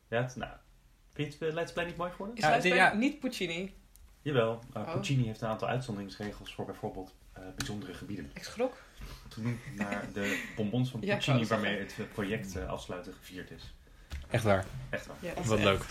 Ja, 0.09 0.23
het, 0.23 0.37
nou, 0.37 0.53
vind 1.12 1.33
je 1.33 1.38
het 1.38 1.49
eh, 1.49 1.55
Leidseplein 1.55 1.88
niet 1.88 1.97
mooi 1.97 2.11
geworden? 2.11 2.37
Is 2.37 2.42
Ja, 2.42 2.75
ja. 2.75 2.94
niet 2.94 3.18
Puccini? 3.20 3.75
Jawel. 4.23 4.61
Uh, 4.77 4.83
Oh. 4.83 4.92
Puccini 4.92 5.27
heeft 5.27 5.40
een 5.40 5.49
aantal 5.49 5.68
uitzonderingsregels 5.68 6.55
voor 6.55 6.64
bijvoorbeeld 6.64 7.14
eh, 7.33 7.42
bijzondere 7.57 7.94
gebieden. 7.94 8.31
Ik 8.35 8.44
schrok. 8.44 8.83
Toen 9.29 9.61
naar 9.77 10.05
de 10.12 10.44
bonbons 10.57 10.90
van 10.90 11.01
Ja, 11.05 11.14
Puccini 11.14 11.38
zeggen. 11.44 11.57
waarmee 11.62 11.79
het 11.81 11.94
eh, 11.99 12.05
project 12.12 12.57
eh, 12.57 12.68
afsluiten 12.68 13.12
gevierd 13.12 13.51
is. 13.51 13.75
Echt 14.31 14.44
waar. 14.44 14.64
Echt 14.90 15.07
waar. 15.07 15.16
Wat 15.44 15.53
echt- 15.59 15.64
leuk. 15.64 15.85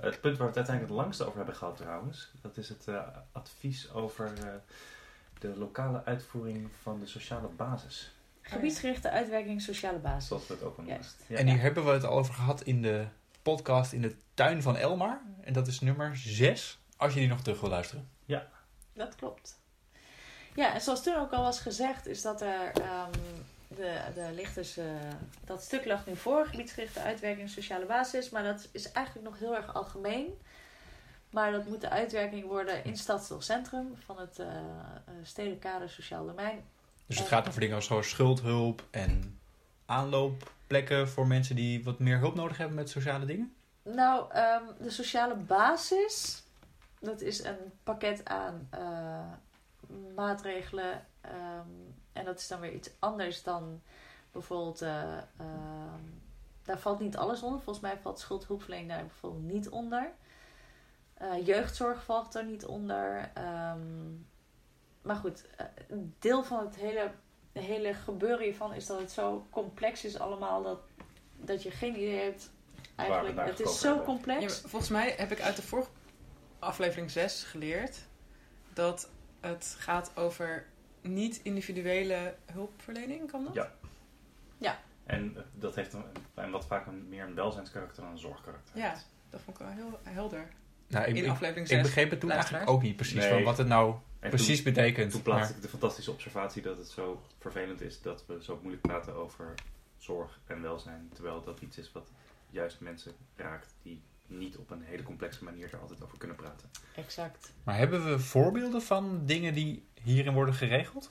Het 0.00 0.20
punt 0.20 0.36
waar 0.36 0.46
we 0.46 0.52
het 0.52 0.56
uiteindelijk 0.56 0.88
het 0.88 1.04
langste 1.04 1.24
over 1.24 1.36
hebben 1.36 1.56
gehad 1.56 1.76
trouwens, 1.76 2.30
dat 2.40 2.56
is 2.56 2.68
het 2.68 2.88
eh, 2.88 3.02
advies 3.32 3.92
over 3.92 4.32
eh, 4.42 4.48
de 5.38 5.56
lokale 5.56 6.04
uitvoering 6.04 6.68
van 6.82 7.00
de 7.00 7.06
sociale 7.06 7.48
basis. 7.48 8.14
Gebiedsgerichte 8.42 9.10
uitwerking 9.10 9.62
sociale 9.62 9.98
basis. 9.98 10.28
Zoals 10.28 10.46
we 10.46 10.54
het 10.54 10.62
ook 10.62 10.76
al 10.76 10.82
noemen. 10.82 10.94
Juist. 10.94 11.24
Ja. 11.26 11.36
En 11.36 11.46
hier 11.48 11.60
hebben 11.60 11.84
we 11.84 11.90
het 11.90 12.04
al 12.04 12.18
over 12.18 12.34
gehad 12.34 12.62
in 12.62 12.82
de 12.82 13.06
podcast 13.42 13.92
in 13.92 14.02
de 14.02 14.16
tuin 14.34 14.62
van 14.62 14.76
Elmar. 14.76 15.20
En 15.40 15.52
dat 15.52 15.66
is 15.66 15.80
nummer 15.80 16.16
6, 16.16 16.78
als 16.96 17.14
je 17.14 17.20
die 17.20 17.28
nog 17.28 17.42
terug 17.42 17.60
wil 17.60 17.70
luisteren. 17.70 18.08
Dat 18.96 19.14
klopt. 19.14 19.58
Ja, 20.54 20.74
en 20.74 20.80
zoals 20.80 21.02
toen 21.02 21.16
ook 21.16 21.32
al 21.32 21.42
was 21.42 21.60
gezegd, 21.60 22.06
is 22.06 22.22
dat 22.22 22.40
er 22.40 22.70
ehm, 22.72 23.10
de, 23.68 24.00
de 24.14 24.30
ligt 24.34 24.54
dus, 24.54 24.78
dat 25.44 25.62
stuk 25.62 25.84
lag 25.84 26.06
nu 26.06 26.16
voor, 26.16 26.46
gebiedsgerichte 26.46 27.00
uitwerking 27.00 27.50
sociale 27.50 27.86
basis, 27.86 28.30
maar 28.30 28.42
dat 28.42 28.68
is 28.72 28.92
eigenlijk 28.92 29.26
nog 29.28 29.38
heel 29.38 29.56
erg 29.56 29.74
algemeen. 29.74 30.38
Maar 31.30 31.52
dat 31.52 31.66
moet 31.66 31.80
de 31.80 31.90
uitwerking 31.90 32.46
worden 32.46 32.84
in 32.84 32.96
stadsdeel 32.96 33.40
centrum 33.40 33.94
van 34.04 34.18
het 34.18 34.40
stedelijk 35.22 35.60
kader 35.60 35.90
sociaal 35.90 36.26
domein. 36.26 36.64
Dus 37.06 37.18
het 37.18 37.28
gaat 37.28 37.48
over 37.48 37.60
dingen 37.60 37.82
zoals 37.82 38.08
schuldhulp 38.08 38.82
en 38.90 39.38
aanloopplekken 39.86 41.08
voor 41.08 41.26
mensen 41.26 41.56
die 41.56 41.84
wat 41.84 41.98
meer 41.98 42.18
hulp 42.18 42.34
nodig 42.34 42.56
hebben 42.56 42.76
met 42.76 42.90
sociale 42.90 43.26
dingen. 43.26 43.54
Nou, 43.82 44.32
ehm, 44.32 44.62
de 44.80 44.90
sociale 44.90 45.34
basis, 45.34 46.42
dat 46.98 47.20
is 47.20 47.44
een 47.44 47.72
pakket 47.82 48.24
aan 48.24 48.68
maatregelen. 50.14 51.06
ehm, 51.20 51.68
en 52.16 52.24
dat 52.24 52.38
is 52.38 52.48
dan 52.48 52.60
weer 52.60 52.72
iets 52.72 52.90
anders 52.98 53.42
dan 53.42 53.82
bijvoorbeeld. 54.32 54.82
eh, 54.82 55.16
ehm, 55.16 56.02
daar 56.62 56.78
valt 56.78 57.00
niet 57.00 57.16
alles 57.16 57.42
onder. 57.42 57.60
Volgens 57.60 57.84
mij 57.84 57.98
valt 57.98 58.18
schuldhulpverlening 58.18 58.88
daar 58.88 59.06
bijvoorbeeld 59.06 59.52
niet 59.52 59.68
onder. 59.68 60.12
Eh, 61.14 61.46
jeugdzorg 61.46 62.04
valt 62.04 62.34
er 62.34 62.44
niet 62.44 62.64
onder. 62.64 63.30
Ehm, 63.34 64.12
maar 65.02 65.16
goed, 65.16 65.44
eh, 65.56 65.66
een 65.88 66.14
deel 66.18 66.44
van 66.44 66.58
het 66.58 66.76
hele, 66.76 67.10
hele 67.52 67.94
gebeuren 67.94 68.44
hiervan 68.44 68.74
is 68.74 68.86
dat 68.86 68.98
het 68.98 69.10
zo 69.12 69.46
complex 69.50 70.04
is 70.04 70.18
allemaal 70.18 70.62
dat, 70.62 70.80
dat 71.36 71.62
je 71.62 71.70
geen 71.70 71.96
idee 71.96 72.22
hebt. 72.22 72.50
Eigenlijk, 72.96 73.46
het 73.46 73.60
is 73.60 73.80
zo 73.80 73.86
hebben. 73.86 74.04
Complex. 74.04 74.60
volgens 74.60 74.90
mij 74.90 75.14
heb 75.16 75.30
ik 75.30 75.40
uit 75.40 75.56
de 75.56 75.62
vorige 75.62 75.90
aflevering 76.58 77.10
6 77.10 77.42
geleerd 77.42 77.98
dat 78.72 79.08
het 79.40 79.76
gaat 79.78 80.16
over 80.16 80.66
niet-individuele 81.08 82.34
hulpverlening. 82.52 83.30
Kan 83.30 83.44
dat? 83.44 83.54
Ja. 83.54 83.72
Ja. 84.58 84.80
En 85.04 85.32
eh, 85.36 85.42
dat 85.54 85.74
heeft 85.74 85.92
een, 85.92 86.04
en 86.34 86.50
wat 86.50 86.66
vaak 86.66 86.86
een, 86.86 87.08
meer 87.08 87.24
een 87.24 87.34
welzijnskarakter 87.34 88.02
dan 88.02 88.12
een 88.12 88.18
zorgkarakter. 88.18 88.78
Ja, 88.78 88.94
dat 89.30 89.40
vond 89.40 89.60
ik 89.60 89.66
wel 89.66 89.74
heel 89.74 89.98
helder. 90.02 90.48
Nou, 90.88 91.04
ik, 91.06 91.16
In 91.16 91.24
ik, 91.24 91.30
aflevering 91.30 91.66
ik 91.68 91.72
6. 91.74 91.82
begreep 91.82 92.10
het 92.10 92.20
toen 92.20 92.30
eigenlijk 92.30 92.70
ook 92.70 92.82
niet 92.82 92.96
precies 92.96 93.14
Nee. 93.20 93.28
van 93.28 93.42
wat 93.42 93.58
het 93.58 93.66
nou 93.66 93.94
En 94.20 94.30
precies 94.30 94.62
toen, 94.62 94.72
betekent. 94.72 95.10
toen 95.10 95.20
Maar- 95.24 95.34
plaatste 95.34 95.56
ik 95.56 95.62
de 95.62 95.68
fantastische 95.68 96.10
observatie 96.10 96.62
dat 96.62 96.76
het 96.78 96.88
zo 96.88 97.22
vervelend 97.38 97.80
is 97.80 98.00
dat 98.02 98.26
we 98.26 98.42
zo 98.42 98.58
moeilijk 98.60 98.82
praten 98.82 99.14
over 99.14 99.54
zorg 99.98 100.40
en 100.46 100.62
welzijn. 100.62 101.10
Terwijl 101.14 101.42
dat 101.44 101.60
iets 101.60 101.78
is 101.78 101.92
wat 101.92 102.10
juist 102.50 102.80
mensen 102.80 103.12
raakt 103.36 103.74
die 103.82 104.02
niet 104.26 104.56
op 104.56 104.70
een 104.70 104.82
hele 104.82 105.02
complexe 105.02 105.44
manier 105.44 105.72
er 105.72 105.80
altijd 105.80 106.02
over 106.02 106.18
kunnen 106.18 106.36
praten. 106.36 106.70
Exact. 106.96 107.52
Maar 107.64 107.76
hebben 107.76 108.04
we 108.10 108.18
voorbeelden 108.18 108.82
van 108.82 109.20
dingen 109.26 109.54
die 109.54 109.86
hierin 110.02 110.34
worden 110.34 110.54
geregeld? 110.54 111.10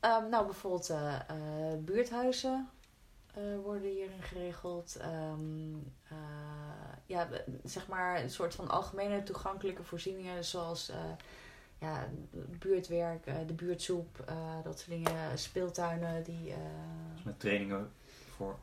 Ehm, 0.00 0.28
nou, 0.28 0.44
bijvoorbeeld 0.46 0.90
eh, 0.90 1.14
eh, 1.14 1.78
buurthuizen 1.78 2.68
eh, 3.34 3.42
worden 3.62 3.90
hierin 3.90 4.22
geregeld. 4.22 4.96
Ehm, 5.00 5.74
eh, 6.08 6.16
ja, 7.06 7.28
zeg 7.64 7.86
maar 7.88 8.22
een 8.22 8.30
soort 8.30 8.54
van 8.54 8.68
algemene 8.68 9.22
toegankelijke 9.22 9.82
voorzieningen 9.84 10.44
zoals 10.44 10.88
eh, 10.88 10.96
ja, 11.78 12.08
buurtwerk, 12.58 13.24
de 13.46 13.54
buurtsoep, 13.54 14.18
eh, 14.26 14.36
dat 14.64 14.78
soort 14.78 14.90
dingen, 14.90 15.38
speeltuinen 15.38 16.22
die... 16.24 16.50
eh, 16.50 16.56
Dus 17.14 17.22
met 17.22 17.40
trainingen 17.40 17.90
voor 18.36 18.58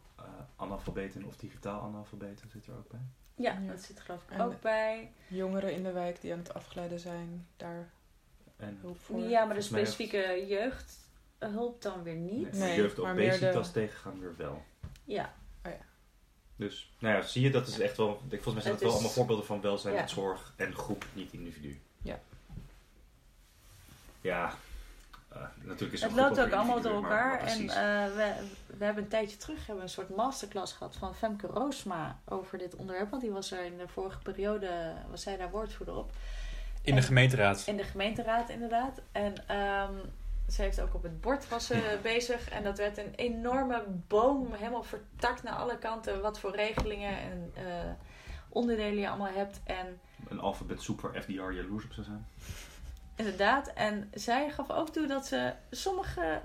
analfabeten 0.55 1.23
of 1.25 1.35
digitaal 1.35 1.81
analfabeten 1.81 2.49
zit 2.49 2.67
er 2.67 2.73
ook 2.77 2.89
bij. 2.89 2.99
ja, 3.35 3.51
Ja. 3.61 3.71
dat 3.71 3.81
zit 3.81 3.99
geloof 3.99 4.23
ik 4.23 4.29
En 4.29 4.41
ook 4.41 4.61
bij. 4.61 5.11
Jongeren 5.27 5.73
in 5.73 5.83
de 5.83 5.91
wijk 5.91 6.21
die 6.21 6.31
aan 6.33 6.39
het 6.39 6.53
afgeleiden 6.53 6.99
zijn, 6.99 7.47
daar 7.57 7.89
En 8.57 8.77
hulp 8.81 8.99
voor. 9.01 9.19
Ja, 9.19 9.45
maar 9.45 9.55
de 9.55 9.61
specifieke 9.61 10.45
jeugdhulp 10.47 11.81
dan 11.81 12.03
weer 12.03 12.15
niet. 12.15 12.51
nee, 12.51 12.61
Nee, 12.61 12.75
jeugd 12.75 12.97
maar 12.97 13.15
meer 13.15 13.33
obesitas 13.33 13.67
de- 13.67 13.73
tegengaan 13.73 14.19
weer 14.19 14.33
wel. 14.37 14.63
Ja, 15.03 15.33
Dus, 16.57 16.93
nou 16.99 17.15
ja, 17.15 17.21
zie 17.21 17.41
je, 17.43 17.49
dat 17.49 17.67
is 17.67 17.79
echt 17.79 17.97
wel, 17.97 18.09
ik- 18.09 18.19
volgens 18.29 18.53
mij 18.53 18.61
zijn 18.61 18.73
Het 18.73 18.73
dat 18.73 18.79
wel 18.81 18.89
is- 18.89 18.93
allemaal 18.95 19.11
voorbeelden 19.11 19.45
van 19.45 19.61
welzijn 19.61 19.93
Ja. 19.95 20.01
en 20.01 20.09
zorg 20.09 20.53
en 20.55 20.75
groep, 20.75 21.05
niet 21.13 21.33
individu. 21.33 21.79
Ja. 22.01 22.19
Ja, 24.21 24.53
eh, 25.29 25.41
natuurlijk 25.61 25.93
is 25.93 26.01
Het 26.01 26.11
groep 26.11 26.23
loopt 26.23 26.39
ook 26.39 26.51
allemaal 26.51 26.81
door 26.81 27.01
maar- 27.01 27.11
elkaar. 27.11 27.27
maar 27.29 27.39
en 27.39 27.45
precies. 27.45 27.73
eh, 27.73 28.05
we, 28.15 28.47
we 28.77 28.85
hebben 28.85 29.03
een 29.03 29.09
tijdje 29.09 29.37
terug 29.37 29.57
hebben 29.57 29.75
we 29.75 29.81
een 29.81 29.89
soort 29.89 30.15
masterclass 30.15 30.73
gehad 30.73 30.95
van 30.95 31.15
Femke 31.15 31.47
Roosma 31.47 32.19
over 32.25 32.57
dit 32.57 32.75
onderwerp. 32.75 33.09
Want 33.09 33.21
die 33.21 33.31
was 33.31 33.51
er 33.51 33.65
in 33.65 33.77
de 33.77 33.87
vorige 33.87 34.19
periode, 34.19 34.93
was 35.09 35.21
zij 35.21 35.37
daar 35.37 35.51
woordvoerder 35.51 35.95
op. 35.95 36.11
In 36.81 36.93
de 36.95 37.01
En- 37.01 37.05
gemeenteraad. 37.07 37.63
In 37.67 37.77
de 37.77 37.83
gemeenteraad 37.83 38.49
inderdaad. 38.49 39.01
En 39.11 39.47
ehm, 39.47 39.93
ze 40.49 40.61
heeft 40.61 40.81
ook 40.81 40.93
op 40.93 41.03
het 41.03 41.21
bord 41.21 41.49
was 41.49 41.65
ze 41.65 41.99
bezig. 42.01 42.49
En 42.49 42.63
dat 42.63 42.77
werd 42.77 42.97
een 42.97 43.13
enorme 43.15 43.83
boom, 44.07 44.53
helemaal 44.53 44.83
vertakt 44.83 45.43
naar 45.43 45.55
alle 45.55 45.77
kanten. 45.77 46.21
Wat 46.21 46.39
voor 46.39 46.55
regelingen 46.55 47.17
en 47.17 47.51
eh, 47.53 47.63
onderdelen 48.49 48.99
je 48.99 49.09
allemaal 49.09 49.33
hebt. 49.33 49.59
En 49.63 49.99
Een 50.29 50.39
alfabetsoep 50.39 51.01
waar 51.01 51.21
FDR 51.21 51.31
jaloers 51.51 51.85
op 51.85 51.93
zou 51.93 52.05
zijn. 52.05 52.27
Inderdaad. 53.15 53.67
En 53.73 54.09
zij 54.13 54.49
gaf 54.49 54.69
ook 54.69 54.89
toe 54.89 55.07
dat 55.07 55.25
ze 55.27 55.53
sommige 55.71 56.41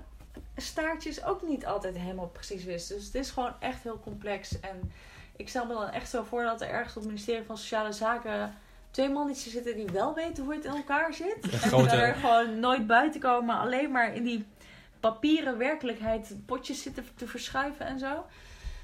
staartjes 0.55 1.23
ook 1.23 1.41
niet 1.47 1.65
altijd 1.65 1.97
helemaal 1.97 2.27
precies 2.27 2.63
wist. 2.63 2.87
Dus 2.89 3.05
het 3.05 3.15
is 3.15 3.29
gewoon 3.31 3.53
echt 3.59 3.83
heel 3.83 3.99
complex. 3.99 4.59
En 4.59 4.91
ik 5.35 5.49
stel 5.49 5.65
me 5.65 5.73
dan 5.73 5.89
echt 5.89 6.09
zo 6.09 6.23
voor 6.23 6.43
dat 6.43 6.61
er 6.61 6.69
ergens 6.69 6.95
op 6.95 7.01
het 7.01 7.11
ministerie 7.11 7.45
van 7.45 7.57
Sociale 7.57 7.91
Zaken 7.91 8.53
twee 8.91 9.09
mannetjes 9.09 9.51
zitten 9.53 9.75
die 9.75 9.87
wel 9.91 10.13
weten 10.13 10.43
hoe 10.43 10.53
het 10.53 10.65
in 10.65 10.71
elkaar 10.75 11.13
zit. 11.13 11.37
En 11.51 11.59
grote- 11.59 11.95
er 11.95 12.15
gewoon 12.15 12.59
nooit 12.59 12.87
buiten 12.87 13.21
komen, 13.21 13.59
alleen 13.59 13.91
maar 13.91 14.15
in 14.15 14.23
die 14.23 14.45
papieren 14.99 15.57
werkelijkheid 15.57 16.35
potjes 16.45 16.81
zitten 16.81 17.05
te 17.15 17.27
verschuiven 17.27 17.85
en 17.85 17.99
zo. 17.99 18.25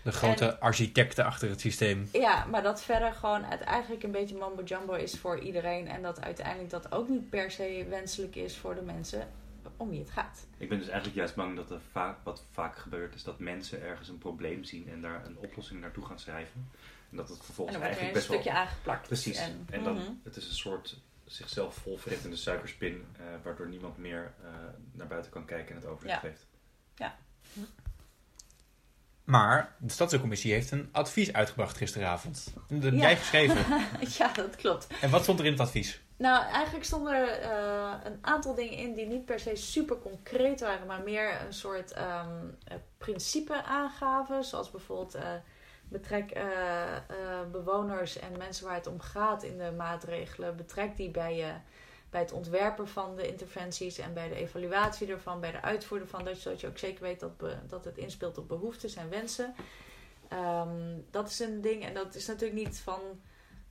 De 0.03 0.11
grote 0.11 0.59
architecten 0.59 1.25
achter 1.25 1.49
het 1.49 1.61
systeem. 1.61 2.09
Ja, 2.11 2.45
maar 2.45 2.63
dat 2.63 2.81
verder 2.83 3.13
gewoon 3.13 3.43
het 3.43 3.61
eigenlijk 3.61 4.03
een 4.03 4.11
beetje 4.11 4.37
mambo 4.37 4.63
jumbo 4.63 4.93
is 4.93 5.19
voor 5.19 5.39
iedereen. 5.39 5.87
En 5.87 6.01
dat 6.01 6.21
uiteindelijk 6.21 6.69
dat 6.69 6.91
ook 6.91 7.09
niet 7.09 7.29
per 7.29 7.51
se 7.51 7.85
wenselijk 7.89 8.35
is 8.35 8.57
voor 8.57 8.75
de 8.75 8.81
mensen 8.81 9.27
om 9.77 9.89
wie 9.89 9.99
het 9.99 10.09
gaat. 10.09 10.47
Ik 10.57 10.69
ben 10.69 10.77
dus 10.77 10.87
eigenlijk 10.87 11.17
juist 11.17 11.35
bang 11.35 11.55
dat 11.55 11.71
er 11.71 11.79
vaak, 11.91 12.17
wat 12.23 12.45
vaak 12.51 12.77
gebeurt, 12.77 13.15
is 13.15 13.23
dat 13.23 13.39
mensen 13.39 13.81
ergens 13.81 14.09
een 14.09 14.17
probleem 14.17 14.63
zien 14.63 14.89
en 14.89 15.01
daar 15.01 15.25
een 15.25 15.37
oplossing 15.37 15.81
naartoe 15.81 16.05
gaan 16.05 16.19
schrijven. 16.19 16.69
En 17.09 17.17
dat 17.17 17.29
het 17.29 17.37
En 17.37 17.43
vervolgens 17.43 17.75
er 17.77 17.81
een 17.81 17.87
eigenlijk 17.87 18.17
best 18.17 18.27
wel 18.29 18.39
stukje 18.41 18.59
aangeplakt. 18.59 19.07
Precies. 19.07 19.37
En, 19.37 19.67
En, 19.71 19.83
dan, 19.83 19.95
Mhm. 19.95 20.11
het 20.23 20.35
is 20.35 20.47
een 20.47 20.55
soort 20.55 20.97
zichzelf 21.25 21.75
volfrettende 21.75 22.35
suikerspin, 22.35 23.05
eh, 23.17 23.25
waardoor 23.43 23.67
niemand 23.67 23.97
meer 23.97 24.33
eh, 24.43 24.49
naar 24.91 25.07
buiten 25.07 25.31
kan 25.31 25.45
kijken 25.45 25.75
en 25.75 25.81
het 25.81 25.89
overzicht 25.89 26.21
Ja. 26.21 26.27
heeft. 26.27 26.45
Maar 29.27 29.75
de 29.77 29.91
stadscommissie 29.91 30.53
heeft 30.53 30.71
een 30.71 30.89
advies 30.91 31.33
uitgebracht 31.33 31.77
gisteravond. 31.77 32.53
Dat 32.67 32.83
heb 32.83 32.93
Ja. 32.93 32.99
jij 32.99 33.17
geschreven. 33.17 33.65
ja, 34.17 34.33
dat 34.33 34.55
klopt. 34.55 34.87
En 35.01 35.09
wat 35.09 35.23
stond 35.23 35.39
er 35.39 35.45
in 35.45 35.51
het 35.51 35.61
advies? 35.61 36.01
Nou, 36.17 36.45
eigenlijk 36.45 36.85
stonden 36.85 37.13
er 37.13 37.29
eh, 37.39 37.93
een 38.03 38.17
aantal 38.21 38.55
dingen 38.55 38.77
in 38.77 38.93
die 38.93 39.05
niet 39.05 39.25
per 39.25 39.39
se 39.39 39.55
super 39.55 39.97
concreet 39.99 40.59
waren, 40.59 40.87
maar 40.87 41.01
meer 41.03 41.41
een 41.45 41.53
soort 41.53 41.91
ehm, 41.91 42.29
eh, 42.67 42.77
principe 42.97 43.63
aangaven. 43.63 44.43
Zoals 44.43 44.71
bijvoorbeeld 44.71 45.15
eh, 45.15 45.23
betrek 45.89 46.37
bewoners 47.51 48.19
en 48.19 48.37
mensen 48.37 48.65
waar 48.65 48.75
het 48.75 48.87
om 48.87 48.99
gaat 48.99 49.43
in 49.43 49.57
de 49.57 49.71
maatregelen. 49.77 50.55
Betrek 50.55 50.97
die 50.97 51.09
bij, 51.11 51.35
je 51.35 51.51
bij 52.09 52.21
het 52.21 52.31
ontwerpen 52.31 52.87
van 52.87 53.15
de 53.15 53.27
interventies 53.27 53.97
en 53.97 54.13
bij 54.13 54.29
de 54.29 54.35
evaluatie 54.35 55.07
ervan, 55.07 55.39
bij 55.39 55.51
de 55.51 55.61
uitvoer 55.61 56.01
ervan. 56.01 56.25
Dat 56.25 56.37
zodat 56.37 56.61
je 56.61 56.67
ook 56.67 56.77
zeker 56.77 57.03
weet 57.03 57.19
dat, 57.19 57.31
dat 57.67 57.85
het 57.85 57.97
inspeelt 57.97 58.37
op 58.37 58.47
behoeftes 58.47 58.95
en 58.95 59.09
wensen. 59.09 59.55
Ehm, 60.27 60.99
dat 61.11 61.29
is 61.29 61.39
een 61.39 61.61
ding. 61.61 61.83
En 61.85 61.93
dat 61.93 62.15
is 62.15 62.27
natuurlijk 62.27 62.59
niet 62.65 62.79
van 62.79 62.99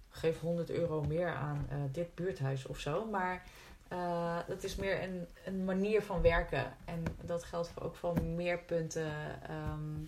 geef 0.09 0.41
100 0.41 0.71
euro 0.71 1.03
meer 1.03 1.35
aan 1.35 1.67
eh, 1.71 1.77
dit 1.93 2.15
buurthuis 2.15 2.67
of 2.67 2.79
zo. 2.79 3.05
Maar 3.05 3.43
eh, 3.89 4.39
dat 4.47 4.63
is 4.63 4.77
meer 4.77 5.03
een, 5.03 5.27
een 5.45 5.65
manier 5.65 6.03
van 6.03 6.23
werken. 6.23 6.77
En 6.85 7.05
dat 7.23 7.45
geldt 7.45 7.69
voor 7.69 7.83
ook 7.83 7.97
voor 7.97 8.23
meer 8.23 8.59
punten. 8.59 9.13
ehm, 9.43 10.05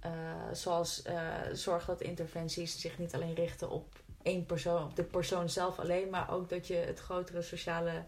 eh, 0.00 0.12
zoals 0.52 1.02
zorg 1.52 1.84
dat 1.84 2.00
interventies 2.00 2.80
zich 2.80 2.98
niet 2.98 3.14
alleen 3.14 3.34
richten 3.34 3.70
op 3.70 4.02
één 4.24 4.46
persoon, 4.46 4.90
de 4.94 5.02
persoon 5.02 5.48
zelf 5.48 5.78
alleen, 5.78 6.10
maar 6.10 6.30
ook 6.30 6.48
dat 6.48 6.66
je 6.66 6.74
het 6.74 7.00
grotere 7.00 7.42
sociale, 7.42 8.04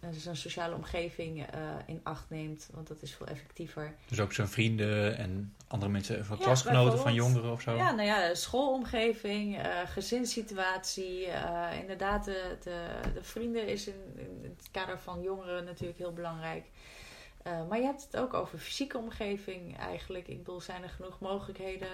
eh, 0.00 0.10
dus 0.10 0.24
een 0.24 0.36
sociale 0.36 0.74
omgeving 0.74 1.46
eh, 1.46 1.60
in 1.86 2.00
acht 2.02 2.30
neemt. 2.30 2.68
Want 2.72 2.88
dat 2.88 3.02
is 3.02 3.14
veel 3.14 3.26
effectiever. 3.26 3.94
Dus 4.08 4.20
ook 4.20 4.32
zijn 4.32 4.48
vrienden 4.48 5.16
en 5.16 5.54
andere 5.66 5.90
mensen, 5.90 6.24
van 6.24 6.36
Ja, 6.38 6.44
klasgenoten 6.44 6.98
van 6.98 7.14
jongeren 7.14 7.52
of 7.52 7.60
zo. 7.60 7.74
Ja, 7.74 7.90
nou 7.90 8.08
ja, 8.08 8.34
schoolomgeving, 8.34 9.58
eh 9.58 9.80
gezinssituatie. 9.86 11.26
inderdaad, 11.80 12.24
de, 12.24 12.56
de, 12.62 12.86
de 13.14 13.24
vrienden 13.24 13.66
is 13.66 13.86
in, 13.86 14.02
in 14.16 14.54
het 14.58 14.68
kader 14.70 14.98
van 14.98 15.22
jongeren 15.22 15.64
natuurlijk 15.64 15.98
heel 15.98 16.12
belangrijk. 16.12 16.64
Maar 17.68 17.78
je 17.78 17.84
hebt 17.84 18.02
het 18.02 18.16
ook 18.16 18.34
over 18.34 18.58
fysieke 18.58 18.98
omgeving 18.98 19.78
eigenlijk. 19.78 20.28
Ik 20.28 20.38
bedoel, 20.38 20.60
zijn 20.60 20.82
er 20.82 20.88
genoeg 20.88 21.20
mogelijkheden 21.20 21.88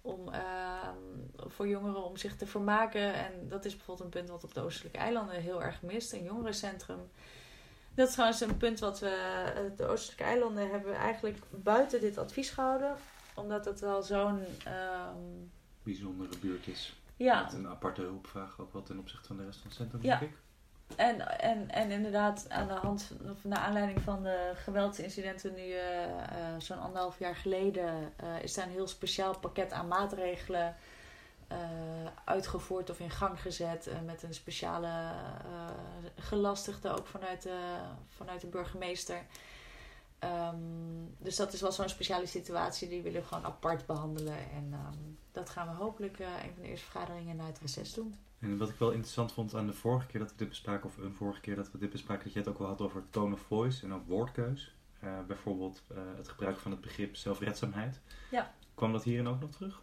om, 0.00 0.28
ehm, 0.28 0.96
voor 1.36 1.68
jongeren 1.68 2.04
om 2.04 2.16
zich 2.16 2.36
te 2.36 2.46
vermaken. 2.46 3.14
En 3.14 3.48
dat 3.48 3.64
is 3.64 3.76
bijvoorbeeld 3.76 4.06
een 4.14 4.20
punt 4.20 4.28
wat 4.30 4.44
op 4.44 4.54
de 4.54 4.60
Oostelijke 4.60 4.98
Eilanden 4.98 5.40
heel 5.40 5.62
erg 5.62 5.82
mist. 5.82 6.12
Een 6.12 6.22
jongerencentrum. 6.24 6.98
Dat 7.94 8.06
is 8.08 8.12
trouwens 8.12 8.40
een 8.40 8.56
punt 8.56 8.78
wat 8.78 8.98
we, 8.98 9.08
eh, 9.54 9.76
de 9.76 9.86
Oostelijke 9.86 10.24
Eilanden 10.24 10.70
hebben 10.70 10.94
eigenlijk 10.94 11.38
buiten 11.50 12.00
dit 12.00 12.18
advies 12.18 12.50
gehouden. 12.50 12.96
Omdat 13.34 13.64
het 13.64 13.80
wel 13.80 14.02
zo'n, 14.02 14.42
ehm, 14.64 15.16
Bijzondere 15.82 16.38
buurt 16.38 16.66
is. 16.66 17.00
ja, 17.16 17.42
Met 17.42 17.52
een 17.52 17.68
aparte 17.68 18.02
hulpvraag 18.02 18.60
ook 18.60 18.72
wel 18.72 18.82
ten 18.82 18.98
opzichte 18.98 19.26
van 19.26 19.36
de 19.36 19.44
rest 19.44 19.58
van 19.58 19.66
het 19.68 19.76
centrum, 19.76 20.02
Ja. 20.02 20.18
denk 20.18 20.30
ik. 20.30 20.38
En, 20.96 21.40
en, 21.40 21.70
en 21.70 21.90
inderdaad, 21.90 22.46
aan 22.48 22.66
de 22.66 22.72
hand 22.72 23.12
of 23.30 23.44
naar 23.44 23.58
aanleiding 23.58 24.00
van 24.00 24.22
de 24.22 24.52
geweldsincidenten 24.54 25.54
nu 25.54 25.72
eh, 25.72 26.04
eh, 26.04 26.20
zo'n 26.58 26.80
anderhalf 26.80 27.18
jaar 27.18 27.36
geleden, 27.36 28.12
eh, 28.16 28.42
is 28.42 28.54
daar 28.54 28.66
een 28.66 28.72
heel 28.72 28.88
speciaal 28.88 29.38
pakket 29.38 29.72
aan 29.72 29.88
maatregelen 29.88 30.76
uitgevoerd 32.24 32.90
of 32.90 33.00
in 33.00 33.10
gang 33.10 33.40
gezet. 33.40 33.90
met 34.04 34.22
een 34.22 34.34
speciale 34.34 35.12
gelastigde 36.16 36.88
ook 36.88 37.06
vanuit 37.06 37.42
de, 37.42 37.78
vanuit 38.08 38.40
de 38.40 38.46
burgemeester. 38.46 39.22
Ehm, 40.18 40.56
dus 41.18 41.36
dat 41.36 41.52
is 41.52 41.60
wel 41.60 41.72
zo'n 41.72 41.88
speciale 41.88 42.26
situatie, 42.26 42.88
die 42.88 43.02
willen 43.02 43.20
we 43.20 43.26
gewoon 43.26 43.44
apart 43.44 43.86
behandelen. 43.86 44.38
En 44.38 44.68
ehm, 44.72 44.98
dat 45.32 45.50
gaan 45.50 45.68
we 45.68 45.74
hopelijk 45.74 46.18
een 46.18 46.52
van 46.54 46.62
de 46.62 46.68
eerste 46.68 46.90
vergaderingen 46.90 47.36
na 47.36 47.46
het 47.46 47.58
reces 47.58 47.94
doen. 47.94 48.14
En 48.40 48.58
wat 48.58 48.68
ik 48.68 48.78
wel 48.78 48.90
interessant 48.90 49.32
vond 49.32 49.54
aan 49.54 49.66
de 49.66 49.72
vorige 49.72 50.06
keer 50.06 50.20
dat 50.20 50.30
we 50.30 50.36
dit 50.36 50.48
bespraken, 50.48 50.86
of 50.86 50.96
een 50.96 51.14
vorige 51.14 51.40
keer 51.40 51.56
dat 51.56 51.70
we 51.70 51.78
dit 51.78 51.90
bespraken, 51.90 52.24
dat 52.24 52.32
je 52.32 52.38
het 52.38 52.48
ook 52.48 52.58
wel 52.58 52.68
had 52.68 52.80
over 52.80 53.02
tone 53.10 53.34
of 53.34 53.40
voice 53.40 53.84
en 53.84 53.94
ook 53.94 54.06
woordkeus. 54.06 54.74
Eh, 55.00 55.18
bijvoorbeeld 55.26 55.82
eh, 55.88 55.96
het 56.16 56.28
gebruik 56.28 56.58
van 56.58 56.70
het 56.70 56.80
begrip 56.80 57.16
zelfredzaamheid. 57.16 58.00
Ja. 58.30 58.52
Kwam 58.74 58.92
dat 58.92 59.04
hierin 59.04 59.28
ook 59.28 59.40
nog 59.40 59.50
terug? 59.50 59.82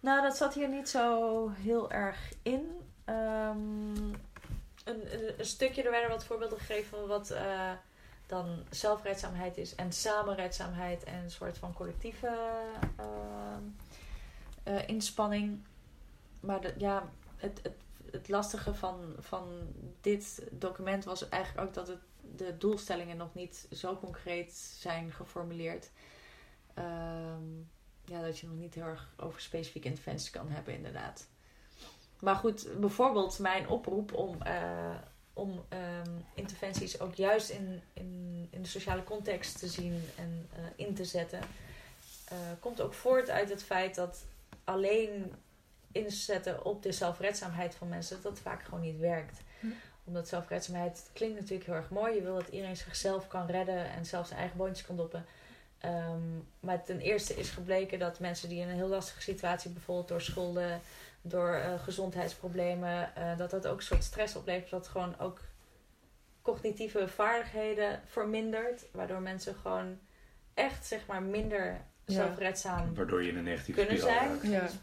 Nou, 0.00 0.22
dat 0.22 0.36
zat 0.36 0.54
hier 0.54 0.68
niet 0.68 0.88
zo 0.88 1.48
heel 1.48 1.90
erg 1.90 2.32
in. 2.42 2.80
Ehm, 3.04 3.96
een, 4.84 5.12
een, 5.12 5.38
een 5.38 5.44
stukje, 5.44 5.82
er 5.82 5.90
werden 5.90 6.10
wat 6.10 6.24
voorbeelden 6.24 6.58
gegeven 6.58 6.98
van 6.98 7.08
wat 7.08 7.30
eh, 7.30 7.72
dan 8.26 8.64
zelfredzaamheid 8.70 9.56
is 9.56 9.74
en 9.74 9.92
samenredzaamheid 9.92 11.04
en 11.04 11.22
een 11.22 11.30
soort 11.30 11.58
van 11.58 11.72
collectieve 11.72 12.38
ehm, 12.96 13.62
eh, 14.62 14.88
inspanning. 14.88 15.64
Maar 16.40 16.60
de, 16.60 16.74
ja, 16.76 17.08
het, 17.38 17.60
het, 17.62 17.76
het 18.10 18.28
lastige 18.28 18.74
van, 18.74 19.14
van 19.18 19.74
dit 20.00 20.42
document 20.50 21.04
was 21.04 21.28
eigenlijk 21.28 21.68
ook 21.68 21.74
dat 21.74 21.88
het, 21.88 22.00
de 22.36 22.56
doelstellingen 22.58 23.16
nog 23.16 23.34
niet 23.34 23.66
zo 23.72 23.96
concreet 23.96 24.52
zijn 24.54 25.12
geformuleerd. 25.12 25.90
Ehm, 26.74 27.58
ja, 28.04 28.22
dat 28.22 28.38
je 28.38 28.46
nog 28.46 28.56
niet 28.56 28.74
heel 28.74 28.84
erg 28.84 29.08
over 29.16 29.40
specifieke 29.40 29.88
interventies 29.88 30.30
kan 30.30 30.48
hebben, 30.48 30.74
inderdaad. 30.74 31.26
Maar 32.18 32.36
goed, 32.36 32.68
bijvoorbeeld 32.80 33.38
mijn 33.38 33.68
oproep 33.68 34.12
om, 34.14 34.42
eh, 34.42 34.96
om 35.32 35.64
ehm, 35.68 36.10
interventies 36.34 37.00
ook 37.00 37.14
juist 37.14 37.50
in, 37.50 37.82
in, 37.92 38.46
in 38.50 38.62
de 38.62 38.68
sociale 38.68 39.04
context 39.04 39.58
te 39.58 39.68
zien 39.68 40.02
en 40.16 40.48
eh, 40.52 40.86
in 40.86 40.94
te 40.94 41.04
zetten, 41.04 41.40
eh, 42.24 42.36
komt 42.60 42.80
ook 42.80 42.94
voort 42.94 43.30
uit 43.30 43.50
het 43.50 43.62
feit 43.62 43.94
dat 43.94 44.24
alleen 44.64 45.32
inzetten 45.92 46.64
op 46.64 46.82
de 46.82 46.92
zelfredzaamheid 46.92 47.74
van 47.74 47.88
mensen, 47.88 48.14
dat 48.22 48.32
dat 48.32 48.42
vaak 48.42 48.62
gewoon 48.62 48.80
niet 48.80 48.98
werkt. 48.98 49.40
Hm. 49.60 49.66
Omdat 50.04 50.28
zelfredzaamheid 50.28 51.10
klinkt 51.12 51.36
natuurlijk 51.40 51.66
heel 51.66 51.74
erg 51.74 51.90
mooi. 51.90 52.14
Je 52.14 52.22
wil 52.22 52.34
dat 52.34 52.48
iedereen 52.48 52.76
zichzelf 52.76 53.28
kan 53.28 53.46
redden 53.46 53.90
en 53.90 54.06
zelf 54.06 54.26
zijn 54.26 54.38
eigen 54.38 54.56
boontjes 54.58 54.86
kan 54.86 54.96
doppen. 54.96 55.24
Ehm, 55.78 56.20
maar 56.60 56.84
ten 56.84 57.00
eerste 57.00 57.34
is 57.34 57.50
gebleken 57.50 57.98
dat 57.98 58.18
mensen 58.20 58.48
die 58.48 58.60
in 58.60 58.68
een 58.68 58.74
heel 58.74 58.88
lastige 58.88 59.20
situatie, 59.22 59.70
bijvoorbeeld 59.70 60.08
door 60.08 60.20
schulden, 60.20 60.80
door 61.22 61.54
eh, 61.54 61.80
gezondheidsproblemen, 61.82 63.14
eh, 63.14 63.36
dat 63.36 63.50
dat 63.50 63.66
ook 63.66 63.76
een 63.76 63.82
soort 63.82 64.04
stress 64.04 64.36
oplevert, 64.36 64.70
dat 64.70 64.88
gewoon 64.88 65.18
ook 65.18 65.40
cognitieve 66.42 67.08
vaardigheden 67.08 68.00
vermindert, 68.06 68.86
waardoor 68.92 69.20
mensen 69.20 69.54
gewoon 69.54 69.98
echt 70.54 70.86
zeg 70.86 71.06
maar 71.06 71.22
minder 71.22 71.80
Ja. 72.04 72.14
zelfredzaam 72.14 72.94
Waardoor 72.94 73.22
je 73.22 73.28
in 73.28 73.36
een 73.36 73.44
negatieve 73.44 73.80
kunnen 73.80 74.00
zijn. 74.00 74.38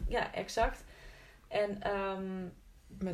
Ja, 0.08 0.34
exact. 0.34 0.84
En 1.48 1.82
ehm, 1.82 2.48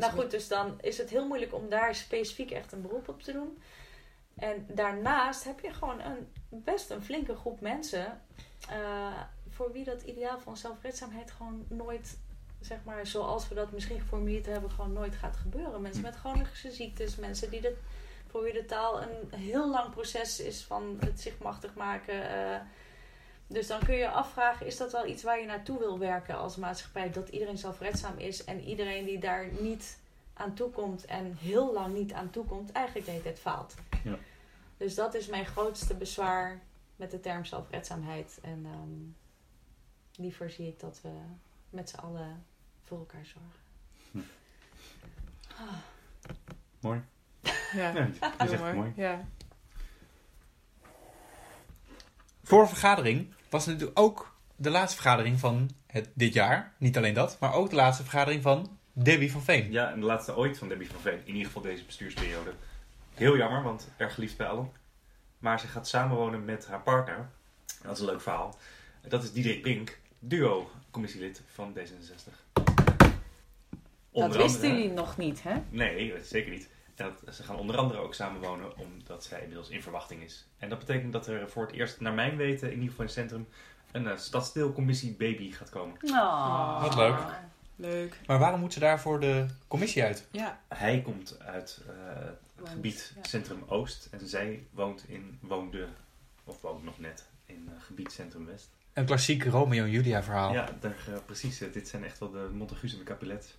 nou 0.00 0.12
goed, 0.12 0.30
dus 0.30 0.48
dan 0.48 0.78
is 0.80 0.98
het 0.98 1.10
heel 1.10 1.26
moeilijk 1.26 1.54
om 1.54 1.68
daar 1.68 1.94
specifiek 1.94 2.50
echt 2.50 2.72
een 2.72 2.82
beroep 2.82 3.08
op 3.08 3.22
te 3.22 3.32
doen. 3.32 3.58
En 4.34 4.66
daarnaast 4.68 5.44
heb 5.44 5.60
je 5.60 5.72
gewoon 5.72 6.00
een, 6.00 6.32
best 6.48 6.90
een 6.90 7.02
flinke 7.02 7.34
groep 7.36 7.60
mensen 7.60 8.20
eh, 8.68 9.20
voor 9.48 9.72
wie 9.72 9.84
dat 9.84 10.02
ideaal 10.02 10.40
van 10.40 10.56
zelfredzaamheid 10.56 11.30
gewoon 11.30 11.66
nooit, 11.68 12.18
zeg 12.60 12.78
maar, 12.84 13.06
zoals 13.06 13.48
we 13.48 13.54
dat 13.54 13.72
misschien 13.72 14.00
geformuleerd 14.00 14.46
hebben, 14.46 14.70
gewoon 14.70 14.92
nooit 14.92 15.14
gaat 15.14 15.36
gebeuren. 15.36 15.82
Mensen 15.82 16.02
met 16.02 16.16
chronische 16.16 16.70
ziektes, 16.70 17.16
mensen 17.16 17.50
die 17.50 17.60
de, 17.60 17.76
voor 18.26 18.42
wie 18.42 18.52
de 18.52 18.64
taal 18.64 19.02
een 19.02 19.38
heel 19.38 19.70
lang 19.70 19.90
proces 19.90 20.40
is 20.40 20.62
van 20.62 20.96
het 21.04 21.20
zich 21.20 21.38
machtig 21.38 21.74
maken. 21.74 22.30
eh. 22.30 22.60
Dus 23.52 23.66
dan 23.66 23.80
kun 23.84 23.94
je 23.94 24.00
je 24.00 24.10
afvragen, 24.10 24.66
is 24.66 24.76
dat 24.76 24.92
wel 24.92 25.06
iets 25.06 25.22
waar 25.22 25.40
je 25.40 25.46
naartoe 25.46 25.78
wil 25.78 25.98
werken 25.98 26.36
als 26.36 26.56
maatschappij? 26.56 27.10
Dat 27.10 27.28
iedereen 27.28 27.58
zelfredzaam 27.58 28.18
is 28.18 28.44
en 28.44 28.60
iedereen 28.60 29.04
die 29.04 29.18
daar 29.18 29.46
niet 29.60 29.98
aan 30.34 30.54
toekomt 30.54 31.04
en 31.04 31.36
heel 31.40 31.72
lang 31.72 31.94
niet 31.94 32.12
aan 32.12 32.30
toekomt, 32.30 32.72
eigenlijk 32.72 33.06
de 33.06 33.12
hele 33.12 33.24
tijd 33.24 33.38
faalt. 33.38 33.74
Ja. 34.04 34.16
Dus 34.76 34.94
dat 34.94 35.14
is 35.14 35.26
mijn 35.26 35.46
grootste 35.46 35.94
bezwaar 35.94 36.60
met 36.96 37.10
de 37.10 37.20
term 37.20 37.44
zelfredzaamheid. 37.44 38.38
En 38.42 38.66
ehm, 38.66 39.00
liever 40.22 40.50
zie 40.50 40.68
ik 40.68 40.80
dat 40.80 41.00
we 41.02 41.10
met 41.70 41.88
z'n 41.90 41.96
allen 41.98 42.44
voor 42.82 42.98
elkaar 42.98 43.26
zorgen. 43.26 44.30
Mooi. 46.80 47.02
Ja, 47.72 47.90
Ja, 47.90 48.04
je 48.04 48.18
heel 48.38 48.48
zegt 48.48 48.60
mooi. 48.60 48.64
het 48.64 48.74
mooi. 48.74 48.92
Ja. 48.96 49.24
Voor 52.42 52.68
vergadering 52.68 53.34
was 53.52 53.66
natuurlijk 53.66 53.98
ook 53.98 54.36
de 54.56 54.70
laatste 54.70 55.00
vergadering 55.00 55.38
van 55.38 55.70
het, 55.86 56.10
dit 56.14 56.34
jaar. 56.34 56.74
Niet 56.78 56.96
alleen 56.96 57.14
dat, 57.14 57.36
maar 57.40 57.52
ook 57.52 57.70
de 57.70 57.76
laatste 57.76 58.02
vergadering 58.02 58.42
van 58.42 58.78
Debbie 58.92 59.32
van 59.32 59.42
Veen. 59.42 59.72
Ja, 59.72 59.90
en 59.90 60.00
de 60.00 60.06
laatste 60.06 60.36
ooit 60.36 60.58
van 60.58 60.68
Debbie 60.68 60.90
van 60.90 61.00
Veen. 61.00 61.20
In 61.24 61.32
ieder 61.32 61.46
geval 61.46 61.62
deze 61.62 61.84
bestuursperiode. 61.84 62.52
Heel 63.14 63.36
jammer, 63.36 63.62
want 63.62 63.88
erg 63.96 64.14
geliefd 64.14 64.36
bij 64.36 64.46
allen. 64.46 64.70
Maar 65.38 65.60
ze 65.60 65.66
gaat 65.66 65.88
samenwonen 65.88 66.44
met 66.44 66.66
haar 66.66 66.80
partner. 66.82 67.28
Dat 67.82 67.92
is 67.94 68.00
een 68.00 68.06
leuk 68.06 68.20
verhaal. 68.20 68.58
Dat 69.08 69.22
is 69.22 69.32
Diederik 69.32 69.62
Pink, 69.62 69.98
duo 70.18 70.70
commissielid 70.90 71.42
van 71.52 71.74
D66. 71.78 72.62
dat 74.12 74.36
wisten 74.36 74.68
jullie 74.68 74.90
nog 74.90 75.16
niet, 75.16 75.42
hè? 75.42 75.54
Nee, 75.70 76.14
zeker 76.22 76.50
niet. 76.50 76.68
En 77.02 77.14
dat, 77.24 77.34
ze 77.34 77.42
gaan 77.42 77.56
onder 77.56 77.76
andere 77.76 78.00
ook 78.00 78.14
samenwonen 78.14 78.78
omdat 78.78 79.24
zij 79.24 79.40
inmiddels 79.40 79.68
in 79.68 79.82
verwachting 79.82 80.22
is. 80.22 80.46
En 80.58 80.68
dat 80.68 80.78
betekent 80.78 81.12
dat 81.12 81.26
er 81.26 81.50
voor 81.50 81.66
het 81.66 81.74
eerst, 81.74 82.00
naar 82.00 82.12
mijn 82.12 82.36
weten, 82.36 82.68
in 82.68 82.74
ieder 82.74 82.88
geval 82.88 83.04
in 83.04 83.10
het 83.10 83.18
centrum, 83.18 83.48
een 83.92 84.04
uh, 84.04 84.16
stadsdeelcommissie 84.16 85.14
baby 85.14 85.52
gaat 85.52 85.70
komen. 85.70 85.96
Oh. 86.02 86.82
Wat 86.82 86.94
leuk. 86.94 87.18
Leuk. 87.76 88.18
Maar 88.26 88.38
waarom 88.38 88.60
moet 88.60 88.72
ze 88.72 88.80
daarvoor 88.80 89.20
de 89.20 89.46
commissie 89.68 90.02
uit? 90.02 90.26
Ja, 90.30 90.60
Hij 90.68 91.02
komt 91.02 91.38
uit 91.40 91.80
eh, 91.88 91.94
het 92.14 92.38
Woont, 92.56 92.68
gebied 92.68 93.12
ja. 93.16 93.22
Centrum 93.22 93.62
Oost 93.66 94.08
en 94.10 94.28
zij 94.28 94.66
woont 94.70 95.04
in, 95.08 95.38
woonde, 95.40 95.88
of 96.44 96.60
woont 96.60 96.84
nog 96.84 96.98
net, 96.98 97.28
in 97.46 97.68
eh, 97.68 97.82
gebied 97.84 98.12
Centrum 98.12 98.46
West. 98.46 98.68
Een 98.92 99.04
klassiek 99.04 99.44
Romeo 99.44 99.84
en 99.84 99.90
Julia 99.90 100.22
verhaal. 100.22 100.52
Ja, 100.52 100.68
daar, 100.80 100.96
precies. 101.26 101.58
dit 101.58 101.88
zijn 101.88 102.04
echt 102.04 102.18
wel 102.18 102.30
de 102.30 102.50
Montagu's 102.52 102.92
en 102.92 102.98
de 102.98 103.04
Capulets. 103.04 103.54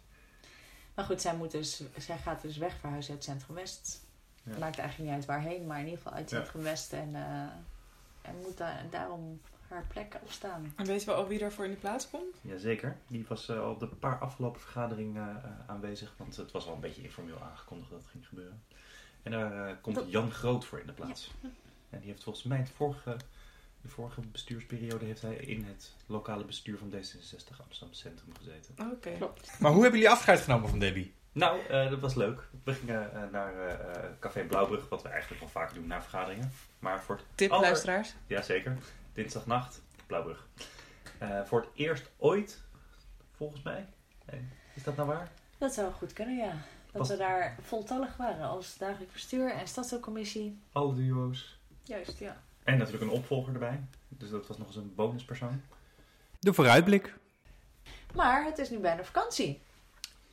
Maar 0.95 1.05
goed, 1.05 1.21
zij, 1.21 1.35
moet 1.35 1.51
dus, 1.51 1.81
zij 1.97 2.17
gaat 2.17 2.41
dus 2.41 2.57
weg 2.57 2.75
verhuizen 2.79 3.13
uit 3.13 3.23
Centrum 3.23 3.55
West. 3.55 4.01
Ja. 4.43 4.57
Maakt 4.57 4.77
eigenlijk 4.77 5.09
niet 5.09 5.19
uit 5.19 5.25
waarheen, 5.27 5.67
maar 5.67 5.77
in 5.79 5.83
ieder 5.85 5.97
geval 6.01 6.13
uit 6.13 6.29
Ja. 6.29 6.37
Centrum 6.37 6.63
West. 6.63 6.93
En, 6.93 7.15
eh, 7.15 7.41
en 8.21 8.35
moet 8.41 8.57
daar, 8.57 8.83
daarom 8.89 9.41
haar 9.67 9.85
plek 9.87 10.17
opstaan. 10.21 10.73
en 10.75 10.85
weten 10.85 11.07
we 11.07 11.13
al 11.13 11.27
wie 11.27 11.39
daarvoor 11.39 11.65
in 11.65 11.71
de 11.71 11.77
plaats 11.77 12.09
komt? 12.09 12.35
Jazeker. 12.41 12.97
Die 13.07 13.25
was 13.27 13.49
eh, 13.49 13.59
al 13.59 13.71
op 13.71 13.79
de 13.79 13.87
paar 13.87 14.19
afgelopen 14.19 14.61
vergaderingen 14.61 15.43
eh, 15.43 15.49
aanwezig. 15.67 16.13
Want 16.17 16.35
het 16.35 16.51
was 16.51 16.67
al 16.67 16.73
een 16.73 16.79
beetje 16.79 17.01
informeel 17.03 17.39
aangekondigd 17.41 17.89
dat 17.89 17.99
het 18.01 18.09
ging 18.09 18.27
gebeuren. 18.27 18.63
En 19.23 19.31
daar 19.31 19.77
komt 19.77 19.95
Dat- 19.95 20.11
Jan 20.11 20.31
Groot 20.31 20.65
voor 20.65 20.79
in 20.79 20.87
de 20.87 20.93
plaats. 20.93 21.31
En 21.89 21.99
die 21.99 22.09
heeft 22.09 22.23
volgens 22.23 22.45
mij 22.45 22.57
het 22.57 22.69
vorige, 22.69 23.17
de 23.83 23.89
vorige 23.89 24.21
bestuursperiode 24.21 25.05
heeft 25.05 25.21
hij 25.21 25.35
in 25.35 25.65
het 25.65 25.91
lokale 26.05 26.43
bestuur 26.45 26.77
van 26.77 26.89
D66 26.91 27.57
Amsterdam 27.63 27.93
Centrum 27.93 28.33
gezeten. 28.37 28.91
Oké. 28.91 29.11
Klopt. 29.17 29.59
Maar 29.59 29.71
hoe 29.71 29.81
hebben 29.81 29.99
jullie 29.99 30.15
afscheid 30.15 30.39
genomen 30.41 30.69
van 30.69 30.79
Debbie? 30.79 31.13
Nou, 31.31 31.59
eh, 31.65 31.89
dat 31.89 31.99
was 31.99 32.15
leuk. 32.15 32.47
We 32.63 32.73
gingen 32.73 33.13
eh, 33.13 33.31
naar 33.31 33.67
eh, 33.67 34.03
Café 34.19 34.43
Blauwbrug, 34.43 34.89
wat 34.89 35.01
we 35.01 35.09
eigenlijk 35.09 35.41
wel 35.41 35.49
vaak 35.49 35.73
doen 35.73 35.87
na 35.87 36.01
vergaderingen. 36.01 36.51
Maar 36.79 37.03
voor 37.03 37.15
het 37.15 37.25
Tip, 37.35 37.51
aller- 37.51 37.65
luisteraars. 37.65 38.13
Jazeker. 38.27 38.77
Dinsdagnacht, 39.13 39.81
Blauwbrug. 40.07 40.47
Eh, 41.17 41.41
voor 41.45 41.61
het 41.61 41.69
eerst 41.73 42.09
ooit, 42.17 42.61
volgens 43.35 43.61
mij. 43.61 43.87
Is 44.73 44.83
dat 44.83 44.95
nou 44.95 45.07
waar? 45.07 45.31
Dat 45.57 45.73
zou 45.73 45.91
goed 45.93 46.13
kunnen, 46.13 46.35
ja. 46.37 46.51
Dat 46.51 46.61
Was- 47.01 47.09
we 47.09 47.17
daar 47.17 47.57
voltallig 47.61 48.17
waren 48.17 48.47
als 48.47 48.77
dagelijk 48.77 49.11
bestuur 49.13 49.51
en 49.51 49.67
stadsdeelcommissie. 49.67 50.59
Alle 50.71 50.95
duo's. 50.95 51.59
Juist, 51.83 52.19
ja. 52.19 52.41
En 52.63 52.77
natuurlijk 52.77 53.03
een 53.03 53.17
opvolger 53.17 53.53
erbij. 53.53 53.79
Dus 54.07 54.29
dat 54.29 54.47
was 54.47 54.57
nog 54.57 54.67
eens 54.67 54.75
een 54.75 54.93
bonuspersoon. 54.95 55.61
De 56.39 56.53
vooruitblik. 56.53 57.13
Maar 58.15 58.45
het 58.45 58.57
is 58.57 58.69
nu 58.69 58.77
bijna 58.79 59.03
vakantie. 59.03 59.61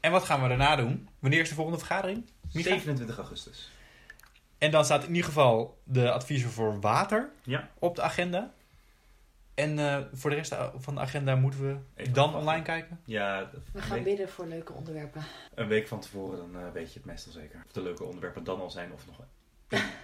En 0.00 0.10
wat 0.10 0.22
gaan 0.24 0.42
we 0.42 0.48
daarna 0.48 0.76
doen? 0.76 1.08
Wanneer 1.18 1.40
is 1.40 1.48
de 1.48 1.54
volgende 1.54 1.78
vergadering? 1.78 2.24
Micha? 2.52 2.68
27 2.68 3.16
augustus. 3.16 3.70
En 4.58 4.70
dan 4.70 4.84
staat 4.84 5.02
in 5.02 5.08
ieder 5.08 5.24
geval 5.24 5.78
de 5.84 6.10
adviezen 6.12 6.50
voor 6.50 6.80
water 6.80 7.30
Ja. 7.42 7.68
op 7.78 7.96
de 7.96 8.02
agenda. 8.02 8.52
En 9.54 9.78
eh, 9.78 9.98
voor 10.12 10.30
de 10.30 10.36
rest 10.36 10.56
van 10.76 10.94
de 10.94 11.00
agenda 11.00 11.34
moeten 11.36 11.60
we 11.60 11.76
Even 11.94 12.12
dan 12.12 12.24
afwachten. 12.24 12.40
online 12.48 12.62
kijken. 12.64 13.00
Ja, 13.04 13.50
We 13.72 13.80
gaan 13.82 13.94
week, 13.94 14.04
bidden 14.04 14.28
voor 14.28 14.46
leuke 14.46 14.72
onderwerpen. 14.72 15.22
een 15.54 15.68
week 15.68 15.88
van 15.88 16.00
tevoren 16.00 16.38
dan 16.38 16.62
eh, 16.62 16.72
weet 16.72 16.92
je 16.92 16.98
het 16.98 17.04
meestal 17.08 17.32
zeker. 17.32 17.62
Of 17.66 17.72
de 17.72 17.82
leuke 17.82 18.04
onderwerpen 18.04 18.44
dan 18.44 18.60
al 18.60 18.70
zijn 18.70 18.92
of 18.92 19.06
nog 19.06 19.16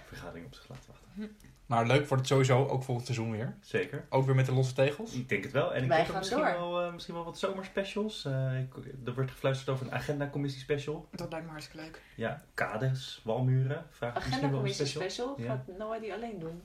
vergadering 0.07 0.45
op 0.45 0.53
zich 0.53 0.67
laten 0.69 0.83
wachten. 0.87 1.35
Maar 1.67 1.85
leuk 1.87 1.99
wordt 2.07 2.09
het 2.23 2.27
sowieso, 2.27 2.65
ook 2.67 2.83
volgend 2.83 3.05
seizoen 3.05 3.31
weer. 3.31 3.55
Zeker. 3.61 4.05
Ook 4.09 4.25
weer 4.25 4.35
met 4.35 4.45
de 4.45 4.51
losse 4.53 4.73
tegels. 4.73 5.13
Ik 5.13 5.29
denk 5.29 5.43
het 5.43 5.51
wel. 5.53 5.73
En 5.73 5.81
ik 5.81 5.87
Wij 5.87 5.97
denk 5.97 6.09
gaan 6.09 6.17
misschien 6.19 6.37
door. 6.39 6.51
wel, 6.51 6.81
eh, 6.81 6.93
misschien 6.93 7.13
wel 7.13 7.23
wat 7.23 7.37
zomerspecials. 7.39 8.25
Eh, 8.25 8.59
ik- 8.59 8.73
er 9.05 9.13
wordt 9.13 9.31
gefluisterd 9.31 9.69
over 9.69 9.85
een 9.85 9.91
agenda-commissie 9.93 10.61
special. 10.61 11.07
Dat 11.11 11.29
lijkt 11.31 11.45
me 11.45 11.51
hartstikke 11.51 11.83
leuk. 11.83 12.01
Ja, 12.15 12.41
kaders, 12.53 13.21
walmuren. 13.23 13.85
Vraag 13.89 14.09
ik 14.09 14.15
misschien 14.15 14.33
Agenda 14.37 14.39
wel 14.39 14.49
een 14.49 14.51
commissie 14.75 14.85
special. 14.85 15.09
special. 15.09 15.35
Ja. 15.41 15.63
Gaat 15.67 15.77
Noah 15.77 16.01
die 16.01 16.13
alleen 16.13 16.39
doen? 16.39 16.61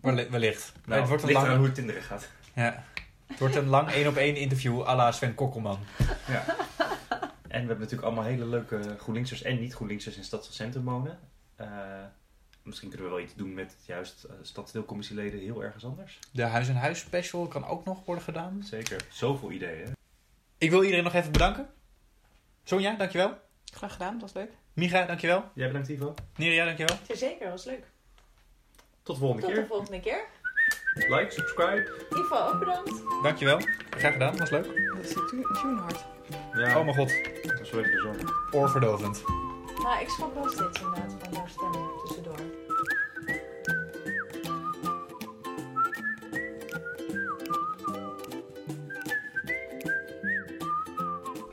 Welli- 0.00 0.28
Wellicht. 0.30 0.72
Nou, 0.86 1.00
het 1.00 1.08
wordt 1.08 1.22
een 1.22 1.28
ligt 1.28 1.40
eraan 1.40 1.50
lang, 1.50 1.56
hoe 1.66 1.66
het 1.66 1.74
Tinder 1.86 2.02
gaat. 2.02 2.28
ja. 2.54 2.84
het 3.26 3.38
wordt 3.38 3.54
een 3.54 3.66
lang 3.68 3.90
één 3.90 4.06
op 4.08 4.16
één 4.16 4.36
interview 4.36 4.82
à 4.82 4.94
la 4.96 5.12
Sven 5.12 5.34
Kokkelman. 5.34 5.78
Ja. 6.28 6.44
En 7.48 7.60
we 7.60 7.66
hebben 7.66 7.78
natuurlijk 7.78 8.02
allemaal 8.02 8.24
hele 8.24 8.44
leuke 8.46 8.80
GroenLinksers 8.98 9.42
en 9.42 9.60
niet-GroenLinksers 9.60 10.16
in 10.16 10.24
stadscentrum 10.24 10.84
wonen. 10.84 11.18
Eh, 11.60 11.66
misschien 12.62 12.88
kunnen 12.88 13.06
we 13.08 13.12
wel 13.14 13.22
iets 13.24 13.34
doen 13.34 13.54
met 13.54 13.76
juist 13.86 14.24
eh 14.24 14.32
stadsdeelcommissieleden 14.42 15.40
heel 15.40 15.62
ergens 15.64 15.84
anders. 15.84 16.18
De 16.32 16.42
Huis 16.42 16.68
en 16.68 16.76
Huis 16.76 16.98
special 16.98 17.46
kan 17.46 17.66
ook 17.66 17.84
nog 17.84 18.04
worden 18.04 18.24
gedaan. 18.24 18.62
Zeker. 18.62 19.00
Zoveel 19.10 19.50
ideeën. 19.50 19.92
Ik 20.58 20.70
wil 20.70 20.82
iedereen 20.82 21.04
nog 21.04 21.14
even 21.14 21.32
bedanken. 21.32 21.68
Sonja, 22.64 22.94
dankjewel. 22.94 23.38
Graag 23.72 23.92
gedaan, 23.92 24.12
dat 24.12 24.20
was 24.20 24.32
leuk. 24.32 24.50
Micha, 24.72 25.04
dankjewel. 25.06 25.44
Jij 25.54 25.66
bedankt 25.66 25.88
Ivo. 25.88 26.14
Neria, 26.36 26.64
dankjewel. 26.64 26.96
Zeker, 27.08 27.50
was 27.50 27.64
leuk. 27.64 27.84
Tot 29.02 29.14
de 29.14 29.20
volgende 29.20 29.46
Tot 29.46 29.54
de 29.54 29.60
keer. 29.60 29.66
volgende 29.68 30.00
keer. 30.00 30.24
Like, 30.94 31.30
subscribe. 31.30 32.04
Ivo, 32.10 32.36
ook 32.36 32.58
bedankt. 32.58 33.02
Dankjewel. 33.22 33.58
Graag 33.90 34.12
gedaan, 34.12 34.36
was 34.36 34.50
leuk. 34.50 34.64
Dat 34.94 35.04
is 35.04 35.08
die 35.14 35.46
tune 35.60 35.80
hard. 35.80 36.04
Ja, 36.52 36.78
Oh 36.78 36.84
mijn 36.84 36.96
god, 36.96 37.08
dat 37.42 37.60
is 37.60 37.70
wel 37.70 37.80
even 37.84 37.92
de 37.92 38.00
zorg. 38.18 38.54
oorverdovend. 38.54 39.22
Nou, 39.78 40.00
ik 40.00 40.08
schrok 40.08 40.34
wel 40.34 40.48
steeds 40.48 40.80
inderdaad 40.80 41.14
van 41.18 41.32
jouw 41.32 41.46
stem 41.46 41.74
er 41.74 42.02
tussendoor. 42.06 42.38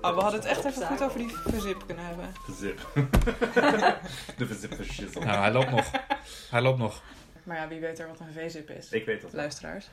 Ah, 0.02 0.16
we 0.16 0.22
hadden 0.22 0.40
het 0.40 0.50
echt 0.50 0.66
even 0.66 0.88
goed 0.88 1.04
over 1.04 1.20
die 1.20 1.30
verzip 1.30 1.84
kunnen 1.86 2.06
hebben. 2.06 2.34
Verzip. 2.44 2.80
de 4.38 4.46
verzip 4.46 5.14
Nou, 5.14 5.38
hij 5.38 5.52
loopt 5.52 5.70
nog. 5.72 5.92
Hij 6.50 6.62
loopt 6.62 6.80
nog. 6.80 7.02
Maar 7.44 7.58
ja, 7.58 7.68
wie 7.68 7.80
weet 7.80 8.00
er 8.00 8.08
wat 8.08 8.20
een 8.20 8.34
V-zip 8.34 8.70
is. 8.70 8.92
Ik 8.92 9.06
weet 9.06 9.22
dat 9.22 9.32
wel. 9.32 9.42
Luisteraars. 9.42 9.88